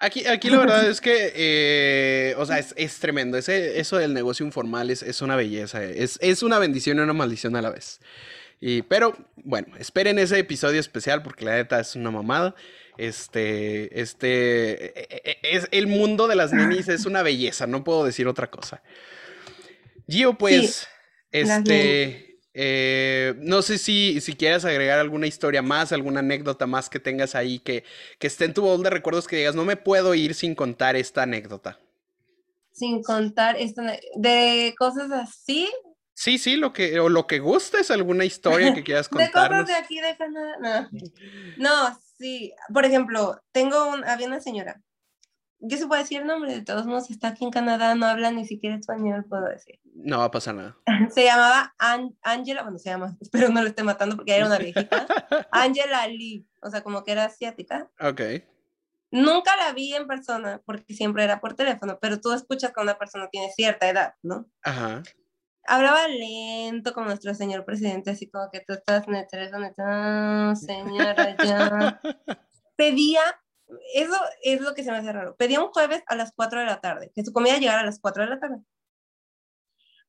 Aquí, 0.00 0.26
aquí 0.26 0.50
la 0.50 0.58
verdad 0.58 0.88
es 0.90 1.00
que, 1.00 1.32
eh, 1.34 2.34
o 2.36 2.46
sea, 2.46 2.58
es, 2.58 2.74
es, 2.76 2.98
tremendo. 2.98 3.38
Ese, 3.38 3.78
eso 3.80 3.96
del 3.96 4.14
negocio 4.14 4.44
informal 4.44 4.90
es, 4.90 5.02
es 5.02 5.22
una 5.22 5.36
belleza. 5.36 5.82
Es, 5.82 6.18
es, 6.20 6.42
una 6.42 6.58
bendición 6.58 6.98
y 6.98 7.00
una 7.00 7.12
maldición 7.12 7.56
a 7.56 7.62
la 7.62 7.70
vez. 7.70 8.00
Y, 8.60 8.82
pero, 8.82 9.16
bueno, 9.36 9.76
esperen 9.78 10.18
ese 10.18 10.38
episodio 10.38 10.80
especial 10.80 11.22
porque 11.22 11.44
la 11.44 11.54
neta 11.54 11.80
es 11.80 11.96
una 11.96 12.10
mamada. 12.10 12.54
Este, 12.96 14.00
este, 14.00 15.00
e, 15.00 15.08
e, 15.10 15.38
e, 15.42 15.56
es 15.56 15.68
el 15.72 15.88
mundo 15.88 16.28
de 16.28 16.36
las 16.36 16.52
nenis 16.52 16.88
es 16.88 17.06
una 17.06 17.22
belleza, 17.22 17.66
no 17.66 17.82
puedo 17.82 18.04
decir 18.04 18.28
otra 18.28 18.50
cosa. 18.50 18.82
Gio, 20.08 20.34
pues, 20.38 20.86
este... 21.30 22.34
Eh, 22.56 23.34
no 23.38 23.62
sé 23.62 23.78
si, 23.78 24.20
si 24.20 24.34
quieres 24.34 24.64
agregar 24.64 25.00
alguna 25.00 25.26
historia 25.26 25.60
más, 25.60 25.90
alguna 25.90 26.20
anécdota 26.20 26.68
más 26.68 26.88
que 26.88 27.00
tengas 27.00 27.34
ahí 27.34 27.58
que, 27.58 27.82
que 28.20 28.28
esté 28.28 28.44
en 28.44 28.54
tu 28.54 28.62
bol 28.62 28.80
de 28.80 28.90
recuerdos 28.90 29.26
que 29.26 29.36
digas, 29.36 29.56
no 29.56 29.64
me 29.64 29.76
puedo 29.76 30.14
ir 30.14 30.34
sin 30.34 30.54
contar 30.54 30.94
esta 30.94 31.24
anécdota. 31.24 31.80
Sin 32.70 33.02
contar 33.02 33.56
esta, 33.56 33.98
de 34.14 34.72
cosas 34.78 35.10
así. 35.10 35.68
Sí, 36.14 36.38
sí, 36.38 36.56
lo 36.56 36.72
que, 36.72 36.98
o 37.00 37.08
lo 37.08 37.26
que 37.26 37.40
gustes, 37.40 37.90
alguna 37.90 38.24
historia 38.24 38.72
que 38.72 38.84
quieras 38.84 39.08
contar. 39.08 39.26
de 39.28 39.32
cosas 39.32 39.66
de 39.66 39.74
aquí 39.74 40.00
de 40.00 40.16
Canadá. 40.16 40.56
No. 40.60 40.88
no, 41.58 42.00
sí. 42.18 42.54
Por 42.72 42.84
ejemplo, 42.84 43.42
tengo 43.52 43.88
un, 43.88 44.04
había 44.04 44.28
una 44.28 44.40
señora 44.40 44.80
¿Qué 45.68 45.78
se 45.78 45.86
puede 45.86 46.02
decir 46.02 46.20
el 46.20 46.26
nombre? 46.26 46.52
De 46.52 46.62
todos 46.62 46.86
modos, 46.86 47.10
está 47.10 47.28
aquí 47.28 47.44
en 47.44 47.50
Canadá, 47.50 47.94
no 47.94 48.06
habla 48.06 48.30
ni 48.30 48.44
siquiera 48.44 48.76
español, 48.76 49.24
puedo 49.28 49.46
decir. 49.46 49.80
No 49.94 50.18
va 50.18 50.24
a 50.24 50.30
pasar 50.30 50.54
nada. 50.54 50.76
Se 51.14 51.24
llamaba 51.24 51.74
Angela, 52.22 52.62
bueno, 52.62 52.78
se 52.78 52.90
llama, 52.90 53.16
espero 53.20 53.48
no 53.48 53.62
le 53.62 53.68
esté 53.70 53.82
matando 53.82 54.16
porque 54.16 54.36
era 54.36 54.46
una 54.46 54.58
viejita. 54.58 55.06
Angela 55.52 56.06
Lee, 56.08 56.46
o 56.60 56.70
sea, 56.70 56.82
como 56.82 57.04
que 57.04 57.12
era 57.12 57.24
asiática. 57.24 57.88
Ok. 58.00 58.20
Nunca 59.10 59.56
la 59.56 59.72
vi 59.72 59.94
en 59.94 60.08
persona 60.08 60.60
porque 60.66 60.92
siempre 60.92 61.22
era 61.22 61.40
por 61.40 61.54
teléfono, 61.54 61.98
pero 62.00 62.20
tú 62.20 62.32
escuchas 62.32 62.72
que 62.72 62.82
una 62.82 62.98
persona 62.98 63.28
tiene 63.30 63.50
cierta 63.52 63.88
edad, 63.88 64.14
¿no? 64.22 64.46
Ajá. 64.62 65.02
Hablaba 65.66 66.08
lento 66.08 66.92
como 66.92 67.06
nuestro 67.06 67.34
señor 67.34 67.64
presidente, 67.64 68.10
así 68.10 68.30
como 68.30 68.50
que 68.50 68.60
tú 68.60 68.74
estás 68.74 69.08
en 69.08 69.16
el 69.16 69.26
teléfono, 69.26 70.54
señora, 70.56 71.36
ya. 71.44 72.00
Pedía 72.76 73.22
eso 73.94 74.18
es 74.42 74.60
lo 74.60 74.74
que 74.74 74.84
se 74.84 74.90
me 74.90 74.98
hace 74.98 75.12
raro. 75.12 75.36
Pedía 75.36 75.60
un 75.60 75.70
jueves 75.70 76.02
a 76.06 76.16
las 76.16 76.32
4 76.34 76.60
de 76.60 76.66
la 76.66 76.80
tarde, 76.80 77.10
que 77.14 77.24
su 77.24 77.32
comida 77.32 77.58
llegara 77.58 77.80
a 77.80 77.86
las 77.86 78.00
4 78.00 78.24
de 78.24 78.30
la 78.30 78.40
tarde. 78.40 78.62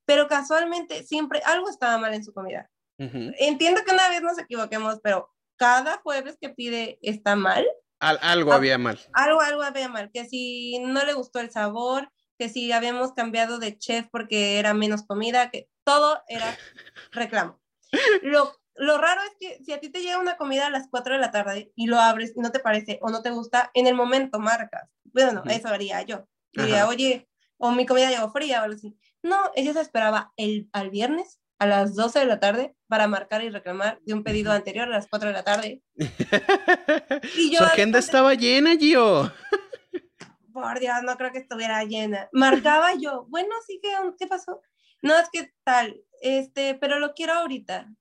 Pero 0.05 0.27
casualmente 0.27 1.03
siempre 1.03 1.41
algo 1.45 1.69
estaba 1.69 1.97
mal 1.97 2.13
en 2.13 2.23
su 2.23 2.33
comida. 2.33 2.69
Entiendo 2.97 3.83
que 3.83 3.93
una 3.93 4.07
vez 4.09 4.21
nos 4.21 4.37
equivoquemos, 4.37 4.99
pero 5.03 5.29
cada 5.57 5.97
jueves 5.97 6.37
que 6.39 6.49
pide 6.49 6.97
está 7.01 7.35
mal. 7.35 7.65
algo 7.99 8.53
había 8.53 8.77
mal. 8.77 8.99
Algo, 9.13 9.41
algo 9.41 9.63
había 9.63 9.89
mal. 9.89 10.11
Que 10.13 10.25
si 10.25 10.79
no 10.79 11.03
le 11.03 11.13
gustó 11.13 11.39
el 11.39 11.51
sabor, 11.51 12.09
que 12.37 12.49
si 12.49 12.71
habíamos 12.71 13.13
cambiado 13.13 13.59
de 13.59 13.77
chef 13.77 14.07
porque 14.11 14.59
era 14.59 14.73
menos 14.73 15.03
comida, 15.05 15.49
que 15.49 15.69
todo 15.83 16.21
era 16.27 16.57
reclamo. 17.11 17.59
Lo 18.21 18.53
lo 18.77 18.97
raro 18.97 19.21
es 19.21 19.31
que 19.39 19.63
si 19.63 19.71
a 19.71 19.79
ti 19.79 19.89
te 19.89 20.01
llega 20.01 20.19
una 20.19 20.37
comida 20.37 20.67
a 20.67 20.69
las 20.69 20.87
4 20.89 21.15
de 21.15 21.19
la 21.19 21.31
tarde 21.31 21.71
y 21.75 21.87
lo 21.87 21.99
abres 21.99 22.33
y 22.35 22.41
no 22.41 22.51
te 22.51 22.59
parece 22.59 22.99
o 23.01 23.09
no 23.09 23.21
te 23.21 23.29
gusta, 23.29 23.71
en 23.73 23.87
el 23.87 23.95
momento 23.95 24.39
marcas. 24.39 24.89
Bueno, 25.05 25.43
eso 25.45 25.69
haría 25.69 26.01
yo. 26.01 26.27
Diría, 26.51 26.87
oye, 26.87 27.27
o 27.57 27.71
mi 27.71 27.85
comida 27.85 28.09
llegó 28.09 28.29
fría 28.31 28.61
o 28.61 28.63
algo 28.63 28.75
así. 28.75 28.97
No, 29.23 29.37
ella 29.55 29.73
se 29.73 29.81
esperaba 29.81 30.33
el, 30.35 30.69
al 30.73 30.89
viernes 30.89 31.39
a 31.57 31.65
las 31.65 31.95
12 31.95 32.19
de 32.19 32.25
la 32.25 32.39
tarde 32.41 32.75
para 32.87 33.07
marcar 33.07 33.43
y 33.43 33.49
reclamar 33.49 33.99
de 34.05 34.13
un 34.13 34.23
pedido 34.23 34.51
anterior 34.51 34.87
a 34.87 34.91
las 34.91 35.07
4 35.07 35.29
de 35.29 35.33
la 35.33 35.43
tarde. 35.43 35.81
y 37.37 37.51
yo, 37.51 37.59
Su 37.59 37.63
agenda 37.63 37.99
estaba 37.99 38.33
llena, 38.33 38.75
Gio. 38.75 39.31
Por 40.55 40.79
Dios, 40.79 41.03
no 41.03 41.17
creo 41.17 41.33
que 41.33 41.39
estuviera 41.39 41.83
llena. 41.83 42.29
Marcaba 42.31 42.95
yo, 42.95 43.25
bueno, 43.27 43.53
sí 43.67 43.77
que, 43.83 43.91
¿qué 44.17 44.25
pasó? 44.25 44.61
No, 45.01 45.17
es 45.17 45.29
que 45.29 45.51
tal, 45.65 46.01
este, 46.21 46.75
pero 46.75 46.97
lo 46.97 47.13
quiero 47.13 47.33
ahorita. 47.33 47.93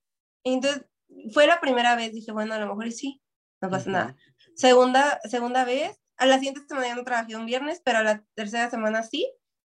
Entonces, 0.45 0.87
fue 1.33 1.49
la 1.49 1.61
primera 1.61 1.97
vez, 1.97 2.13
dije, 2.13 2.31
bueno, 2.31 2.55
a 2.55 2.59
lo 2.59 2.69
mejor 2.69 2.93
sí, 2.93 3.21
no 3.61 3.71
pasa 3.71 3.91
nada. 3.91 4.17
Segunda, 4.55 5.19
segunda 5.25 5.65
vez, 5.65 6.01
a 6.17 6.27
la 6.27 6.37
siguiente 6.37 6.61
semana 6.69 6.87
ya 6.87 6.95
no 6.95 7.03
trabajé 7.03 7.35
un 7.35 7.47
viernes, 7.47 7.83
pero 7.85 7.99
a 7.99 8.03
la 8.05 8.25
tercera 8.37 8.71
semana 8.71 9.03
sí, 9.03 9.29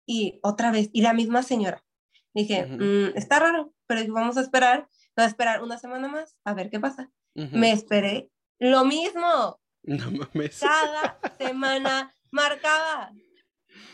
y 0.08 0.40
otra 0.42 0.72
vez, 0.72 0.90
y 0.92 1.04
la 1.04 1.14
misma 1.14 1.44
señora. 1.44 1.86
Dije, 2.34 2.66
mm, 2.66 3.16
está 3.16 3.38
raro, 3.38 3.76
pero 3.86 4.12
vamos 4.12 4.38
a 4.38 4.42
esperar, 4.42 4.90
vamos 5.16 5.28
a 5.28 5.30
esperar 5.30 5.62
una 5.62 5.78
semana 5.78 6.08
más, 6.08 6.36
a 6.46 6.56
ver 6.56 6.72
qué 6.72 6.80
pasa. 6.80 7.12
Me 7.36 7.74
esperé, 7.74 8.32
lo 8.58 8.86
mismo. 8.86 9.60
No 9.84 10.12
mames. 10.12 10.60
Cada 10.60 11.20
semana 11.40 12.14
marcaba. 12.32 13.12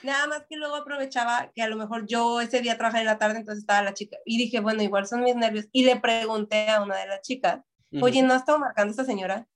Nada 0.03 0.27
más 0.27 0.45
que 0.47 0.55
luego 0.55 0.75
aprovechaba 0.75 1.51
que 1.53 1.61
a 1.61 1.67
lo 1.67 1.75
mejor 1.75 2.05
yo 2.07 2.39
ese 2.41 2.61
día 2.61 2.77
trabajaba 2.77 3.01
en 3.01 3.07
la 3.07 3.17
tarde, 3.17 3.39
entonces 3.39 3.63
estaba 3.63 3.81
la 3.81 3.93
chica. 3.93 4.17
Y 4.25 4.37
dije, 4.37 4.59
bueno, 4.59 4.81
igual 4.83 5.07
son 5.07 5.23
mis 5.23 5.35
nervios. 5.35 5.65
Y 5.71 5.83
le 5.83 5.99
pregunté 5.99 6.69
a 6.69 6.81
una 6.81 6.97
de 6.97 7.07
las 7.07 7.21
chicas, 7.21 7.61
oye, 8.01 8.21
¿no 8.21 8.33
ha 8.33 8.37
estado 8.37 8.59
marcando 8.59 8.91
esta 8.91 9.05
señora? 9.05 9.47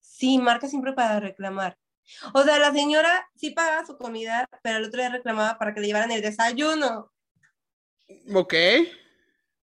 Sí, 0.00 0.38
marca 0.38 0.68
siempre 0.68 0.92
para 0.92 1.20
reclamar. 1.20 1.76
O 2.32 2.42
sea, 2.42 2.58
la 2.58 2.72
señora 2.72 3.28
sí 3.36 3.50
pagaba 3.50 3.84
su 3.84 3.98
comida, 3.98 4.48
pero 4.62 4.78
el 4.78 4.84
otro 4.84 5.00
día 5.00 5.10
reclamaba 5.10 5.58
para 5.58 5.74
que 5.74 5.80
le 5.80 5.88
llevaran 5.88 6.10
el 6.10 6.22
desayuno. 6.22 7.12
Ok. 8.34 8.54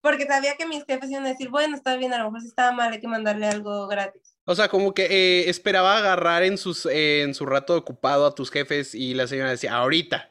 Porque 0.00 0.26
sabía 0.26 0.56
que 0.56 0.66
mis 0.66 0.84
jefes 0.84 1.10
iban 1.10 1.24
a 1.24 1.30
decir, 1.30 1.48
bueno, 1.48 1.76
está 1.76 1.96
bien, 1.96 2.12
a 2.12 2.18
lo 2.18 2.24
mejor 2.24 2.42
si 2.42 2.48
estaba 2.48 2.72
mal, 2.72 2.92
hay 2.92 3.00
que 3.00 3.08
mandarle 3.08 3.46
algo 3.46 3.86
gratis. 3.86 4.33
O 4.46 4.54
sea, 4.54 4.68
como 4.68 4.92
que 4.92 5.06
eh, 5.06 5.48
esperaba 5.48 5.96
agarrar 5.96 6.42
en, 6.42 6.58
sus, 6.58 6.86
en 6.86 7.34
su 7.34 7.46
rato 7.46 7.76
ocupado 7.76 8.26
a 8.26 8.34
tus 8.34 8.50
jefes 8.50 8.94
y 8.94 9.14
la 9.14 9.26
señora 9.26 9.50
decía, 9.50 9.74
ahorita. 9.74 10.30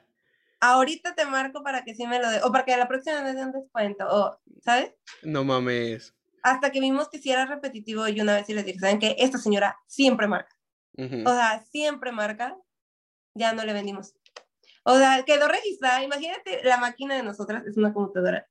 Ahorita 0.59 1.15
te 1.15 1.25
marco 1.25 1.63
para 1.63 1.83
que 1.83 1.95
sí 1.95 2.05
me 2.05 2.19
lo 2.19 2.29
dé, 2.29 2.39
o 2.43 2.51
para 2.51 2.63
que 2.63 2.77
la 2.77 2.87
próxima 2.87 3.21
vez 3.23 3.35
dé 3.35 3.43
un 3.43 3.51
descuento, 3.51 4.05
o, 4.07 4.39
¿sabes? 4.63 4.93
No 5.23 5.43
mames. 5.43 6.13
Hasta 6.43 6.71
que 6.71 6.79
vimos 6.79 7.09
que 7.09 7.19
si 7.19 7.31
era 7.31 7.45
repetitivo 7.45 8.07
y 8.07 8.21
una 8.21 8.35
vez 8.35 8.45
sí 8.45 8.53
les 8.53 8.65
dije, 8.65 8.79
¿saben 8.79 8.99
qué? 8.99 9.15
Esta 9.17 9.37
señora 9.37 9.77
siempre 9.87 10.27
marca. 10.27 10.55
O 10.95 11.31
sea, 11.31 11.63
siempre 11.71 12.11
marca, 12.11 12.55
ya 13.33 13.53
no 13.53 13.65
le 13.65 13.73
vendimos. 13.73 14.13
O 14.83 14.97
sea, 14.97 15.23
quedó 15.25 15.47
registrada, 15.47 16.03
imagínate, 16.03 16.61
la 16.63 16.77
máquina 16.77 17.15
de 17.15 17.23
nosotras 17.23 17.65
es 17.65 17.77
una 17.77 17.93
computadora, 17.93 18.47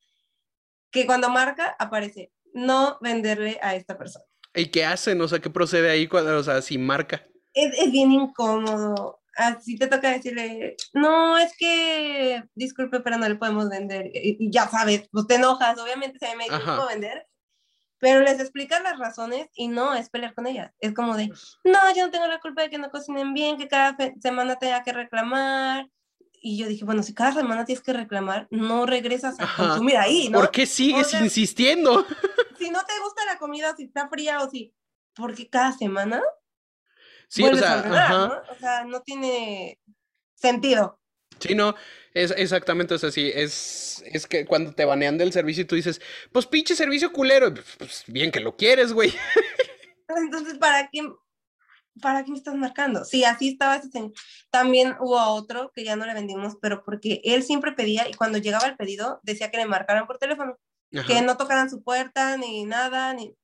que 0.90 1.06
cuando 1.06 1.28
marca 1.28 1.76
aparece, 1.78 2.32
no 2.52 2.98
venderle 3.00 3.58
a 3.62 3.76
esta 3.76 3.96
persona. 3.96 4.24
¿Y 4.55 4.66
qué 4.66 4.84
hacen? 4.84 5.20
O 5.20 5.28
sea, 5.28 5.38
¿qué 5.38 5.50
procede 5.50 5.90
ahí 5.90 6.07
cuando, 6.07 6.36
o 6.36 6.42
sea, 6.42 6.61
sin 6.62 6.84
marca? 6.84 7.26
Es, 7.55 7.78
es 7.78 7.90
bien 7.90 8.12
incómodo. 8.12 9.20
Así 9.34 9.78
te 9.78 9.86
toca 9.86 10.11
decirle, 10.11 10.76
no, 10.92 11.38
es 11.38 11.57
que, 11.57 12.44
disculpe, 12.55 13.00
pero 13.00 13.16
no 13.16 13.28
le 13.28 13.36
podemos 13.36 13.68
vender. 13.70 14.11
Y, 14.12 14.50
ya 14.50 14.68
sabes, 14.68 15.09
pues 15.11 15.26
te 15.26 15.36
enojas, 15.36 15.78
obviamente 15.78 16.18
se 16.18 16.36
me 16.36 16.44
dijo 16.44 16.86
vender, 16.86 17.26
pero 17.98 18.20
les 18.20 18.40
explicas 18.40 18.82
las 18.82 18.98
razones 18.98 19.46
y 19.55 19.68
no 19.68 19.94
es 19.94 20.11
pelear 20.11 20.34
con 20.34 20.46
ellas. 20.46 20.72
Es 20.80 20.92
como 20.92 21.16
de, 21.16 21.28
no, 21.64 21.94
yo 21.96 22.07
no 22.07 22.11
tengo 22.11 22.26
la 22.26 22.40
culpa 22.40 22.62
de 22.62 22.70
que 22.70 22.78
no 22.78 22.90
cocinen 22.90 23.32
bien, 23.32 23.57
que 23.57 23.68
cada 23.68 23.96
semana 24.20 24.57
tenga 24.57 24.82
que 24.82 24.92
reclamar. 24.92 25.88
Y 26.44 26.59
yo 26.59 26.66
dije, 26.66 26.84
bueno, 26.84 27.05
si 27.05 27.14
cada 27.14 27.32
semana 27.32 27.64
tienes 27.64 27.82
que 27.82 27.92
reclamar, 27.92 28.48
no 28.50 28.84
regresas 28.84 29.36
a 29.38 29.46
consumir 29.57 29.96
ahí, 29.96 30.28
¿no? 30.28 30.40
¿Por 30.40 30.50
qué 30.50 30.66
sigues 30.66 31.14
insistiendo? 31.14 32.05
Si 32.62 32.70
no 32.70 32.84
te 32.84 32.92
gusta 33.02 33.24
la 33.24 33.38
comida, 33.38 33.74
si 33.76 33.84
está 33.84 34.08
fría 34.08 34.40
o 34.40 34.50
si, 34.50 34.74
porque 35.14 35.48
cada 35.48 35.72
semana. 35.72 36.22
Sí, 37.28 37.42
o 37.42 37.56
sea, 37.56 37.82
¿no? 37.82 38.42
o 38.50 38.58
sea, 38.58 38.84
no 38.84 39.00
tiene 39.00 39.80
sentido. 40.34 41.00
Sí, 41.40 41.54
no, 41.54 41.74
es 42.14 42.32
exactamente, 42.36 42.94
o 42.94 42.98
sea, 42.98 43.10
sí, 43.10 43.32
es, 43.34 44.04
es 44.06 44.26
que 44.26 44.44
cuando 44.44 44.74
te 44.74 44.84
banean 44.84 45.18
del 45.18 45.32
servicio 45.32 45.62
y 45.62 45.66
tú 45.66 45.74
dices, 45.74 46.00
pues 46.30 46.46
pinche 46.46 46.76
servicio 46.76 47.12
culero, 47.12 47.52
pues, 47.52 47.66
pues 47.78 48.04
bien 48.06 48.30
que 48.30 48.40
lo 48.40 48.56
quieres, 48.56 48.92
güey. 48.92 49.12
Entonces, 50.08 50.58
¿para 50.58 50.88
qué, 50.88 51.00
¿para 52.00 52.22
qué 52.22 52.30
me 52.30 52.36
estás 52.36 52.54
marcando? 52.54 53.04
Sí, 53.04 53.24
así 53.24 53.48
estaba 53.48 53.76
ese 53.76 53.90
señor. 53.90 54.12
También 54.50 54.94
hubo 55.00 55.18
otro 55.18 55.72
que 55.74 55.84
ya 55.84 55.96
no 55.96 56.06
le 56.06 56.14
vendimos, 56.14 56.58
pero 56.60 56.84
porque 56.84 57.20
él 57.24 57.42
siempre 57.42 57.72
pedía 57.72 58.08
y 58.08 58.14
cuando 58.14 58.38
llegaba 58.38 58.66
el 58.66 58.76
pedido 58.76 59.20
decía 59.22 59.50
que 59.50 59.56
le 59.56 59.66
marcaran 59.66 60.06
por 60.06 60.18
teléfono 60.18 60.58
que 61.07 61.22
no 61.22 61.36
tocaran 61.36 61.70
su 61.70 61.82
puerta 61.82 62.36
ni 62.36 62.64
nada, 62.64 63.14
ni... 63.14 63.34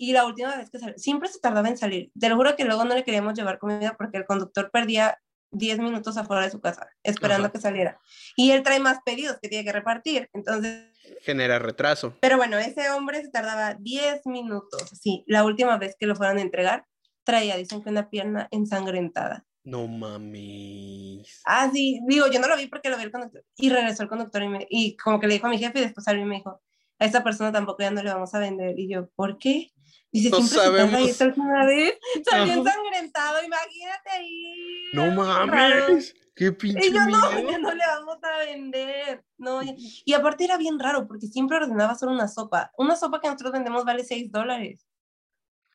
Y 0.00 0.12
la 0.12 0.26
última 0.26 0.54
vez 0.56 0.70
que 0.70 0.78
salió, 0.78 0.96
siempre 0.96 1.28
se 1.28 1.40
tardaba 1.40 1.68
en 1.68 1.76
salir. 1.76 2.12
Te 2.18 2.28
lo 2.28 2.36
juro 2.36 2.54
que 2.54 2.64
luego 2.64 2.84
no 2.84 2.94
le 2.94 3.04
queríamos 3.04 3.34
llevar 3.34 3.58
comida 3.58 3.96
porque 3.98 4.18
el 4.18 4.26
conductor 4.26 4.70
perdía 4.70 5.18
10 5.50 5.78
minutos 5.78 6.16
afuera 6.16 6.42
de 6.42 6.50
su 6.50 6.60
casa 6.60 6.88
esperando 7.02 7.50
que 7.50 7.58
saliera. 7.60 7.98
Y 8.36 8.50
él 8.50 8.62
trae 8.62 8.80
más 8.80 8.98
pedidos 9.04 9.38
que 9.40 9.48
tiene 9.48 9.64
que 9.64 9.72
repartir, 9.72 10.28
entonces... 10.32 10.86
Genera 11.22 11.58
retraso. 11.58 12.16
Pero 12.20 12.36
bueno, 12.36 12.58
ese 12.58 12.90
hombre 12.90 13.22
se 13.22 13.30
tardaba 13.30 13.74
10 13.74 14.26
minutos, 14.26 14.90
sí, 15.00 15.24
la 15.26 15.44
última 15.44 15.78
vez 15.78 15.96
que 15.98 16.06
lo 16.06 16.14
fueron 16.14 16.38
a 16.38 16.42
entregar, 16.42 16.84
traía, 17.24 17.56
dicen 17.56 17.82
que 17.82 17.90
una 17.90 18.10
pierna 18.10 18.48
ensangrentada. 18.50 19.44
No 19.68 19.86
mames. 19.86 21.42
Ah, 21.44 21.68
sí, 21.70 22.00
digo, 22.08 22.26
yo 22.28 22.40
no 22.40 22.48
lo 22.48 22.56
vi 22.56 22.68
porque 22.68 22.88
lo 22.88 22.96
vi 22.96 23.02
el 23.02 23.12
conductor. 23.12 23.44
Y 23.58 23.68
regresó 23.68 24.02
el 24.02 24.08
conductor 24.08 24.42
y, 24.42 24.48
me, 24.48 24.66
y 24.70 24.96
como 24.96 25.20
que 25.20 25.26
le 25.26 25.34
dijo 25.34 25.46
a 25.46 25.50
mi 25.50 25.58
jefe 25.58 25.78
y 25.78 25.82
después 25.82 26.04
salió 26.04 26.22
y 26.22 26.24
me 26.24 26.36
dijo, 26.36 26.62
a 26.98 27.04
esta 27.04 27.22
persona 27.22 27.52
tampoco 27.52 27.82
ya 27.82 27.90
no 27.90 28.02
le 28.02 28.10
vamos 28.10 28.34
a 28.34 28.38
vender. 28.38 28.78
Y 28.78 28.88
yo, 28.88 29.10
¿por 29.10 29.36
qué? 29.36 29.70
Dice, 30.10 30.30
No 30.30 30.38
siempre 30.38 30.58
sabemos. 30.58 31.16
se 31.16 31.24
Ajá. 31.24 32.52
ensangrentado, 32.54 33.44
imagínate 33.44 34.10
ahí. 34.10 34.90
No 34.94 35.24
raro. 35.24 35.46
mames. 35.46 36.14
Qué 36.34 36.52
pinche 36.52 36.86
Y 36.86 36.90
yo 36.90 37.00
no, 37.06 37.50
ya 37.50 37.58
no 37.58 37.74
le 37.74 37.84
vamos 37.84 38.16
a 38.22 38.38
vender. 38.46 39.22
No, 39.36 39.60
y 39.62 40.12
aparte 40.14 40.44
era 40.44 40.56
bien 40.56 40.78
raro 40.78 41.06
porque 41.06 41.26
siempre 41.26 41.58
ordenaba 41.58 41.94
solo 41.94 42.12
una 42.12 42.28
sopa. 42.28 42.72
Una 42.78 42.96
sopa 42.96 43.20
que 43.20 43.26
nosotros 43.26 43.52
vendemos 43.52 43.84
vale 43.84 44.02
6 44.02 44.32
dólares. 44.32 44.87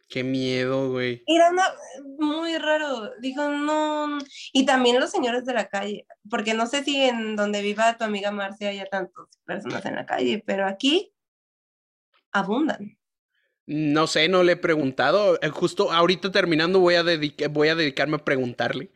Qué 0.08 0.24
miedo, 0.24 0.92
güey. 0.92 1.24
Era 1.26 1.50
una, 1.50 1.66
muy 2.20 2.58
raro. 2.58 3.12
Dijo, 3.20 3.50
no. 3.50 4.20
Y 4.52 4.66
también 4.66 5.00
los 5.00 5.10
señores 5.10 5.46
de 5.46 5.54
la 5.54 5.68
calle, 5.68 6.06
porque 6.30 6.54
no 6.54 6.68
sé 6.68 6.84
si 6.84 7.02
en 7.02 7.36
donde 7.36 7.62
viva 7.62 7.98
tu 7.98 8.04
amiga 8.04 8.32
Marcia 8.32 8.70
haya 8.70 8.86
tantas 8.86 9.26
personas 9.46 9.86
en 9.86 9.96
la 9.96 10.06
calle, 10.06 10.44
pero 10.46 10.68
aquí 10.68 11.14
abundan. 12.32 12.98
No 13.66 14.08
sé, 14.08 14.28
no 14.28 14.44
le 14.44 14.54
he 14.54 14.58
preguntado. 14.58 15.40
Eh, 15.42 15.50
Justo 15.50 15.92
ahorita 15.92 16.32
terminando 16.32 16.80
voy 16.80 16.96
a, 16.96 17.04
voy 17.50 17.70
a 17.70 17.76
dedicarme 17.76 18.18
a 18.18 18.26
preguntarle. 18.26 18.92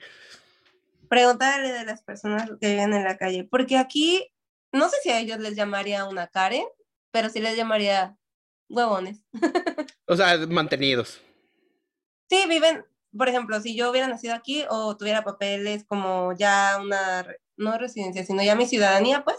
Pregúntale 1.10 1.72
de 1.72 1.86
las 1.86 2.04
personas 2.04 2.50
que 2.60 2.72
viven 2.72 2.94
en 2.94 3.06
la 3.06 3.18
calle, 3.18 3.48
porque 3.50 3.78
aquí, 3.78 4.30
no 4.74 4.90
sé 4.90 4.98
si 5.02 5.10
a 5.10 5.20
ellos 5.20 5.40
les 5.40 5.56
llamaría 5.56 6.06
una 6.06 6.28
Karen, 6.28 6.66
pero 7.12 7.30
sí 7.30 7.40
les 7.40 7.56
llamaría 7.56 8.17
huevones. 8.70 9.22
O 10.10 10.16
sea, 10.16 10.38
mantenidos. 10.48 11.22
Sí, 12.30 12.46
viven, 12.48 12.86
por 13.18 13.28
ejemplo, 13.28 13.60
si 13.60 13.76
yo 13.76 13.92
hubiera 13.92 14.08
nacido 14.08 14.34
aquí 14.36 14.64
o 14.70 14.96
tuviera 14.96 15.26
papeles 15.26 15.84
como 15.86 16.34
ya 16.34 16.80
una, 16.82 17.28
no 17.58 17.78
residencia, 17.78 18.24
sino 18.26 18.42
ya 18.42 18.56
mi 18.56 18.66
ciudadanía, 18.66 19.26
pues, 19.26 19.38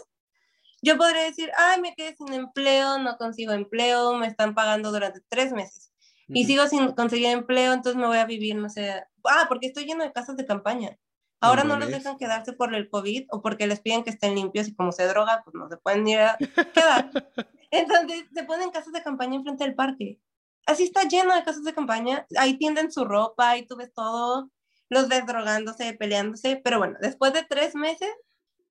yo 0.83 0.95
podría 0.95 1.23
decir, 1.23 1.51
ay, 1.57 1.81
me 1.81 1.95
quedé 1.95 2.15
sin 2.15 2.33
empleo, 2.33 2.99
no 2.99 3.17
consigo 3.17 3.51
empleo, 3.51 4.13
me 4.13 4.27
están 4.27 4.53
pagando 4.53 4.91
durante 4.91 5.21
tres 5.27 5.51
meses 5.53 5.91
y 6.27 6.41
Ujú. 6.41 6.47
sigo 6.47 6.67
sin 6.67 6.91
conseguir 6.91 7.27
empleo, 7.27 7.73
entonces 7.73 7.99
me 7.99 8.07
voy 8.07 8.17
a 8.17 8.25
vivir, 8.25 8.55
no 8.55 8.69
sé, 8.69 9.03
ah, 9.25 9.45
porque 9.49 9.67
estoy 9.67 9.85
lleno 9.85 10.03
de 10.03 10.11
casas 10.11 10.37
de 10.37 10.45
campaña. 10.45 10.97
Ahora 11.41 11.63
no, 11.63 11.69
los 11.77 11.87
mames. 11.87 12.03
dejan 12.03 12.17
quedarse 12.17 12.53
por 12.53 12.75
el 12.75 12.89
COVID 12.89 13.27
o 13.31 13.41
porque 13.41 13.65
les 13.65 13.79
piden 13.79 14.03
que 14.03 14.09
estén 14.09 14.35
limpios 14.35 14.67
y 14.67 14.75
como 14.75 14.91
se 14.91 15.07
droga, 15.07 15.41
pues 15.43 15.55
no 15.55 15.69
se 15.69 15.77
pueden 15.77 16.07
ir 16.07 16.19
a 16.19 16.37
quedar. 16.73 17.09
Entonces 17.71 18.25
se 18.33 18.43
ponen 18.43 18.71
casas 18.71 18.93
de 18.93 19.03
campaña 19.03 19.35
enfrente 19.35 19.63
del 19.63 19.75
parque. 19.75 20.19
Así 20.65 20.83
está 20.83 21.03
lleno 21.03 21.35
de 21.35 21.43
casas 21.43 21.63
de 21.63 21.73
campaña. 21.73 22.25
Ahí 22.37 22.57
tienden 22.57 22.91
su 22.91 23.05
ropa, 23.05 23.49
ahí 23.49 23.65
tú 23.65 23.75
ves 23.75 23.93
todo. 23.93 24.51
Los 24.89 25.07
ves 25.07 25.25
drogándose, 25.25 25.93
peleándose. 25.93 26.61
Pero 26.63 26.79
bueno, 26.79 26.97
después 27.01 27.33
de 27.33 27.43
tres 27.43 27.75
meses 27.75 28.09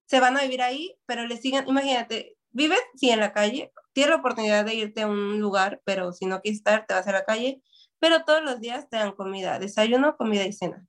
se 0.05 0.19
van 0.19 0.37
a 0.37 0.43
vivir 0.43 0.61
ahí, 0.61 0.95
pero 1.05 1.25
les 1.27 1.41
siguen. 1.41 1.67
Imagínate, 1.67 2.37
vives, 2.51 2.81
sí, 2.95 3.09
en 3.09 3.19
la 3.19 3.33
calle. 3.33 3.71
Tienes 3.93 4.11
la 4.11 4.17
oportunidad 4.17 4.65
de 4.65 4.75
irte 4.75 5.01
a 5.01 5.07
un 5.07 5.39
lugar, 5.39 5.81
pero 5.85 6.13
si 6.13 6.25
no 6.25 6.41
quieres 6.41 6.59
estar, 6.59 6.85
te 6.85 6.93
vas 6.93 7.07
a 7.07 7.11
la 7.11 7.25
calle. 7.25 7.61
Pero 7.99 8.23
todos 8.23 8.43
los 8.43 8.59
días 8.59 8.87
te 8.89 8.97
dan 8.97 9.11
comida, 9.11 9.59
desayuno, 9.59 10.15
comida 10.15 10.45
y 10.45 10.53
cena. 10.53 10.85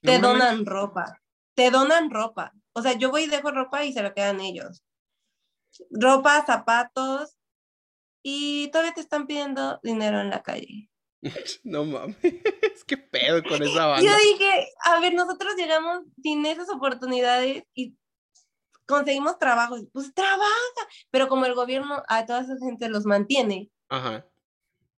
Te 0.00 0.18
donan 0.18 0.64
ropa. 0.66 1.20
Te 1.54 1.70
donan 1.70 2.10
ropa. 2.10 2.52
O 2.72 2.82
sea, 2.82 2.92
yo 2.92 3.10
voy 3.10 3.24
y 3.24 3.26
dejo 3.26 3.50
ropa 3.50 3.84
y 3.84 3.92
se 3.92 4.02
la 4.02 4.14
quedan 4.14 4.40
ellos. 4.40 4.82
Ropa, 5.90 6.44
zapatos. 6.46 7.36
Y 8.22 8.68
todavía 8.70 8.94
te 8.94 9.00
están 9.00 9.26
pidiendo 9.26 9.80
dinero 9.82 10.20
en 10.20 10.30
la 10.30 10.42
calle. 10.42 10.88
No 11.64 11.84
mames. 11.84 12.16
Qué 12.86 12.96
pedo 12.96 13.42
con 13.42 13.62
esa 13.62 13.86
banda. 13.86 14.02
Yo 14.10 14.16
dije, 14.32 14.68
a 14.84 15.00
ver, 15.00 15.14
nosotros 15.14 15.54
llegamos 15.56 16.00
sin 16.22 16.44
esas 16.46 16.68
oportunidades 16.70 17.62
y 17.74 17.96
conseguimos 18.86 19.38
trabajo. 19.38 19.76
Pues 19.92 20.12
trabaja. 20.14 20.88
Pero 21.10 21.28
como 21.28 21.46
el 21.46 21.54
gobierno 21.54 22.02
a 22.08 22.26
toda 22.26 22.40
esa 22.42 22.56
gente 22.58 22.88
los 22.88 23.04
mantiene, 23.06 23.70
Ajá. 23.88 24.26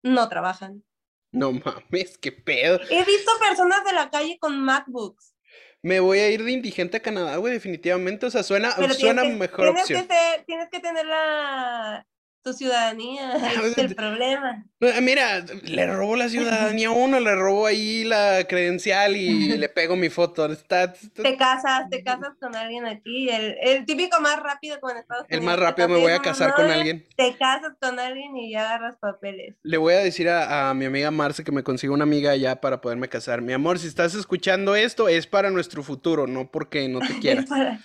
no 0.02 0.28
trabajan. 0.28 0.84
No 1.32 1.50
mames, 1.52 2.18
qué 2.18 2.30
pedo. 2.30 2.78
He 2.90 3.04
visto 3.04 3.32
personas 3.40 3.84
de 3.84 3.92
la 3.92 4.10
calle 4.10 4.38
con 4.38 4.60
MacBooks. 4.60 5.34
Me 5.82 5.98
voy 5.98 6.18
a 6.20 6.30
ir 6.30 6.44
de 6.44 6.52
indigente 6.52 6.98
a 6.98 7.02
Canadá, 7.02 7.36
güey, 7.38 7.54
definitivamente. 7.54 8.26
O 8.26 8.30
sea, 8.30 8.42
suena, 8.44 8.72
Pero 8.76 8.94
suena 8.94 9.22
que, 9.22 9.28
mejor 9.30 9.64
tienes 9.64 9.82
opción. 9.82 10.06
Que 10.06 10.14
ser- 10.14 10.44
tienes 10.44 10.68
que 10.70 10.78
tener 10.78 11.04
la, 11.06 12.06
tu 12.42 12.52
ciudadanía. 12.52 13.32
es 13.64 13.78
el 13.78 13.94
problema. 13.94 14.64
Eh, 14.80 15.00
Mira, 15.00 15.44
le 15.64 15.86
robo 15.86 16.16
la 16.16 16.28
ciudadanía 16.28 16.88
a 16.88 16.90
uno, 16.90 17.20
le 17.20 17.34
robo 17.34 17.66
ahí 17.66 18.04
la 18.04 18.44
credencial 18.48 19.16
y 19.16 19.48
le 19.58 19.68
pego 19.68 19.96
mi 19.96 20.08
foto. 20.10 20.46
Está, 20.52 20.84
está- 20.84 21.22
Te 21.22 21.36
casas, 21.36 21.88
te 21.90 22.02
casas 22.02 22.30
con 22.40 22.54
alguien 22.56 22.84
aquí. 22.86 23.28
El, 23.28 23.56
el 23.62 23.84
típico 23.86 24.20
más 24.20 24.40
rápido 24.42 24.80
como 24.80 24.92
en 24.92 24.98
Estados 24.98 25.26
el 25.28 25.38
Unidos. 25.38 25.44
más 25.46 25.56
te 25.56 25.62
rápido 25.62 25.88
me 25.88 25.98
voy 25.98 26.12
a 26.12 26.18
casar 26.18 26.54
con 26.54 26.70
alguien. 26.70 27.04
Te 27.16 27.36
casas 27.36 27.72
con 27.80 27.98
alguien 28.00 28.36
y 28.36 28.52
ya 28.52 28.62
agarras 28.62 28.96
papeles. 28.96 29.54
Le 29.62 29.76
voy 29.78 29.94
a 29.94 29.98
decir 29.98 30.28
a, 30.28 30.70
a 30.70 30.74
mi 30.74 30.84
amiga 30.84 31.10
Marce 31.10 31.44
que 31.44 31.52
me 31.52 31.62
consiga 31.62 31.92
una 31.92 32.04
amiga 32.04 32.32
allá 32.32 32.60
para 32.60 32.80
poderme 32.80 33.08
casar. 33.08 33.40
Mi 33.42 33.52
amor, 33.52 33.78
si 33.78 33.86
estás 33.86 34.14
escuchando 34.14 34.74
esto, 34.74 35.08
es 35.08 35.26
para 35.26 35.50
nuestro 35.50 35.82
futuro, 35.82 36.26
no 36.26 36.50
porque 36.50 36.88
no 36.88 36.98
te 37.00 37.18
quiera. 37.20 37.40
Es 37.42 37.48
para, 37.48 37.80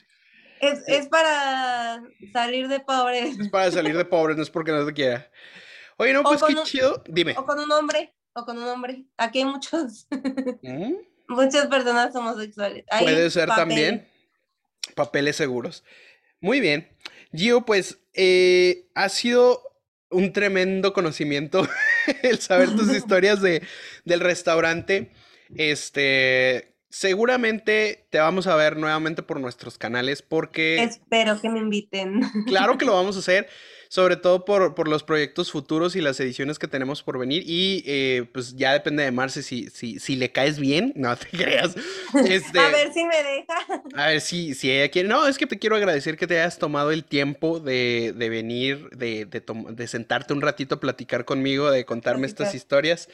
es, 0.62 0.84
es 0.88 1.08
para 1.08 2.02
salir 2.34 2.68
de 2.68 2.80
pobres. 2.80 3.38
Es 3.40 3.50
para 3.50 3.72
salir 3.72 3.96
de 3.98 4.06
pobre, 4.06 4.36
no 4.36 4.42
es 4.44 4.50
porque 4.50 4.72
no 4.72 4.86
te 4.86 4.94
quiera. 4.94 5.30
Oye, 5.98 6.14
no, 6.14 6.24
pues 6.24 6.42
qué 6.44 6.54
un- 6.54 6.64
chido. 6.64 7.04
Dime. 7.08 7.36
O 7.38 7.46
con 7.46 7.60
un 7.60 7.72
hombre. 7.72 8.14
O 8.34 8.46
con 8.46 8.58
un 8.58 8.68
hombre. 8.68 9.06
Aquí 9.18 9.40
hay 9.40 9.46
muchos, 9.46 10.08
¿Mm? 10.62 10.94
muchas 11.30 11.68
personas 11.68 12.16
homosexuales. 12.16 12.86
Hay 12.90 13.04
Puede 13.04 13.30
ser 13.32 13.48
papeles. 13.48 13.68
también. 13.68 14.08
Papeles 14.96 15.36
seguros. 15.36 15.84
Muy 16.40 16.60
bien. 16.60 16.88
Gio, 17.34 17.66
pues 17.66 17.98
eh, 18.14 18.88
ha 18.96 19.10
sido 19.10 19.62
un 20.10 20.32
tremendo 20.34 20.94
conocimiento 20.94 21.68
el 22.24 22.40
saber 22.40 22.76
tus 22.76 22.90
historias 22.96 23.42
de, 23.42 23.64
del 24.06 24.20
restaurante. 24.20 25.12
Este, 25.56 26.77
seguramente 26.90 28.06
te 28.10 28.20
vamos 28.20 28.48
a 28.48 28.56
ver 28.56 28.78
nuevamente 28.78 29.24
por 29.24 29.40
nuestros 29.40 29.78
canales 29.78 30.22
porque 30.22 30.84
Espero 30.84 31.40
que 31.42 31.50
me 31.50 31.60
inviten. 31.60 32.22
claro 32.46 32.78
que 32.78 32.86
lo 32.86 32.94
vamos 32.96 33.16
a 33.16 33.20
hacer, 33.20 33.48
sobre 33.90 34.16
todo 34.18 34.46
por, 34.46 34.76
por 34.76 34.88
los 34.88 35.04
proyectos 35.04 35.52
futuros 35.52 35.96
y 35.96 36.02
las 36.02 36.20
ediciones 36.20 36.60
que 36.60 36.68
tenemos 36.68 37.04
por 37.04 37.18
venir. 37.20 37.44
Y 37.46 37.84
eh, 37.86 38.30
pues 38.34 38.56
ya 38.56 38.74
depende 38.74 39.04
de 39.04 39.12
Marce 39.12 39.44
si, 39.44 39.70
si, 39.70 40.00
si 40.00 40.16
le 40.16 40.32
caes 40.32 40.60
bien, 40.60 40.94
no 40.96 41.16
te 41.16 41.28
creas. 41.38 41.76
Este, 42.28 42.60
A 42.60 42.70
ver 42.70 42.94
si 42.94 43.04
me 43.06 43.16
deja. 43.24 43.84
a 43.96 44.08
ver 44.08 44.22
si, 44.22 44.54
si 44.56 44.72
ella 44.72 44.90
quiere. 44.90 45.10
No, 45.10 45.28
es 45.28 45.38
que 45.38 45.46
te 45.48 45.60
quiero 45.60 45.76
agradecer 45.76 46.18
que 46.18 46.28
te 46.28 46.40
hayas 46.40 46.58
tomado 46.58 46.92
el 46.92 47.04
tiempo 47.04 47.60
de, 47.60 48.14
de 48.16 48.30
venir, 48.30 48.90
de, 48.92 49.26
de, 49.26 49.44
de 49.72 49.88
sentarte 49.88 50.34
un 50.34 50.42
ratito 50.42 50.76
a 50.76 50.80
platicar 50.80 51.26
conmigo, 51.26 51.70
de 51.72 51.86
contarme 51.86 52.28
estas 52.28 52.56
historias. 52.56 53.10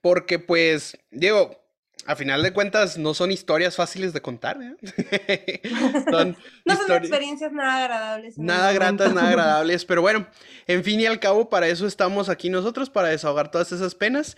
Porque, 0.00 0.38
pues, 0.38 0.98
Diego, 1.10 1.58
a 2.04 2.14
final 2.14 2.42
de 2.42 2.52
cuentas, 2.52 2.98
no 2.98 3.14
son 3.14 3.32
historias 3.32 3.76
fáciles 3.76 4.12
de 4.12 4.20
contar, 4.20 4.58
¿eh? 4.62 5.60
Son 6.10 6.36
No 6.64 6.76
son 6.76 6.96
experiencias 6.96 7.52
nada 7.52 7.84
agradables. 7.84 8.38
Nada 8.38 8.72
gratas, 8.72 9.14
nada 9.14 9.28
agradables, 9.30 9.84
pero 9.84 10.02
bueno, 10.02 10.26
en 10.66 10.84
fin 10.84 11.00
y 11.00 11.06
al 11.06 11.18
cabo, 11.18 11.48
para 11.48 11.68
eso 11.68 11.86
estamos 11.86 12.28
aquí 12.28 12.50
nosotros, 12.50 12.90
para 12.90 13.08
desahogar 13.08 13.50
todas 13.50 13.72
esas 13.72 13.94
penas. 13.94 14.36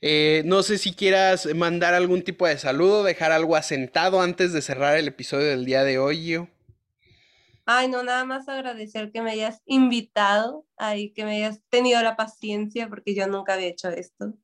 Eh, 0.00 0.42
no 0.44 0.62
sé 0.62 0.78
si 0.78 0.92
quieras 0.92 1.52
mandar 1.56 1.94
algún 1.94 2.22
tipo 2.22 2.46
de 2.46 2.56
saludo, 2.56 3.02
dejar 3.02 3.32
algo 3.32 3.56
asentado 3.56 4.20
antes 4.20 4.52
de 4.52 4.62
cerrar 4.62 4.96
el 4.96 5.08
episodio 5.08 5.48
del 5.48 5.64
día 5.64 5.82
de 5.82 5.98
hoy. 5.98 6.46
Ay, 7.66 7.88
no, 7.88 8.02
nada 8.04 8.24
más 8.24 8.48
agradecer 8.48 9.10
que 9.10 9.22
me 9.22 9.32
hayas 9.32 9.60
invitado, 9.66 10.64
ahí 10.76 11.10
que 11.10 11.24
me 11.24 11.36
hayas 11.36 11.60
tenido 11.68 12.00
la 12.00 12.16
paciencia, 12.16 12.88
porque 12.88 13.14
yo 13.14 13.26
nunca 13.26 13.54
había 13.54 13.66
hecho 13.66 13.88
esto. 13.88 14.34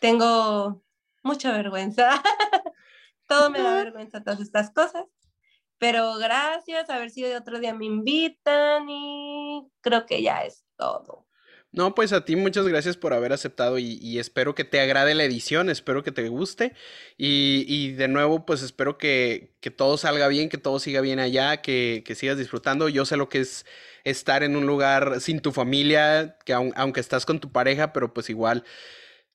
Tengo 0.00 0.82
mucha 1.26 1.52
vergüenza. 1.52 2.22
Todo 3.28 3.50
me 3.50 3.60
da 3.60 3.76
vergüenza, 3.76 4.22
todas 4.22 4.40
estas 4.40 4.70
cosas. 4.70 5.04
Pero 5.78 6.14
gracias, 6.16 6.88
a 6.90 6.98
ver 6.98 7.10
si 7.10 7.24
otro 7.24 7.58
día 7.60 7.74
me 7.74 7.86
invitan 7.86 8.88
y 8.88 9.68
creo 9.82 10.06
que 10.06 10.22
ya 10.22 10.44
es 10.44 10.64
todo. 10.76 11.26
No, 11.72 11.94
pues 11.94 12.12
a 12.14 12.24
ti 12.24 12.36
muchas 12.36 12.66
gracias 12.66 12.96
por 12.96 13.12
haber 13.12 13.32
aceptado 13.34 13.78
y, 13.78 13.98
y 14.00 14.18
espero 14.18 14.54
que 14.54 14.64
te 14.64 14.80
agrade 14.80 15.14
la 15.14 15.24
edición, 15.24 15.68
espero 15.68 16.02
que 16.02 16.12
te 16.12 16.26
guste 16.28 16.74
y, 17.18 17.66
y 17.68 17.92
de 17.92 18.08
nuevo 18.08 18.46
pues 18.46 18.62
espero 18.62 18.96
que, 18.96 19.54
que 19.60 19.70
todo 19.70 19.98
salga 19.98 20.28
bien, 20.28 20.48
que 20.48 20.56
todo 20.56 20.78
siga 20.78 21.02
bien 21.02 21.18
allá, 21.18 21.58
que, 21.60 22.02
que 22.06 22.14
sigas 22.14 22.38
disfrutando. 22.38 22.88
Yo 22.88 23.04
sé 23.04 23.18
lo 23.18 23.28
que 23.28 23.40
es 23.40 23.66
estar 24.04 24.42
en 24.42 24.56
un 24.56 24.66
lugar 24.66 25.20
sin 25.20 25.40
tu 25.40 25.52
familia, 25.52 26.38
que 26.46 26.54
aun- 26.54 26.72
aunque 26.76 27.00
estás 27.00 27.26
con 27.26 27.40
tu 27.40 27.52
pareja, 27.52 27.92
pero 27.92 28.14
pues 28.14 28.30
igual 28.30 28.64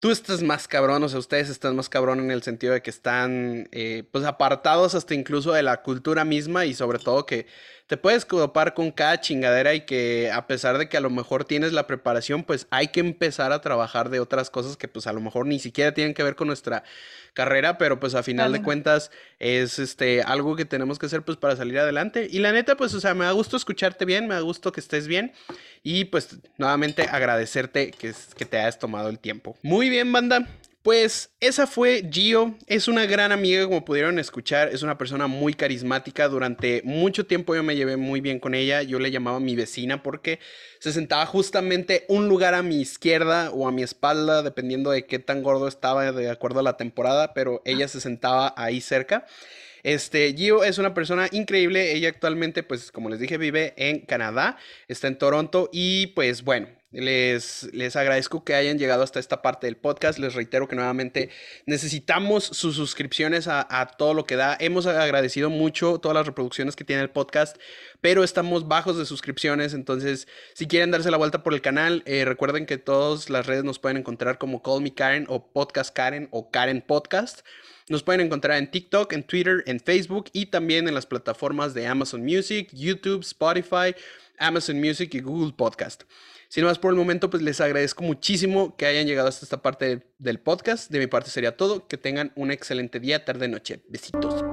tú 0.01 0.09
estás 0.09 0.41
más 0.41 0.67
cabrón, 0.67 1.03
o 1.03 1.09
sea, 1.09 1.19
ustedes 1.19 1.47
están 1.49 1.75
más 1.75 1.87
cabrón 1.87 2.19
en 2.19 2.31
el 2.31 2.41
sentido 2.41 2.73
de 2.73 2.81
que 2.81 2.89
están 2.89 3.69
eh, 3.71 4.03
pues 4.11 4.25
apartados 4.25 4.95
hasta 4.95 5.13
incluso 5.13 5.53
de 5.53 5.61
la 5.61 5.83
cultura 5.83 6.25
misma 6.25 6.65
y 6.65 6.73
sobre 6.73 6.97
todo 6.97 7.27
que 7.27 7.45
te 7.91 7.97
puedes 7.97 8.23
copar 8.23 8.73
con 8.73 8.89
cada 8.89 9.19
chingadera 9.19 9.73
y 9.73 9.81
que 9.81 10.31
a 10.31 10.47
pesar 10.47 10.77
de 10.77 10.87
que 10.87 10.95
a 10.95 11.01
lo 11.01 11.09
mejor 11.09 11.43
tienes 11.43 11.73
la 11.73 11.87
preparación, 11.87 12.45
pues 12.45 12.65
hay 12.69 12.87
que 12.87 13.01
empezar 13.01 13.51
a 13.51 13.59
trabajar 13.59 14.09
de 14.09 14.21
otras 14.21 14.49
cosas 14.49 14.77
que 14.77 14.87
pues 14.87 15.07
a 15.07 15.11
lo 15.11 15.19
mejor 15.19 15.45
ni 15.45 15.59
siquiera 15.59 15.93
tienen 15.93 16.13
que 16.13 16.23
ver 16.23 16.37
con 16.37 16.47
nuestra 16.47 16.85
carrera, 17.33 17.77
pero 17.77 17.99
pues 17.99 18.15
a 18.15 18.23
final 18.23 18.53
de 18.53 18.63
cuentas 18.63 19.11
es 19.39 19.77
este 19.77 20.21
algo 20.21 20.55
que 20.55 20.63
tenemos 20.63 20.99
que 20.99 21.07
hacer 21.07 21.23
pues 21.23 21.37
para 21.37 21.57
salir 21.57 21.79
adelante. 21.79 22.29
Y 22.31 22.39
la 22.39 22.53
neta, 22.53 22.77
pues, 22.77 22.93
o 22.93 23.01
sea, 23.01 23.13
me 23.13 23.25
da 23.25 23.33
gusto 23.33 23.57
escucharte 23.57 24.05
bien, 24.05 24.25
me 24.25 24.35
da 24.35 24.39
gusto 24.39 24.71
que 24.71 24.79
estés 24.79 25.05
bien 25.05 25.33
y 25.83 26.05
pues 26.05 26.37
nuevamente 26.57 27.01
agradecerte 27.01 27.91
que, 27.91 28.13
que 28.37 28.45
te 28.45 28.57
hayas 28.57 28.79
tomado 28.79 29.09
el 29.09 29.19
tiempo. 29.19 29.57
Muy 29.63 29.89
bien, 29.89 30.13
banda. 30.13 30.47
Pues 30.83 31.31
esa 31.39 31.67
fue 31.67 32.09
Gio, 32.11 32.55
es 32.65 32.87
una 32.87 33.05
gran 33.05 33.31
amiga 33.31 33.65
como 33.65 33.85
pudieron 33.85 34.17
escuchar, 34.17 34.69
es 34.69 34.81
una 34.81 34.97
persona 34.97 35.27
muy 35.27 35.53
carismática, 35.53 36.27
durante 36.27 36.81
mucho 36.83 37.27
tiempo 37.27 37.53
yo 37.53 37.61
me 37.61 37.75
llevé 37.75 37.97
muy 37.97 38.19
bien 38.19 38.39
con 38.39 38.55
ella, 38.55 38.81
yo 38.81 38.97
le 38.97 39.11
llamaba 39.11 39.39
mi 39.39 39.55
vecina 39.55 40.01
porque 40.01 40.39
se 40.79 40.91
sentaba 40.91 41.27
justamente 41.27 42.05
un 42.07 42.27
lugar 42.27 42.55
a 42.55 42.63
mi 42.63 42.81
izquierda 42.81 43.51
o 43.51 43.67
a 43.67 43.71
mi 43.71 43.83
espalda, 43.83 44.41
dependiendo 44.41 44.89
de 44.89 45.05
qué 45.05 45.19
tan 45.19 45.43
gordo 45.43 45.67
estaba 45.67 46.11
de 46.11 46.31
acuerdo 46.31 46.61
a 46.61 46.63
la 46.63 46.77
temporada, 46.77 47.35
pero 47.35 47.61
ella 47.63 47.87
se 47.87 48.01
sentaba 48.01 48.51
ahí 48.57 48.81
cerca. 48.81 49.27
Este, 49.83 50.33
Gio 50.33 50.63
es 50.63 50.79
una 50.79 50.93
persona 50.95 51.27
increíble. 51.31 51.93
Ella 51.93 52.09
actualmente, 52.09 52.63
pues, 52.63 52.91
como 52.91 53.09
les 53.09 53.19
dije, 53.19 53.37
vive 53.37 53.73
en 53.77 53.99
Canadá, 54.01 54.57
está 54.87 55.07
en 55.07 55.17
Toronto 55.17 55.69
y 55.71 56.07
pues 56.07 56.43
bueno, 56.43 56.67
les, 56.91 57.69
les 57.73 57.95
agradezco 57.95 58.43
que 58.43 58.53
hayan 58.53 58.77
llegado 58.77 59.03
hasta 59.03 59.19
esta 59.19 59.41
parte 59.41 59.67
del 59.67 59.77
podcast. 59.77 60.19
Les 60.19 60.33
reitero 60.33 60.67
que 60.67 60.75
nuevamente 60.75 61.29
necesitamos 61.65 62.43
sus 62.43 62.75
suscripciones 62.75 63.47
a, 63.47 63.91
todo 63.97 64.13
lo 64.13 64.25
que 64.25 64.35
da. 64.35 64.57
Hemos 64.59 64.85
agradecido 64.85 65.49
mucho 65.49 65.99
todas 65.99 66.15
las 66.15 66.25
reproducciones 66.25 66.75
que 66.75 66.83
tiene 66.83 67.01
el 67.01 67.09
podcast, 67.09 67.57
pero 68.01 68.23
estamos 68.23 68.67
bajos 68.67 68.97
de 68.97 69.05
suscripciones. 69.05 69.73
Entonces, 69.73 70.27
si 70.53 70.67
quieren 70.67 70.91
darse 70.91 71.11
la 71.11 71.17
vuelta 71.17 71.43
por 71.43 71.53
el 71.53 71.61
canal, 71.61 72.03
eh, 72.05 72.25
recuerden 72.25 72.65
que 72.65 72.77
todas 72.77 73.29
las 73.29 73.45
redes 73.45 73.63
nos 73.63 73.79
pueden 73.79 73.97
encontrar 73.97 74.37
como 74.37 74.61
Call 74.61 74.81
Me 74.81 74.93
Karen 74.93 75.25
o 75.29 75.51
Podcast 75.51 75.95
Karen 75.95 76.27
o 76.31 76.51
Karen 76.51 76.81
Podcast. 76.81 77.41
Nos 77.89 78.03
pueden 78.03 78.21
encontrar 78.21 78.57
en 78.57 78.69
TikTok, 78.69 79.11
en 79.13 79.23
Twitter, 79.23 79.63
en 79.65 79.79
Facebook 79.79 80.25
y 80.33 80.47
también 80.47 80.87
en 80.87 80.93
las 80.93 81.05
plataformas 81.05 81.73
de 81.73 81.87
Amazon 81.87 82.21
Music, 82.21 82.69
YouTube, 82.71 83.21
Spotify, 83.21 83.95
Amazon 84.37 84.79
Music 84.79 85.13
y 85.13 85.19
Google 85.19 85.53
Podcast. 85.53 86.03
Sin 86.51 86.65
más 86.65 86.77
por 86.79 86.91
el 86.91 86.97
momento, 86.97 87.29
pues 87.29 87.41
les 87.41 87.61
agradezco 87.61 88.03
muchísimo 88.03 88.75
que 88.75 88.85
hayan 88.85 89.07
llegado 89.07 89.29
hasta 89.29 89.45
esta 89.45 89.61
parte 89.61 90.03
del, 90.17 90.39
podcast. 90.41 90.91
De 90.91 90.99
mi 90.99 91.07
parte 91.07 91.29
sería 91.29 91.55
todo. 91.55 91.87
Que 91.87 91.95
tengan 91.95 92.33
un 92.35 92.51
excelente 92.51 92.99
día, 92.99 93.23
tarde, 93.23 93.47
noche. 93.47 93.81
Besitos. 93.87 94.43